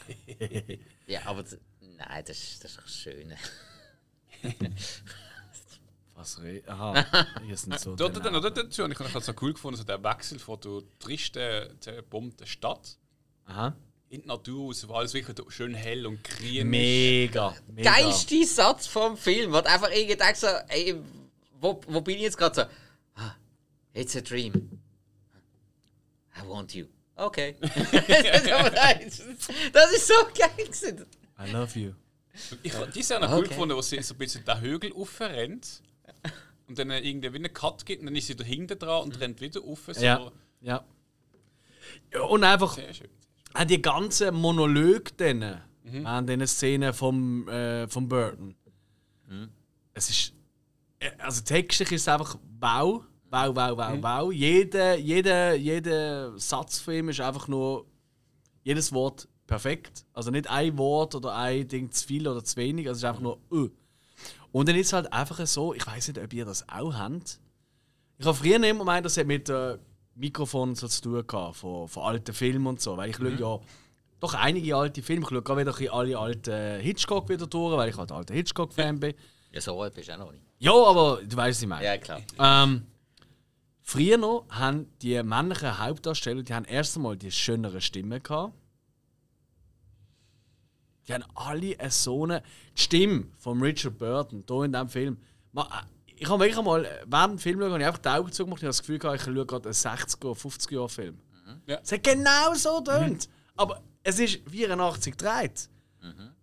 [1.06, 1.44] ja, aber
[1.80, 3.32] nein, das, ist- das ist doch schön.
[6.14, 7.04] Was re Aha,
[7.46, 7.96] hier sind so.
[7.96, 10.82] Dort, dort, dort, dazu habe ich halt so cool gefunden, so der Wechsel von der
[11.00, 12.96] tristen, zerbombten Stadt
[13.46, 13.74] Aha.
[14.10, 16.64] in die Natur raus, wo alles wirklich schön hell und grün ist.
[16.66, 17.90] Mega, mega.
[17.90, 20.94] Geilste Satz vom Film, wo du einfach irgendwie denkst, so, ey,
[21.60, 22.62] wo, wo bin ich jetzt gerade so?
[23.16, 23.34] Ah,
[23.92, 24.80] it's a dream.
[26.36, 26.86] I want you.
[27.16, 27.54] Okay.
[27.60, 27.76] das
[29.92, 30.50] ist so geil.
[30.66, 31.06] gewesen.
[31.38, 31.92] I love you.
[32.62, 33.48] Ich habe die Szene cool Okay.
[33.48, 35.80] gefunden, wo sie so ein bisschen den Hügel aufrennt
[36.66, 39.20] und dann irgendwie wie einen Cut gibt und dann ist sie da hinten dran und
[39.20, 39.88] rennt wieder auf.
[39.92, 40.02] So.
[40.02, 40.84] Ja, ja.
[42.12, 42.20] ja.
[42.22, 43.08] Und einfach Sehr schön.
[43.52, 45.60] auch die ganzen Monologe dann,
[46.04, 48.56] an diesen Szenen vom, äh, vom Burton.
[49.92, 50.32] Es ist.
[51.04, 54.32] Äh, Also textlich ist es einfach wow, wow, wow, wow, wow.
[54.32, 57.86] Jeder, jeder, jeder Satz von ihm ist einfach nur
[58.62, 60.04] jedes Wort perfekt.
[60.12, 62.88] Also nicht ein Wort oder ein Ding zu viel oder zu wenig.
[62.88, 63.70] Also es ist einfach nur äh.
[64.52, 67.40] Und dann ist es halt einfach so, ich weiß nicht, ob ihr das auch habt.
[68.18, 69.76] Ich habe früher immer gemeint, das hat mit äh,
[70.14, 72.96] Mikrofon so zu tun gehabt, von, von alten Filmen und so.
[72.96, 73.60] Weil ich schaue ja
[74.20, 75.22] doch einige alte Filme.
[75.22, 79.14] Ich schaue gerade wieder alle alten Hitchcock wieder durch, weil ich halt alter Hitchcock-Fan bin.
[79.52, 80.44] Ja, so alt bist du auch noch nicht.
[80.64, 81.84] Ja, aber du weißt, was ich meine.
[81.84, 82.20] Ja, klar.
[82.38, 82.86] Ähm,
[83.82, 88.54] früher noch haben die männlichen Hauptdarsteller, die haben erst einmal die schönere Stimme gehabt.
[91.06, 92.42] Die haben alle eine so eine
[92.76, 95.18] die Stimme von Richard Burton hier in diesem Film.
[95.54, 95.60] Äh,
[96.16, 98.62] Ich habe wirklich einmal äh, während dem Film schauen, habe ich einfach die Augen zugemacht
[98.62, 101.18] und habe das Gefühl gehabt, ich schaue gerade einen 60er, 50er Jahre Film.
[101.66, 101.78] Ja.
[101.82, 103.28] Es hat genau so tönt.
[103.56, 105.68] Aber es ist 84 gedreht.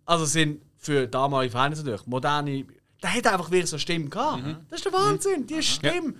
[0.04, 2.64] Also es sind für damalige Verhältnisse natürlich moderne.
[3.02, 4.44] Der hat einfach wieder so eine Stimme gehabt.
[4.70, 6.14] Das ist der Wahnsinn, die Stimme.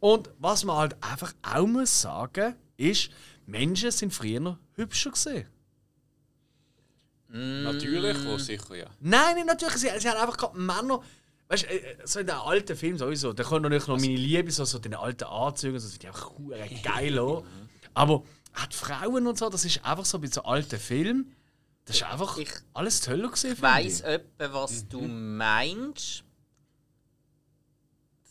[0.00, 3.10] Und was man halt einfach auch muss sagen, ist,
[3.46, 5.46] Menschen sind früher noch hübscher gesehen.
[7.28, 8.86] Natürlich, oh, sicher, ja.
[9.00, 9.76] Nein, nicht natürlich.
[9.76, 11.00] Sie, sie haben einfach gerade Männer.
[11.48, 14.50] Weißt du, äh, so in den alten Filmen sowieso, da kommt natürlich noch meine Liebe,
[14.50, 17.42] so, so den alten Anzügen, so sind die einfach hure geil an.
[17.94, 18.22] Aber
[18.54, 21.32] auch die Frauen und so, das ist einfach so bei so alten Filmen.
[21.84, 23.52] Das ist einfach Ich alles toller gesehen.
[23.52, 26.24] Ich weiss etwa, was du meinst.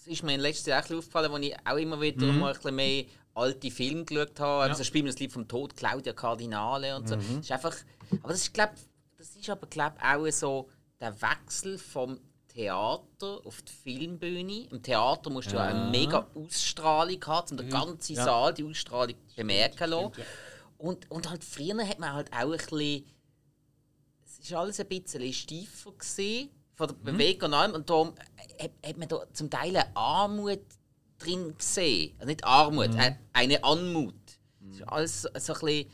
[0.06, 2.56] Das ist mir in letzter Zeit auch aufgefallen, als ich auch immer wieder mal ein
[2.56, 4.70] bisschen mehr alte Filme geschaut habe.
[4.70, 7.16] Also Spiel mir das Lied vom Tod, Claudia Cardinale und so.
[7.16, 7.76] Das ist einfach,
[8.22, 8.70] aber das ist, glaub,
[9.18, 14.68] das ist aber glaub, auch so der Wechsel vom Theater auf die Filmbühne.
[14.70, 19.16] Im Theater musst du ja, eine mega Ausstrahlung haben, um den ganzen Saal die Ausstrahlung
[19.36, 20.12] bemerken lassen.
[20.78, 23.06] Und, und halt früher hat man halt auch ein bisschen
[24.40, 27.74] es war alles ein bisschen steifer gewesen, von der Bewegung und allem.
[27.74, 28.14] Und darum
[28.60, 30.62] hat, hat man da zum Teil eine Armut
[31.18, 32.14] drin gesehen.
[32.18, 34.14] Also nicht Armut, äh, eine Anmut.
[34.60, 35.92] Das ist alles so, so ein bisschen,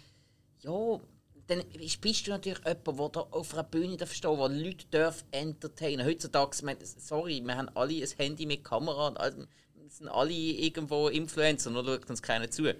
[0.61, 0.99] ja,
[1.47, 1.63] dann
[2.01, 6.05] bist du natürlich jemand, der da auf einer Bühne darf stehen wo Leute dürfen entertainen.
[6.05, 10.31] Heutzutage, meine, sorry, wir haben alle ein Handy mit Kamera und all, wir sind alle
[10.31, 12.73] irgendwo Influencer, nur schaut uns keiner zu.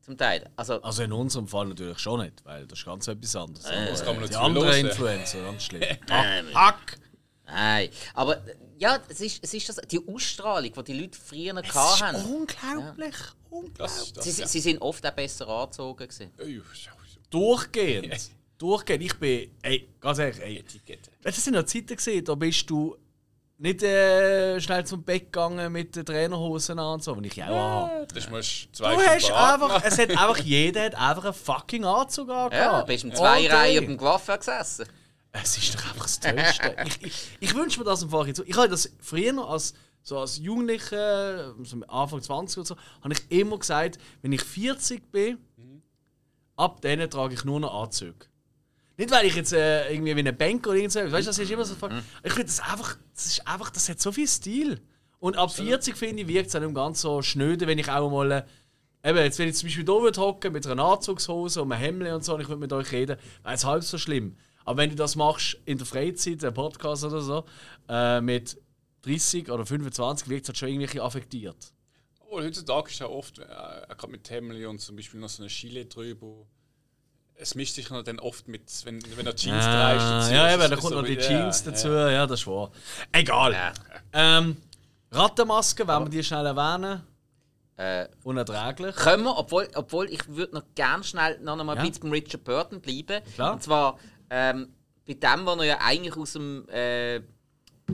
[0.00, 0.48] Zum Teil.
[0.54, 3.64] Also, Also in unserem Fall natürlich schon nicht, weil das ist ganz etwas anderes.
[3.64, 4.86] das kann man die noch anderen.
[4.86, 5.82] Influencer, ganz schlimm.
[6.54, 6.96] Hack!
[7.46, 11.54] Nein, aber äh, ja, es ist, es ist das, die Ausstrahlung, die die Leute früher
[11.54, 12.24] Das ist hatten.
[12.24, 13.14] unglaublich.
[13.50, 13.78] unglaublich.
[13.78, 14.46] Das, das, Sie, ja.
[14.48, 16.08] sie sind oft auch besser angezogen.
[16.08, 16.30] Gewesen.
[16.42, 18.30] Ui, schau, so Durchgehend.
[18.58, 19.02] Durchgehend.
[19.04, 20.64] Ich bin, ey, ganz ehrlich, ey,
[21.22, 22.96] das sind ja Zeiten gesehen, da bist du
[23.58, 27.48] nicht äh, schnell zum Bett gegangen mit den Trainerhosen an und so, die ich auch
[27.88, 28.06] habe.
[28.14, 29.82] Das musst du Du zwei hast einfach, machen.
[29.86, 32.86] es hat einfach, jeder hat einfach einen fucking Anzug Ja, angehabt.
[32.86, 34.86] bist im zwei Reihen auf dem Gewaffe gesessen.
[35.42, 36.76] Es ist doch einfach das Tollste.
[36.86, 38.28] ich ich, ich wünsche mir das im Fall.
[38.28, 43.14] Ich habe das früher noch als, so als Jugendlicher, so Anfang 20 oder so, habe
[43.14, 45.38] ich immer gesagt, wenn ich 40 bin,
[46.56, 48.26] ab dann trage ich nur noch Anzüge.
[48.98, 51.50] Nicht, weil ich jetzt äh, irgendwie wie eine Bank oder irgendwas, weißt du, das ist
[51.50, 51.74] immer so.
[52.22, 54.80] Ich finde das einfach, das ist einfach, das hat so viel Stil.
[55.18, 58.30] Und ab 40 finde ich, wirkt es dann ganz so schnöde, wenn ich auch mal.
[58.32, 58.42] Äh,
[59.04, 62.24] Eben, jetzt, wenn ich zum Beispiel hier hocken mit einer Anzugshose und einem Hemd und
[62.24, 64.36] so und ich würde mit euch reden, wäre es halb so schlimm.
[64.66, 67.44] Aber wenn du das machst in der Freizeit, einen Podcast oder so,
[67.88, 68.60] äh, mit
[69.02, 71.56] 30 oder 25, wirkt es halt schon irgendwie affektiert.
[72.28, 75.48] Oh, heutzutage ist ja oft, äh, gerade mit Hemley und zum Beispiel noch so eine
[75.48, 76.44] Chile drüber.
[77.38, 79.66] Es mischt sich noch dann oft mit, wenn, wenn er Jeans trägst.
[79.66, 82.10] dazu, Ah, ja, ist eben, es da kommt so noch die Jeans ja, dazu, Ja.
[82.10, 82.70] ja, das ist wahr.
[83.12, 83.52] Egal.
[83.52, 83.72] Ja.
[84.12, 84.56] Ähm,
[85.12, 87.02] Rattenmaske, wenn wir die schnell erwähnen.
[87.76, 88.96] Äh, Unerträglich.
[88.96, 91.88] können wir, obwohl, obwohl ich würde noch gerne schnell noch mal ein Ja.
[91.90, 93.22] bisschen beim Richard Burton bleiben.
[93.34, 93.52] Klar.
[93.52, 93.98] Und zwar
[94.30, 94.72] ähm,
[95.06, 97.22] bei dem, was er ja eigentlich aus dem, äh,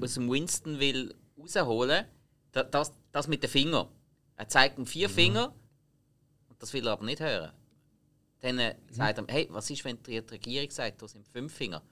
[0.00, 2.06] aus dem Winston will rausholen,
[2.52, 3.88] da- das, das mit den Fingern.
[4.36, 4.86] Er zeigt ihm Mhm.
[4.86, 5.54] vier Finger
[6.48, 7.52] und das will er aber nicht hören.
[8.40, 8.94] Dann äh, Mhm.
[8.94, 11.82] sagt er, hey, was ist, wenn die Regierung sagt, da sind fünf Finger?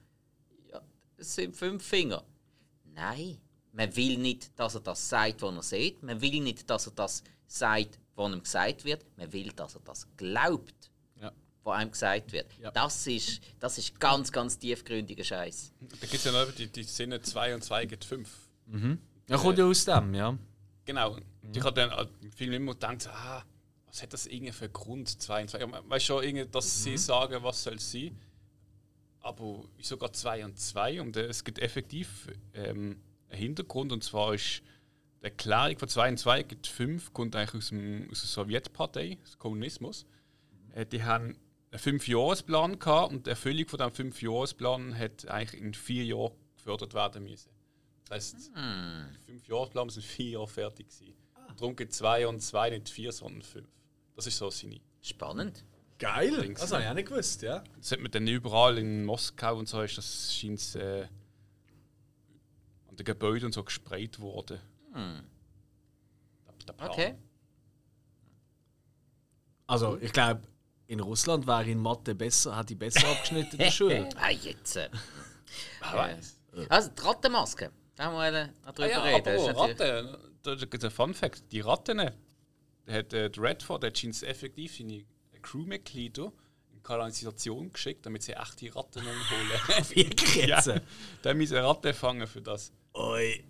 [0.71, 0.81] Ja,
[1.17, 2.23] es sind fünf Finger.
[2.85, 3.37] Nein,
[3.71, 6.03] man will nicht, dass er das sagt, was er sieht.
[6.03, 9.05] Man will nicht, dass er das sagt, was ihm gesagt wird.
[9.17, 10.90] Man will, dass er das glaubt.
[11.63, 12.47] Was einem gesagt wird.
[12.59, 12.71] Ja.
[12.71, 15.73] Das, ist, das ist ganz, ganz tiefgründiger Scheiß.
[15.79, 18.29] Da gibt es ja noch die, die Sinne 2 und 2 gibt 5.
[19.27, 20.37] Ja, kommt ja aus dem, ja.
[20.85, 21.15] Genau.
[21.41, 23.43] Und Ich habe dann im Film immer gedacht, ah,
[23.85, 25.59] was hat das irgendwie für Grund 2 und 2?
[25.59, 28.17] Ja, Weißt schon, irgendwie, dass sie sagen, was soll es sein.
[29.19, 31.01] Aber wieso gerade 2 und 2?
[31.01, 33.91] Und äh, es gibt effektiv ähm, einen Hintergrund.
[33.91, 34.63] Und zwar ist
[35.21, 39.17] die Erklärung von 2 und 2 gibt 5, kommt eigentlich aus, dem, aus der Sowjetpartei,
[39.23, 40.05] des Kommunismus.
[40.73, 41.37] Äh, die haben
[41.71, 46.93] einen Fünfjahresplan gehabt und die Erfüllung von diesem Fünfjahresplan hat eigentlich in vier Jahren gefördert
[46.93, 47.49] werden müssen.
[48.05, 51.13] Das heisst, der Fünfjahresplan muss in vier Jahren fertig sein.
[51.57, 53.67] Darum gibt 2 und 2 nicht 4, sondern 5.
[54.15, 54.79] Das ist so seine.
[55.01, 55.63] Spannend.
[55.97, 56.53] Geil.
[56.53, 57.63] Das habe ich auch nicht gewusst, ja.
[57.77, 61.07] Das hat man dann überall in Moskau und so, ist das scheint äh,
[62.87, 64.59] an den Gebäuden und so gesprayt worden.
[64.93, 65.23] Der-
[66.67, 66.89] der Plan.
[66.89, 67.15] Okay.
[69.67, 70.41] Also, ich glaube,
[70.91, 74.09] in Russland wäre in Mathe besser, hat die besser abgeschnitten in der Schule.
[74.17, 74.75] Ah, jetzt.
[74.75, 74.89] Äh.
[75.79, 76.37] Wer weiß.
[76.67, 77.71] Also, die Rattenmaske.
[77.95, 79.23] Da haben wir noch Ah, ja, reden.
[79.23, 79.77] Das ist aber Ratten,
[80.43, 81.43] da da gibt es ein Fun Fact.
[81.51, 82.13] Die Ratten, der
[82.93, 85.05] hat äh, Redford, der scheint effektiv seine
[85.41, 86.33] Crewmitglieder
[86.73, 89.89] in Kanalisation geschickt, damit sie echte Ratten holen.
[89.95, 90.67] Wirklich jetzt?
[90.67, 90.75] ja,
[91.23, 92.73] der muss eine Ratte fangen für das.
[92.95, 93.45] Oi.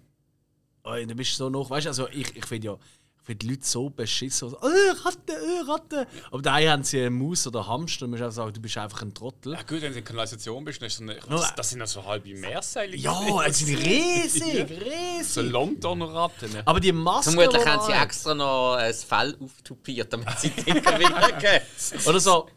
[0.84, 1.72] Oi, du bist so noch.
[1.72, 2.78] Weißt du, also ich, ich finde ja.
[3.22, 4.50] Ich finde die Leute so beschissen.
[4.50, 4.68] So, oh,
[5.06, 6.08] Ratte, oh, Ratte.
[6.32, 8.06] Aber da haben sie eine Maus oder Hamster.
[8.06, 9.54] Und man sagen, du bist einfach ein Trottel.
[9.54, 11.86] Ja gut, wenn du in Kanalisation bist, dann ist so eine, das, das sind ja
[11.86, 12.96] so halbe Meerseile.
[12.96, 15.28] Ja, es sind riesig, riesig.
[15.28, 16.50] So Londoner Ratten.
[16.66, 17.34] Aber die Maske.
[17.34, 21.62] Vermutlich haben sie extra noch ein Fell auftupiert, damit sie wieder gehen.
[22.08, 22.50] Oder so.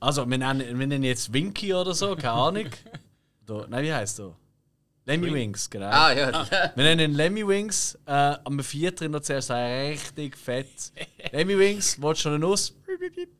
[0.00, 2.66] Also, wir nennen, wir nennen jetzt Winky oder so, keine Ahnung.
[3.46, 4.34] Da, nein, wie heißt der?
[5.06, 5.88] Lemmy Wings, genau.
[5.88, 6.46] Ah, ja.
[6.74, 7.96] Wir nennen ihn Lemmy Wings.
[8.06, 8.10] Äh,
[8.44, 10.92] am vierten noch zuerst ein richtig fett.
[11.32, 12.74] Lemmy Wings, willst du schon eine Nuss?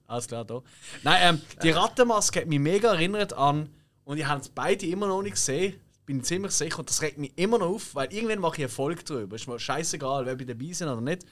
[0.06, 0.62] Alles klar, da.
[1.02, 3.68] Nein, ähm, die Rattenmaske hat mich mega erinnert an.
[4.04, 5.80] Und ich habe es beide immer noch nicht gesehen.
[6.04, 6.78] Bin ziemlich sicher.
[6.78, 9.34] Und das regt mich immer noch auf, weil irgendwann mache ich eine Folge drüber.
[9.34, 11.26] Ist mir scheißegal, wer bei dabei sind oder nicht.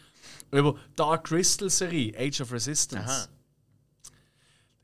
[0.51, 3.09] Über Dark Crystal Serie, Age of Resistance.
[3.09, 3.28] Aha.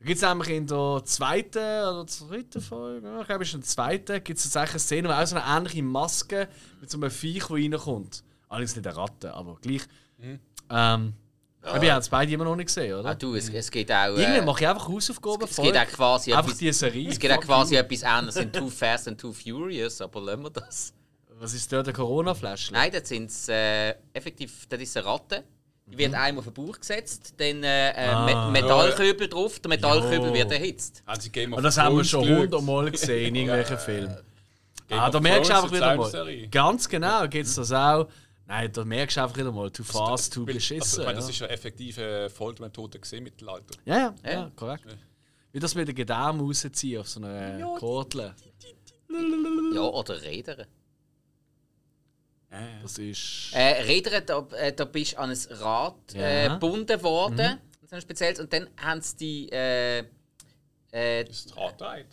[0.01, 3.53] Da gibt es nämlich in der zweiten oder dritten Folge, ja, ich glaube, es ist
[3.53, 6.47] in der zweiten, gibt es tatsächlich eine Szene, wo auch so eine ähnliche Maske
[6.79, 8.23] mit so einem Viech, der reinkommt.
[8.49, 9.83] Allerdings nicht eine Ratte, aber gleich.
[10.19, 11.13] Ähm,
[11.61, 13.09] aber wir haben es beide immer noch nicht gesehen, oder?
[13.09, 14.07] Ah, du, es, es geht auch.
[14.17, 17.09] Irgendwann Äh, mache ich einfach Hausaufgaben es geht auch quasi Einfach etwas, die Serie.
[17.09, 17.81] es geht auch quasi you.
[17.81, 20.93] etwas anderes in Too Fast and Too Furious, aber lassen wir das.
[21.37, 22.71] Was ist dort der Corona-Flash?
[22.71, 25.43] Nein, das sind äh, effektiv, das ist eine Ratte.
[25.97, 28.25] Wird einmal auf den Bauch gesetzt, dann äh, äh, Ah.
[28.49, 30.33] Me Metallköbel drauf, der Metallköbel Jo.
[30.33, 31.03] wird erhitzt.
[31.07, 31.17] Of
[31.57, 34.17] Und das haben wir schon hundertmal gesehen in irgendwelchen Filmen.
[34.89, 36.47] Ah, da merkst du einfach wieder mal.
[36.49, 38.07] Ganz genau, gibt es das auch.
[38.47, 40.81] Nein, da merkst du einfach wieder mal, too fast, too beschissen.
[40.81, 43.75] Also, ich meine, das ist ja effektive Foltermethode gesehen im Mittelalter.
[43.85, 44.51] Ja, ja, ja, Ja.
[44.55, 44.85] korrekt.
[45.53, 48.33] Wie das mit den Gedärm rausziehen auf so einer Kordel.
[49.73, 50.65] Ja, oder Rädern.
[52.81, 53.49] Das ist.
[53.53, 56.53] Äh, Rädern, da, äh, da bist du an ein Rad äh, Ja.
[56.53, 57.59] gebunden worden,
[57.89, 59.49] so ein spezielles, und dann haben sie die.
[59.51, 59.99] Äh,
[60.91, 62.07] äh, Das ist Rad dreht.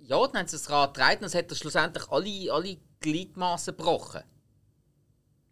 [0.00, 4.22] ja, dann haben sie das Rad gedreht und es hat schlussendlich alle, alle Gliedmaßen gebrochen.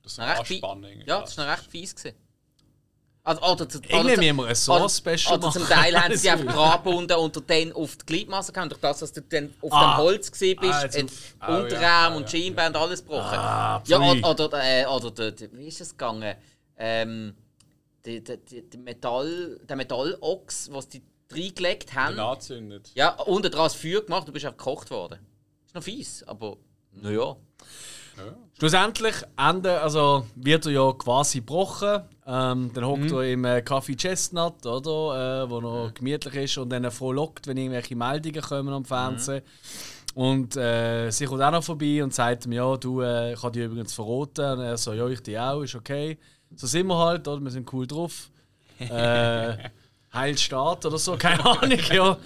[0.02, 1.00] Das ist Noch eine recht Anspannung.
[1.06, 1.94] Ja, das war noch recht fies.
[1.94, 2.16] Gewesen.
[3.26, 5.66] Also, oder, zu- Irgendwie oder, müssen wir ein oder, oder zum machen.
[5.68, 8.68] Teil haben sie die einfach dran gebunden und dann auf die Gliedmasse gehauen.
[8.68, 9.94] Durch das, dass du dann auf Ah.
[9.94, 13.38] dem Holz bist, Ah, hat auf- Ah, Unterarm ja, und ja, Schienbein und alles gebrochen.
[13.38, 16.36] Ah, ja, oder, oder, äh, oder der, der, wie ist es gegangen?
[16.76, 17.34] Ähm,
[18.04, 21.02] der, der, der, der Metall, der Metallochs, was die
[21.32, 22.20] reingelegt haben.
[22.20, 22.90] Anzündet.
[22.94, 25.18] Ja, unten dran das Feuer gemacht, du bist auch gekocht worden.
[25.64, 26.58] Ist noch fies, aber
[26.92, 27.36] naja.
[28.58, 32.02] Schlussendlich Ende, also wird er ja quasi gebrochen.
[32.26, 35.44] Ähm, dann hockt er im äh, Café Chestnut, oder?
[35.44, 39.42] Äh, wo noch gemütlich ist und dann frohlockt, wenn irgendwelche Meldungen kommen am Fernsehen.
[40.14, 43.52] Und äh, sie kommt auch noch vorbei und sagt ihm, ja, du, äh, ich habe
[43.52, 44.58] dich übrigens verraten.
[44.58, 46.16] Und er so, ja, ich dich auch, ist okay.
[46.54, 47.42] So sind wir halt, oder?
[47.42, 48.30] Wir sind cool drauf.
[48.80, 49.56] Äh,
[50.12, 52.16] Heilstaat oder so, keine Ahnung, ja.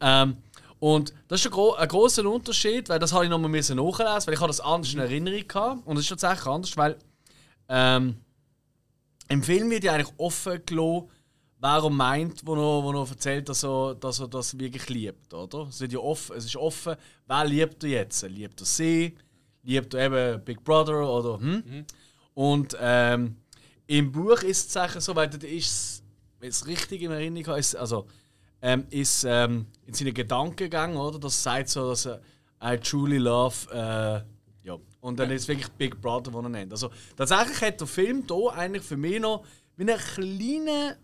[0.00, 0.36] Ähm,
[0.78, 4.34] und das ist ein, gro ein großer Unterschied, weil das habe ich nochmal nachlesen, weil
[4.34, 5.86] ich habe das anders in Erinnerung gehabt.
[5.86, 6.96] Und es ist tatsächlich anders, weil
[7.70, 8.16] ähm,
[9.28, 11.08] im Film wird ja eigentlich offen gelassen,
[11.58, 15.32] wer er meint, wo er, wo er erzählt, dass er, dass er das wirklich liebt,
[15.32, 15.68] oder?
[15.68, 16.96] Es, ja offen, es ist offen,
[17.26, 18.22] wer liebt er jetzt?
[18.22, 19.14] Liebt er sie?
[19.62, 21.64] Liebt er eben Big Brother oder hm?
[21.66, 21.84] Mhm.
[22.34, 23.36] Und ähm,
[23.86, 26.02] im Buch ist es so, weil das ist,
[26.38, 28.06] wenn ich es richtig in Erinnerung habe, ist, also,
[28.60, 31.18] ähm, ist ähm, in seinen Gedankengängen, oder?
[31.18, 32.20] Das sagt so, dass er
[32.62, 34.33] I truly love äh.
[35.04, 35.36] Und dann ja.
[35.36, 36.72] ist es wirklich Big Brother, den er nennt.
[36.72, 39.44] Also tatsächlich hat der Film hier eigentlich für mich noch
[39.76, 40.94] wie einen kleinen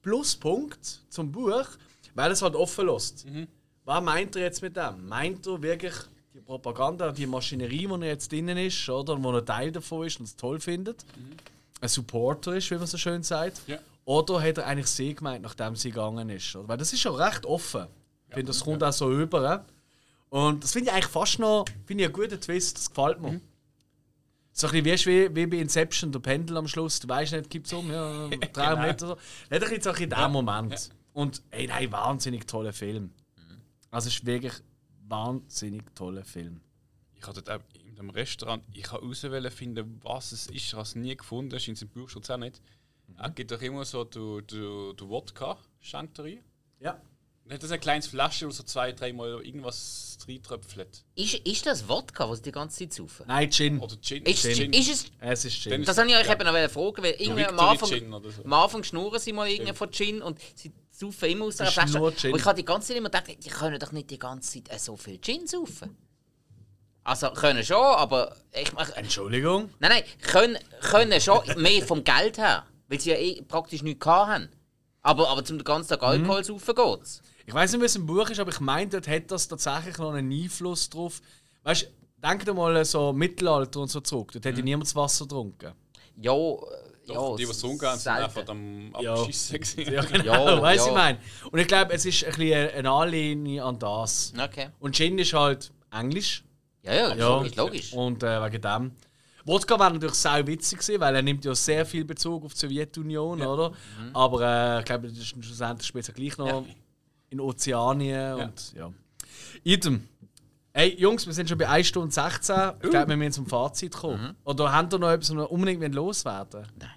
[0.00, 1.66] Pluspunkt zum Buch,
[2.14, 3.26] weil es halt offen lässt.
[3.26, 3.48] Mhm.
[3.84, 5.06] Was meint er jetzt mit dem?
[5.06, 5.92] Meint er wirklich
[6.32, 9.22] die Propaganda, die Maschinerie, die er jetzt drinnen ist, oder?
[9.22, 11.04] Wo er Teil davon ist und es toll findet?
[11.16, 11.36] Mhm.
[11.82, 13.60] Ein Supporter ist, wie man so schön sagt.
[13.66, 13.78] Ja.
[14.06, 16.56] Oder hat er eigentlich sie gemeint, nachdem sie gegangen ist?
[16.66, 17.88] Weil das ist schon recht offen.
[18.28, 19.66] Ich finde, das kommt auch so über.
[20.30, 23.32] Und das finde ich eigentlich fast noch finde ich einen guten Twist, das gefällt mir.
[23.32, 23.40] Mhm.
[24.52, 27.66] So ein bisschen wie, wie bei Inception, der Pendel am Schluss, du weißt nicht, gibt
[27.66, 28.76] es um, ja, drei genau.
[28.76, 29.20] Meter oder so.
[29.50, 30.72] Nicht ein bisschen in dem Moment.
[30.72, 30.94] Ja.
[31.12, 33.04] Und ey, nein, wahnsinnig toller Film.
[33.36, 33.60] Mhm.
[33.90, 36.60] Also es ist wirklich ein wahnsinnig toller Film.
[37.14, 41.16] Ich habe dort in dem Restaurant, ich habe auswählen finden, was es ist, was nie
[41.16, 42.60] gefunden hast, in seinem Buch schon auch nicht.
[43.08, 43.14] Mhm.
[43.18, 46.42] Er gibt doch immer so du, du, du Wodka, Chanterie.
[46.80, 47.00] Ja.
[47.46, 51.04] Und hat das ein kleines Flasche, wo so zwei, dreimal irgendwas reintröpfelt.
[51.14, 53.24] Ist, ist das Wodka, was die ganze Zeit saufen?
[53.28, 53.78] Nein, Gin.
[53.78, 54.24] Oder Gin.
[54.24, 54.72] Ist, Gin.
[54.72, 55.04] ist es...
[55.20, 55.84] Es ist Gin.
[55.84, 56.32] Das habe ich euch ja.
[56.32, 58.42] eben noch fragen, weil irgendwie am Anfang, so.
[58.42, 62.02] am Anfang schnurren sie mal irgendwie von Gin und sie saufen immer aus der Flasche.
[62.02, 64.80] Und ich habe die ganze Zeit immer gedacht, die können doch nicht die ganze Zeit
[64.80, 65.96] so viel Gin saufen.
[67.04, 68.96] Also können schon, aber ich mache.
[68.96, 69.70] Entschuldigung?
[69.78, 74.04] Nein, nein, können, können schon mehr vom Geld her, weil sie ja eh praktisch nichts
[74.04, 74.48] haben.
[75.02, 76.44] Aber, aber zum ganzen Tag Alkohol mhm.
[76.44, 77.22] saufen geht's.
[77.46, 79.96] Ich weiß nicht, wie es im Buch ist, aber ich meine, dort hat das tatsächlich
[79.98, 81.22] noch einen Einfluss drauf.
[81.62, 81.86] Weißt du,
[82.20, 84.32] denk dir mal so Mittelalter und so zurück.
[84.32, 84.48] Dort mhm.
[84.48, 85.72] hätte niemand das Wasser getrunken.
[86.20, 86.68] Ja, Doch,
[87.06, 89.60] ja, die, die es umgehen, sind einfach am Abschießen.
[89.76, 90.90] Ja, ja genau, ja, weißt du, ja.
[90.90, 91.18] ich meine.
[91.52, 94.32] Und ich glaube, es ist ein bisschen eine Anlehnung an das.
[94.36, 94.70] Okay.
[94.80, 96.42] Und Gin ist halt Englisch.
[96.82, 97.28] Ja, ja, ja.
[97.28, 97.54] logisch.
[97.54, 97.92] logisch.
[97.92, 98.92] Und äh, wegen dem.
[99.44, 102.58] Wodka wäre natürlich sehr witzig gewesen, weil er nimmt ja sehr viel Bezug auf die
[102.58, 103.46] Sowjetunion, ja.
[103.46, 103.70] oder?
[103.70, 104.16] Mhm.
[104.16, 106.64] Aber äh, ich glaube, das ist schlussendlich später gleich noch
[107.30, 108.92] in Ozeanien und ja.
[109.64, 110.08] Idem.
[110.72, 112.54] Hey Jungs, wir sind schon bei 1 Stunde 16.
[112.54, 112.72] Uh.
[112.82, 114.22] Ich glaube, wir müssen zum Fazit kommen.
[114.22, 114.36] Mhm.
[114.44, 116.90] Oder habt ihr noch etwas, was unbedingt loswerden Nein.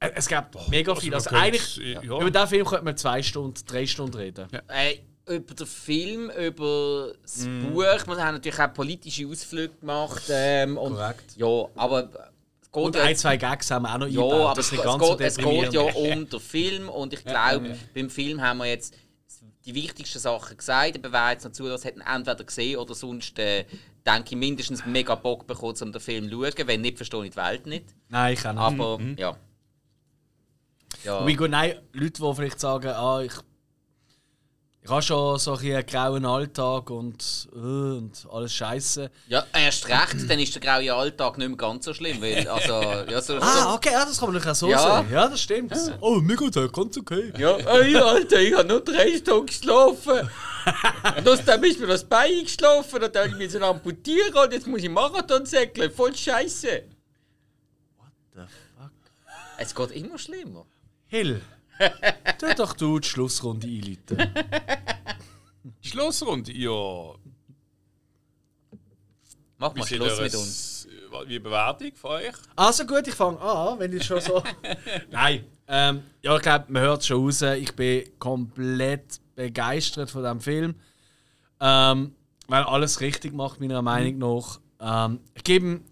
[0.00, 1.14] Äh, es gibt mega also viel.
[1.14, 2.02] Also, eigentlich, ja.
[2.02, 4.48] über diesen Film könnte man zwei Stunden, drei Stunden reden.
[4.52, 4.60] Ja.
[4.68, 7.72] Ey, über den Film, über das mm.
[7.72, 7.82] Buch.
[7.82, 10.24] Wir haben natürlich auch politische Ausflüge gemacht.
[10.28, 11.36] Ähm, und, Korrekt.
[11.36, 12.32] Ja, aber
[12.82, 14.50] und ein, zwei Gags haben wir auch noch ja, eingebaut.
[14.50, 18.10] Aber es, es, geht, es geht ja um den Film und ich glaube, ja, beim
[18.10, 18.94] Film haben wir jetzt
[19.64, 20.98] die wichtigsten Sachen gesagt.
[21.02, 23.64] Jetzt noch zulässt, hat ihn entweder gesehen oder sonst, äh,
[24.06, 26.66] denke ich, mindestens mega Bock bekommen, um den Film zu schauen.
[26.66, 27.86] Wenn nicht, verstehe ich die Welt nicht.
[28.08, 28.64] Nein, ich kann nicht.
[28.64, 29.16] Aber, mhm.
[29.18, 29.36] ja.
[31.04, 31.26] ja.
[31.26, 33.32] Wie gut, nein, Leute, die vielleicht sagen, ah, ich
[34.84, 39.10] ich habe schon so einen grauen Alltag und, uh, und alles Scheiße.
[39.28, 42.20] Ja, erst recht, dann ist der graue Alltag nicht mehr ganz so schlimm.
[42.20, 44.98] Weil, also, ja, so, ah, okay, ja, das kann man auch so ja.
[44.98, 45.10] sehen.
[45.10, 45.70] Ja, das stimmt.
[45.70, 45.96] Ja.
[46.02, 47.32] Oh, mir geht's ganz okay.
[47.38, 50.28] Ja, ey, Alter, ich habe nur drei Stunden geschlafen.
[51.16, 54.82] und dann ist mir das Bein geschlafen und dann muss ich amputieren und jetzt muss
[54.82, 55.90] ich Marathon säckeln.
[55.92, 56.82] Voll Scheiße.
[57.96, 58.40] What the
[58.76, 58.92] fuck?
[59.56, 60.66] Es geht immer schlimmer.
[61.06, 61.40] Hill.
[62.38, 64.34] Tu doch du die Schlussrunde einleiten.
[65.80, 66.52] Schlussrunde?
[66.52, 67.14] Ja.
[69.58, 70.88] Mach mal Schluss mit uns.
[71.26, 72.34] Wie Bewertung von euch?
[72.56, 74.42] Also gut, ich fange an, wenn ich schon so.
[75.10, 75.44] Nein.
[75.66, 77.42] Ähm, ja, ich glaube, man hört es schon raus.
[77.42, 80.74] Ich bin komplett begeistert von diesem Film.
[81.60, 82.14] Ähm,
[82.48, 84.60] weil alles richtig macht, meiner Meinung nach.
[84.80, 85.84] Ähm, ich gebe ihm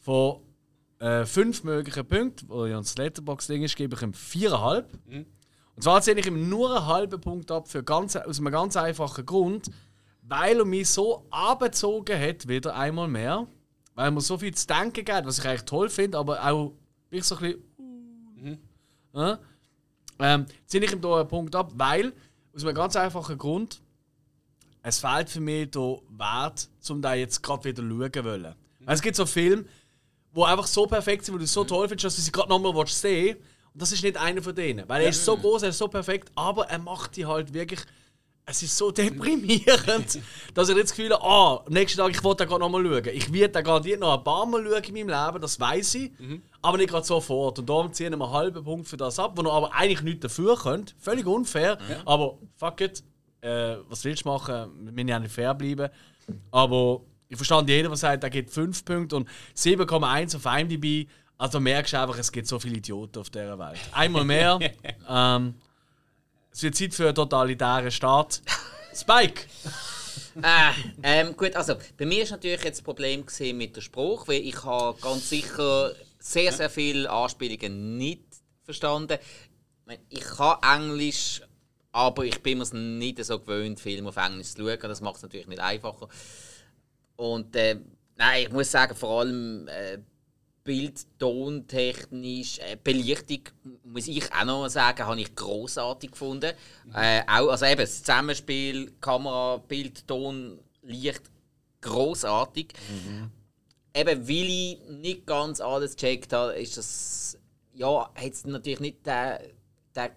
[0.00, 0.40] von
[0.98, 4.90] äh, fünf mögliche Punkte, wo ja das Letterbox-Ding ist, gebe ich ihm viereinhalb.
[5.06, 5.26] Mhm.
[5.74, 8.76] Und zwar zähle ich ihm nur einen halben Punkt ab, für ganz, aus einem ganz
[8.76, 9.70] einfachen Grund,
[10.22, 13.46] weil er mich so abgezogen hat, wieder einmal mehr.
[13.94, 16.72] Weil mir so viel zu denken geht, was ich eigentlich toll finde, aber auch
[17.10, 17.62] wirklich so ein bisschen.
[18.36, 18.58] Mhm.
[19.14, 19.36] Äh,
[20.18, 22.12] ähm, ziehe ich ihm hier einen Punkt ab, weil,
[22.54, 23.80] aus einem ganz einfachen Grund,
[24.82, 28.54] es fehlt für mich der Wert, um da jetzt gerade wieder schauen zu wollen.
[28.80, 28.88] Mhm.
[28.88, 29.64] Es gibt so Filme,
[30.36, 31.68] die einfach so perfekt sind, wo du so mhm.
[31.68, 33.40] toll findest, dass du sie gerade nochmal sehen willst.
[33.76, 34.88] Und das ist nicht einer von denen.
[34.88, 37.80] Weil er ist so groß, er ist so perfekt, aber er macht die halt wirklich.
[38.48, 40.20] Es ist so deprimierend,
[40.54, 42.84] dass ich jetzt das Gefühl habe, ah, am nächsten Tag, ich wollte da gerade nochmal
[42.84, 43.14] schauen.
[43.14, 46.18] Ich werde da garantiert noch ein paar Mal schauen in meinem Leben, das weiß ich.
[46.18, 46.42] Mhm.
[46.62, 47.58] Aber nicht gerade sofort.
[47.58, 50.20] Und darum ziehen wir einen halben Punkt für das ab, wo ihr aber eigentlich nichts
[50.20, 50.94] dafür könnt.
[50.98, 51.76] Völlig unfair.
[51.90, 52.02] Ja.
[52.06, 53.02] Aber fuck it.
[53.42, 54.70] Äh, was willst du machen?
[54.84, 55.90] Wir müssen ja nicht fair bleiben.
[56.50, 61.08] Aber ich verstand jeden, der sagt, er gibt 5 Punkte und 7,1 auf IMDb.
[61.38, 63.78] Also merkst du einfach, es gibt so viele Idioten auf dieser Welt.
[63.92, 64.58] Einmal mehr.
[65.08, 65.54] ähm,
[66.50, 68.40] es wird Zeit für einen totalitären Staat.
[68.94, 69.42] Spike!
[70.42, 70.72] äh,
[71.02, 73.24] ähm, gut, also bei mir ist natürlich jetzt das Problem
[73.54, 78.24] mit dem Spruch, weil ich habe ganz sicher sehr, sehr viele Anspielungen nicht
[78.64, 79.18] verstanden.
[80.08, 81.42] Ich kann Englisch,
[81.92, 84.78] aber ich bin mir nicht so gewöhnt, Filme auf Englisch zu schauen.
[84.80, 86.08] Das macht es natürlich nicht einfacher.
[87.16, 87.78] Und äh,
[88.16, 89.98] nein, ich muss sagen, vor allem äh,
[90.64, 93.40] Bild, Tontechnisch, äh, Belichtung,
[93.84, 96.52] muss ich auch noch mal sagen, habe ich großartig gefunden.
[96.84, 96.94] Mhm.
[96.94, 101.22] Äh, auch, also eben das Zusammenspiel, Kamera, Bild, Ton, Licht,
[101.80, 102.72] großartig.
[102.88, 103.30] Mhm.
[103.94, 107.38] Eben, weil ich nicht ganz alles gecheckt habe, ist das
[107.76, 109.38] ja, hat es natürlich nicht den,
[109.94, 110.10] den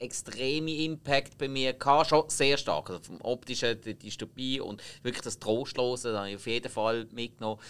[0.00, 2.08] extremen Impact bei mir gehabt.
[2.08, 2.90] Schon sehr stark.
[2.90, 7.06] Also vom optischen, die Dystopie und wirklich das Trostlose, das habe ich auf jeden Fall
[7.12, 7.60] mitgenommen.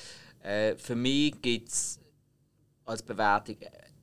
[0.43, 2.01] Äh, für mich gibt es
[2.86, 3.57] als Bewertung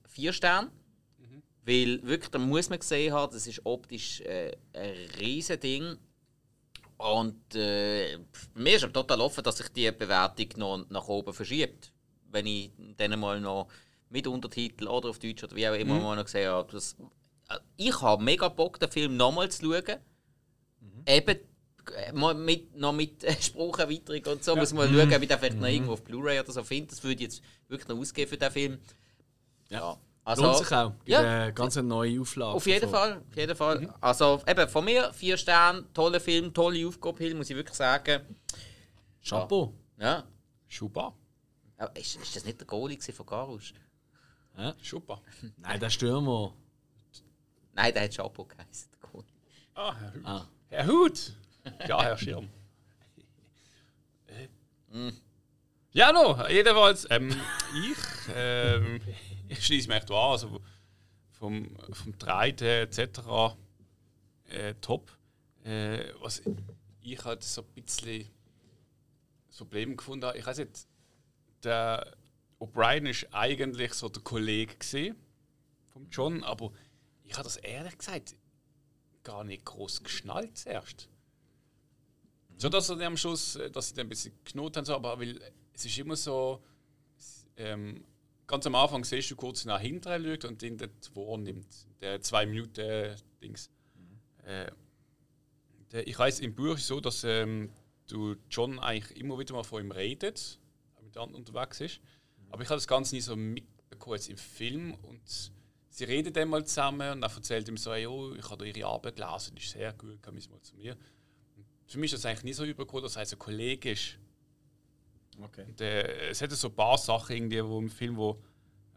[0.08, 0.70] vier Sterne.
[1.18, 1.42] Mhm.
[1.64, 5.98] Weil wirklich, da muss man gesehen haben, das ist optisch äh, ein riesiges Ding.
[6.98, 8.18] Und äh,
[8.56, 11.92] mir ist total offen, dass sich die Bewertung noch nach oben verschiebt.
[12.30, 13.68] Wenn ich dann mal noch
[14.10, 16.04] mit Untertitel oder auf Deutsch oder wie auch immer mhm.
[16.04, 16.72] mal noch gesehen habe.
[16.72, 17.04] Das, äh,
[17.76, 20.00] ich habe mega Bock, den Film nochmal zu schauen.
[20.80, 21.04] Mhm.
[21.06, 21.40] Eben
[21.96, 24.54] äh, mit, noch mit Sprucherweiterung und so.
[24.54, 24.60] Ja.
[24.60, 24.98] Muss man mhm.
[24.98, 25.62] schauen, ob ich den vielleicht mhm.
[25.62, 26.90] noch irgendwo auf Blu-ray oder so finde.
[26.90, 28.80] Das würde ich jetzt wirklich noch ausgeben für den Film.
[29.70, 29.80] Ja.
[29.80, 29.98] ja.
[30.24, 30.90] Also, Lohnt sich auch.
[30.90, 32.52] Gibt ja, eine ganz neue Auflage.
[32.52, 33.00] Auf jeden davon.
[33.00, 33.22] Fall.
[33.30, 33.80] Auf jeden Fall.
[33.80, 33.94] Mhm.
[34.02, 38.24] Also eben von mir vier Sterne, toller Film, tolle Aufgabe, muss ich wirklich sagen.
[39.24, 39.74] Chapeau.
[39.98, 40.26] Ja.
[40.68, 41.14] Schuba.
[41.94, 43.74] Ist, ist das nicht der Goalie von Garus?
[44.58, 44.76] Ja.
[44.82, 45.22] Schuba.
[45.58, 46.54] Nein, der Stürmer.
[47.78, 48.90] Nein, der hat Chapeau geheißen.
[49.76, 50.26] Ah, Herr Hut.
[50.26, 50.46] Ah.
[50.70, 51.34] Herr Hut.
[51.88, 52.50] Ja, Herr Schirm.
[54.92, 55.10] mm.
[55.92, 59.00] Ja, no, jedenfalls, ähm, ich, ähm,
[59.48, 60.60] ich schließe mich echt an, also
[61.34, 63.20] vom, vom Treiden etc.
[64.50, 65.16] Äh, top.
[65.64, 66.42] Äh, was
[67.02, 68.28] ich halt so ein bisschen
[69.50, 70.88] das Problem gefunden habe, ich weiß nicht,
[71.64, 72.16] der
[72.60, 74.76] O'Brien ist eigentlich so der Kollege
[75.94, 76.72] von John, aber
[77.28, 78.36] ich habe das ehrlich gesagt
[79.24, 81.10] gar nicht groß geschnallt zuerst.
[82.58, 85.20] So dass er am Schluss, äh, dass sie dann ein bisschen geknotet haben, so, aber
[85.20, 85.40] weil
[85.74, 86.64] es ist immer so,
[87.58, 88.04] ähm,
[88.48, 91.68] ganz am Anfang siehst du kurz nach hinten schaut und den dort wahrnimmt.
[92.02, 93.70] Der zwei Minuten äh, Dings.
[93.96, 94.50] Mhm.
[94.50, 94.72] Äh,
[95.92, 97.70] der, ich weiß im Buch so, dass ähm,
[98.08, 100.60] du John eigentlich immer wieder mal von ihm redet,
[101.04, 102.00] mit anderen unterwegs ist.
[102.00, 102.54] Mhm.
[102.54, 105.52] Aber ich habe das Ganze nie so mitbekommen jetzt im Film und
[105.98, 108.88] sie reden dann mal zusammen und dann erzählt ihm so, hey, oh, ich habe ihre
[108.88, 110.96] Arbeit gelesen, die ist sehr gut, komm mal zu mir.
[111.88, 114.20] Für mich ist das eigentlich nicht so übergekommen, dass er ein Kollege ist.
[115.42, 115.66] Okay.
[115.68, 118.40] Und, äh, es hat so ein paar Sachen irgendwie, wo im Film, wo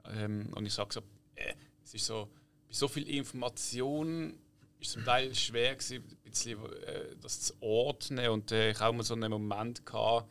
[0.05, 1.01] ähm, und ich sage so,
[1.37, 2.29] äh, es ist so,
[2.67, 4.39] bei so viel Information
[4.79, 8.81] ist es zum Teil schwer gewesen, ein bisschen, äh, das zu ordnen und äh, ich
[8.81, 10.31] habe mal so einen Moment gehabt,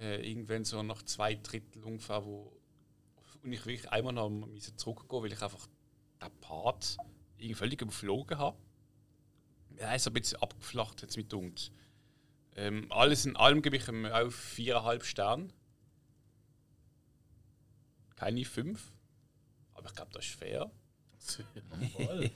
[0.00, 2.52] äh, irgendwann so nach zwei Drittel ungefähr, wo
[3.44, 5.68] und ich wirklich einmal noch zurückgehen, weil ich einfach
[6.28, 6.96] den Part
[7.36, 8.58] irgendwie völlig überflogen habe.
[9.76, 11.72] Er ist ein bisschen abgeflacht jetzt mit uns.
[12.56, 15.48] Ähm, alles in allem gebe ich ihm auf viereinhalb Sterne.
[18.16, 18.92] Keine fünf.
[19.74, 20.70] Aber ich glaube, das ist fair.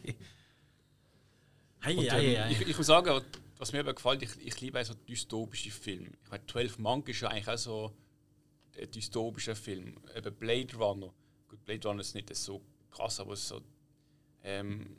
[1.81, 3.23] Hey, Und, ähm, ich, ich, muss sagen,
[3.57, 6.11] was mir aber gefällt, ich, ich liebe so dystopische Filme.
[6.25, 7.97] Ich meine, 12 Monk ist ja eigentlich auch so
[8.77, 9.97] ein dystopischer Film.
[10.15, 11.15] Eben Blade Runner.
[11.47, 12.61] Gut, Blade Runner ist nicht so
[12.91, 13.63] krass, aber so.
[14.45, 14.97] Ähm,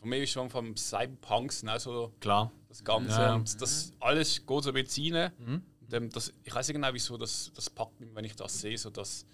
[0.00, 2.50] von mir ist schon vom Cyberpunks auch so Klar.
[2.68, 3.20] das Ganze.
[3.20, 3.34] Ja.
[3.34, 5.32] Und das alles geht so ein bisschen rein.
[5.38, 5.62] Mhm.
[5.80, 8.60] Und, ähm, das, ich weiß nicht genau, wieso das, das packt mich, wenn ich das
[8.60, 9.26] sehe, so dass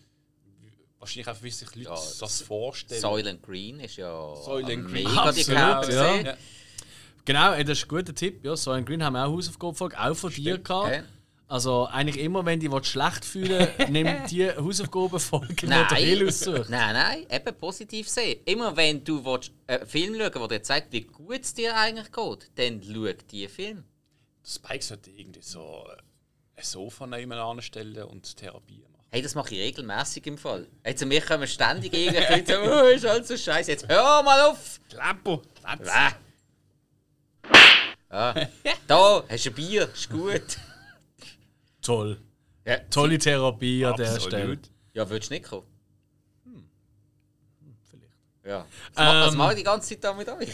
[0.99, 3.01] wahrscheinlich auch wie sich Leute ja, das vorstellen.
[3.01, 5.05] Soylent Green ist ja Soylent Green.
[5.05, 6.17] mega die ja.
[6.21, 6.37] ja.
[7.25, 8.45] Genau, das ist ein guter Tipp.
[8.45, 10.47] Ja, Soylent Green haben wir auch Hausaufgaben auch von Stimmt.
[10.47, 10.87] dir gehabt.
[10.87, 11.03] Okay.
[11.51, 16.67] Also eigentlich immer, wenn die schlecht fühlen, nimm die Hausaufgabenfolge oder aussuchen.
[16.69, 18.41] Nein, nein, eben positiv sehen.
[18.45, 21.75] Immer wenn du willst, einen Film schauen willst, der dir zeigt, wie gut es dir
[21.75, 23.85] eigentlich geht, dann schau diesen Film.
[24.45, 25.87] Spike sollte irgendwie so
[26.55, 29.07] ein Sofa neben anstellen und Therapie machen.
[29.11, 30.67] Hey, das mache ich regelmäßig im Fall.
[30.85, 33.71] Jetzt mir kommen ständig irgendwie so, oh, ist alles so scheiße.
[33.71, 34.81] Jetzt hör mal auf!
[34.91, 35.43] Kleppo!
[38.11, 38.35] Ah.
[38.87, 40.59] Da, hast du ein Bier, ist gut.
[41.89, 42.19] Toll.
[42.67, 42.77] Ja.
[42.91, 44.59] Tolle Therapie an der Stelle.
[44.93, 45.67] Ja, würdest du nicht kommen?
[46.45, 46.53] Hm.
[47.63, 48.13] hm vielleicht.
[48.45, 48.67] Ja.
[48.93, 50.51] Was, ähm, mache ich die ganze Zeit da mit euch?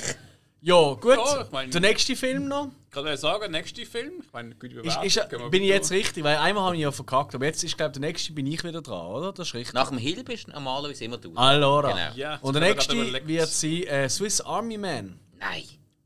[0.61, 1.17] Ja, gut.
[1.17, 2.69] Ja, ich mein, der nächste Film noch.
[2.85, 4.13] Ich kann sagen, der nächste Film.
[4.25, 6.23] Ich meine, gute ist, ist, Bin ich jetzt richtig?
[6.23, 8.81] Weil einmal habe ich ja verkackt, aber jetzt ist, glaube der nächste bin ich wieder
[8.81, 9.33] dran, oder?
[9.33, 9.75] Das ist richtig.
[9.75, 11.35] Nach dem Hill bist du normalerweise immer du.
[11.35, 11.89] Allora.
[11.91, 12.15] Genau.
[12.15, 12.95] Ja, Und der nächste
[13.27, 15.19] wird sein äh, Swiss Army Man.
[15.41, 15.65] Nein.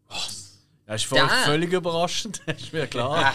[0.09, 0.48] Was?
[0.89, 3.35] Das ist voll, völlig überraschend, das ist mir klar.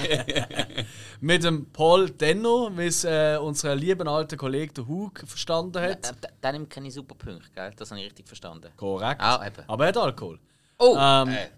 [1.21, 6.03] Mit dem Paul Denno, wie es äh, unser lieben alter Kollege der Hug verstanden hat.
[6.03, 7.71] Ja, der nimmt keine Superpunkte, gell?
[7.77, 8.71] Das habe ich richtig verstanden.
[8.75, 9.21] Korrekt.
[9.21, 10.39] Ah, Aber er hat Alkohol.
[10.79, 10.97] Oh!
[10.97, 11.49] Ähm, äh.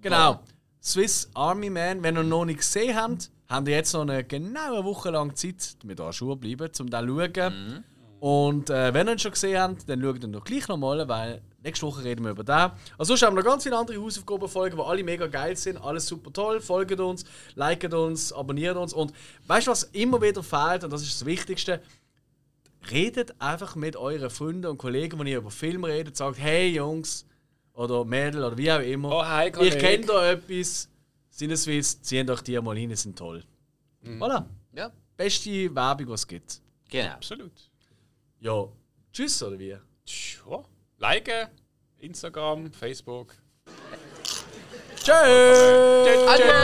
[0.00, 0.40] Genau.
[0.82, 4.82] Swiss Army Man, wenn ihr noch nicht gesehen habt, habt ihr jetzt noch eine genaue
[4.86, 7.52] Woche lang Zeit, damit ihr an Schuhe bleiben, um das zu schauen.
[7.52, 7.84] Mhm.
[8.20, 11.42] Und äh, wenn ihr ihn schon gesehen habt, dann schaut ihn doch gleich nochmal, weil
[11.62, 12.70] nächste Woche reden wir über den.
[12.98, 16.06] Also sonst haben wir noch ganz viele andere Hausaufgabenfolgen, die alle mega geil sind, alles
[16.06, 16.60] super toll.
[16.60, 17.24] Folgt uns,
[17.54, 19.12] liket uns, abonniert uns und
[19.46, 21.80] weißt du, was immer wieder fehlt, und das ist das Wichtigste,
[22.90, 27.24] redet einfach mit euren Freunden und Kollegen, wenn ihr über Filme redet, sagt, hey Jungs
[27.74, 30.88] oder Mädel oder wie auch immer, oh, hi, ich kenne da etwas,
[31.30, 33.42] Sinneswiss, ziehen euch die mal hin, sind toll.
[34.02, 34.22] Mhm.
[34.22, 34.44] Voilà.
[34.74, 34.90] Ja.
[35.16, 36.60] Beste Werbung, was es gibt.
[36.90, 37.12] Genau.
[37.12, 37.52] Absolut.
[38.40, 38.66] Ja.
[39.12, 39.68] Tschüss, oder wie?
[39.68, 40.64] Ja
[41.02, 41.48] liken,
[41.98, 43.34] Instagram, Facebook.
[44.94, 45.58] Tschüss!
[46.06, 46.62] Tschüss!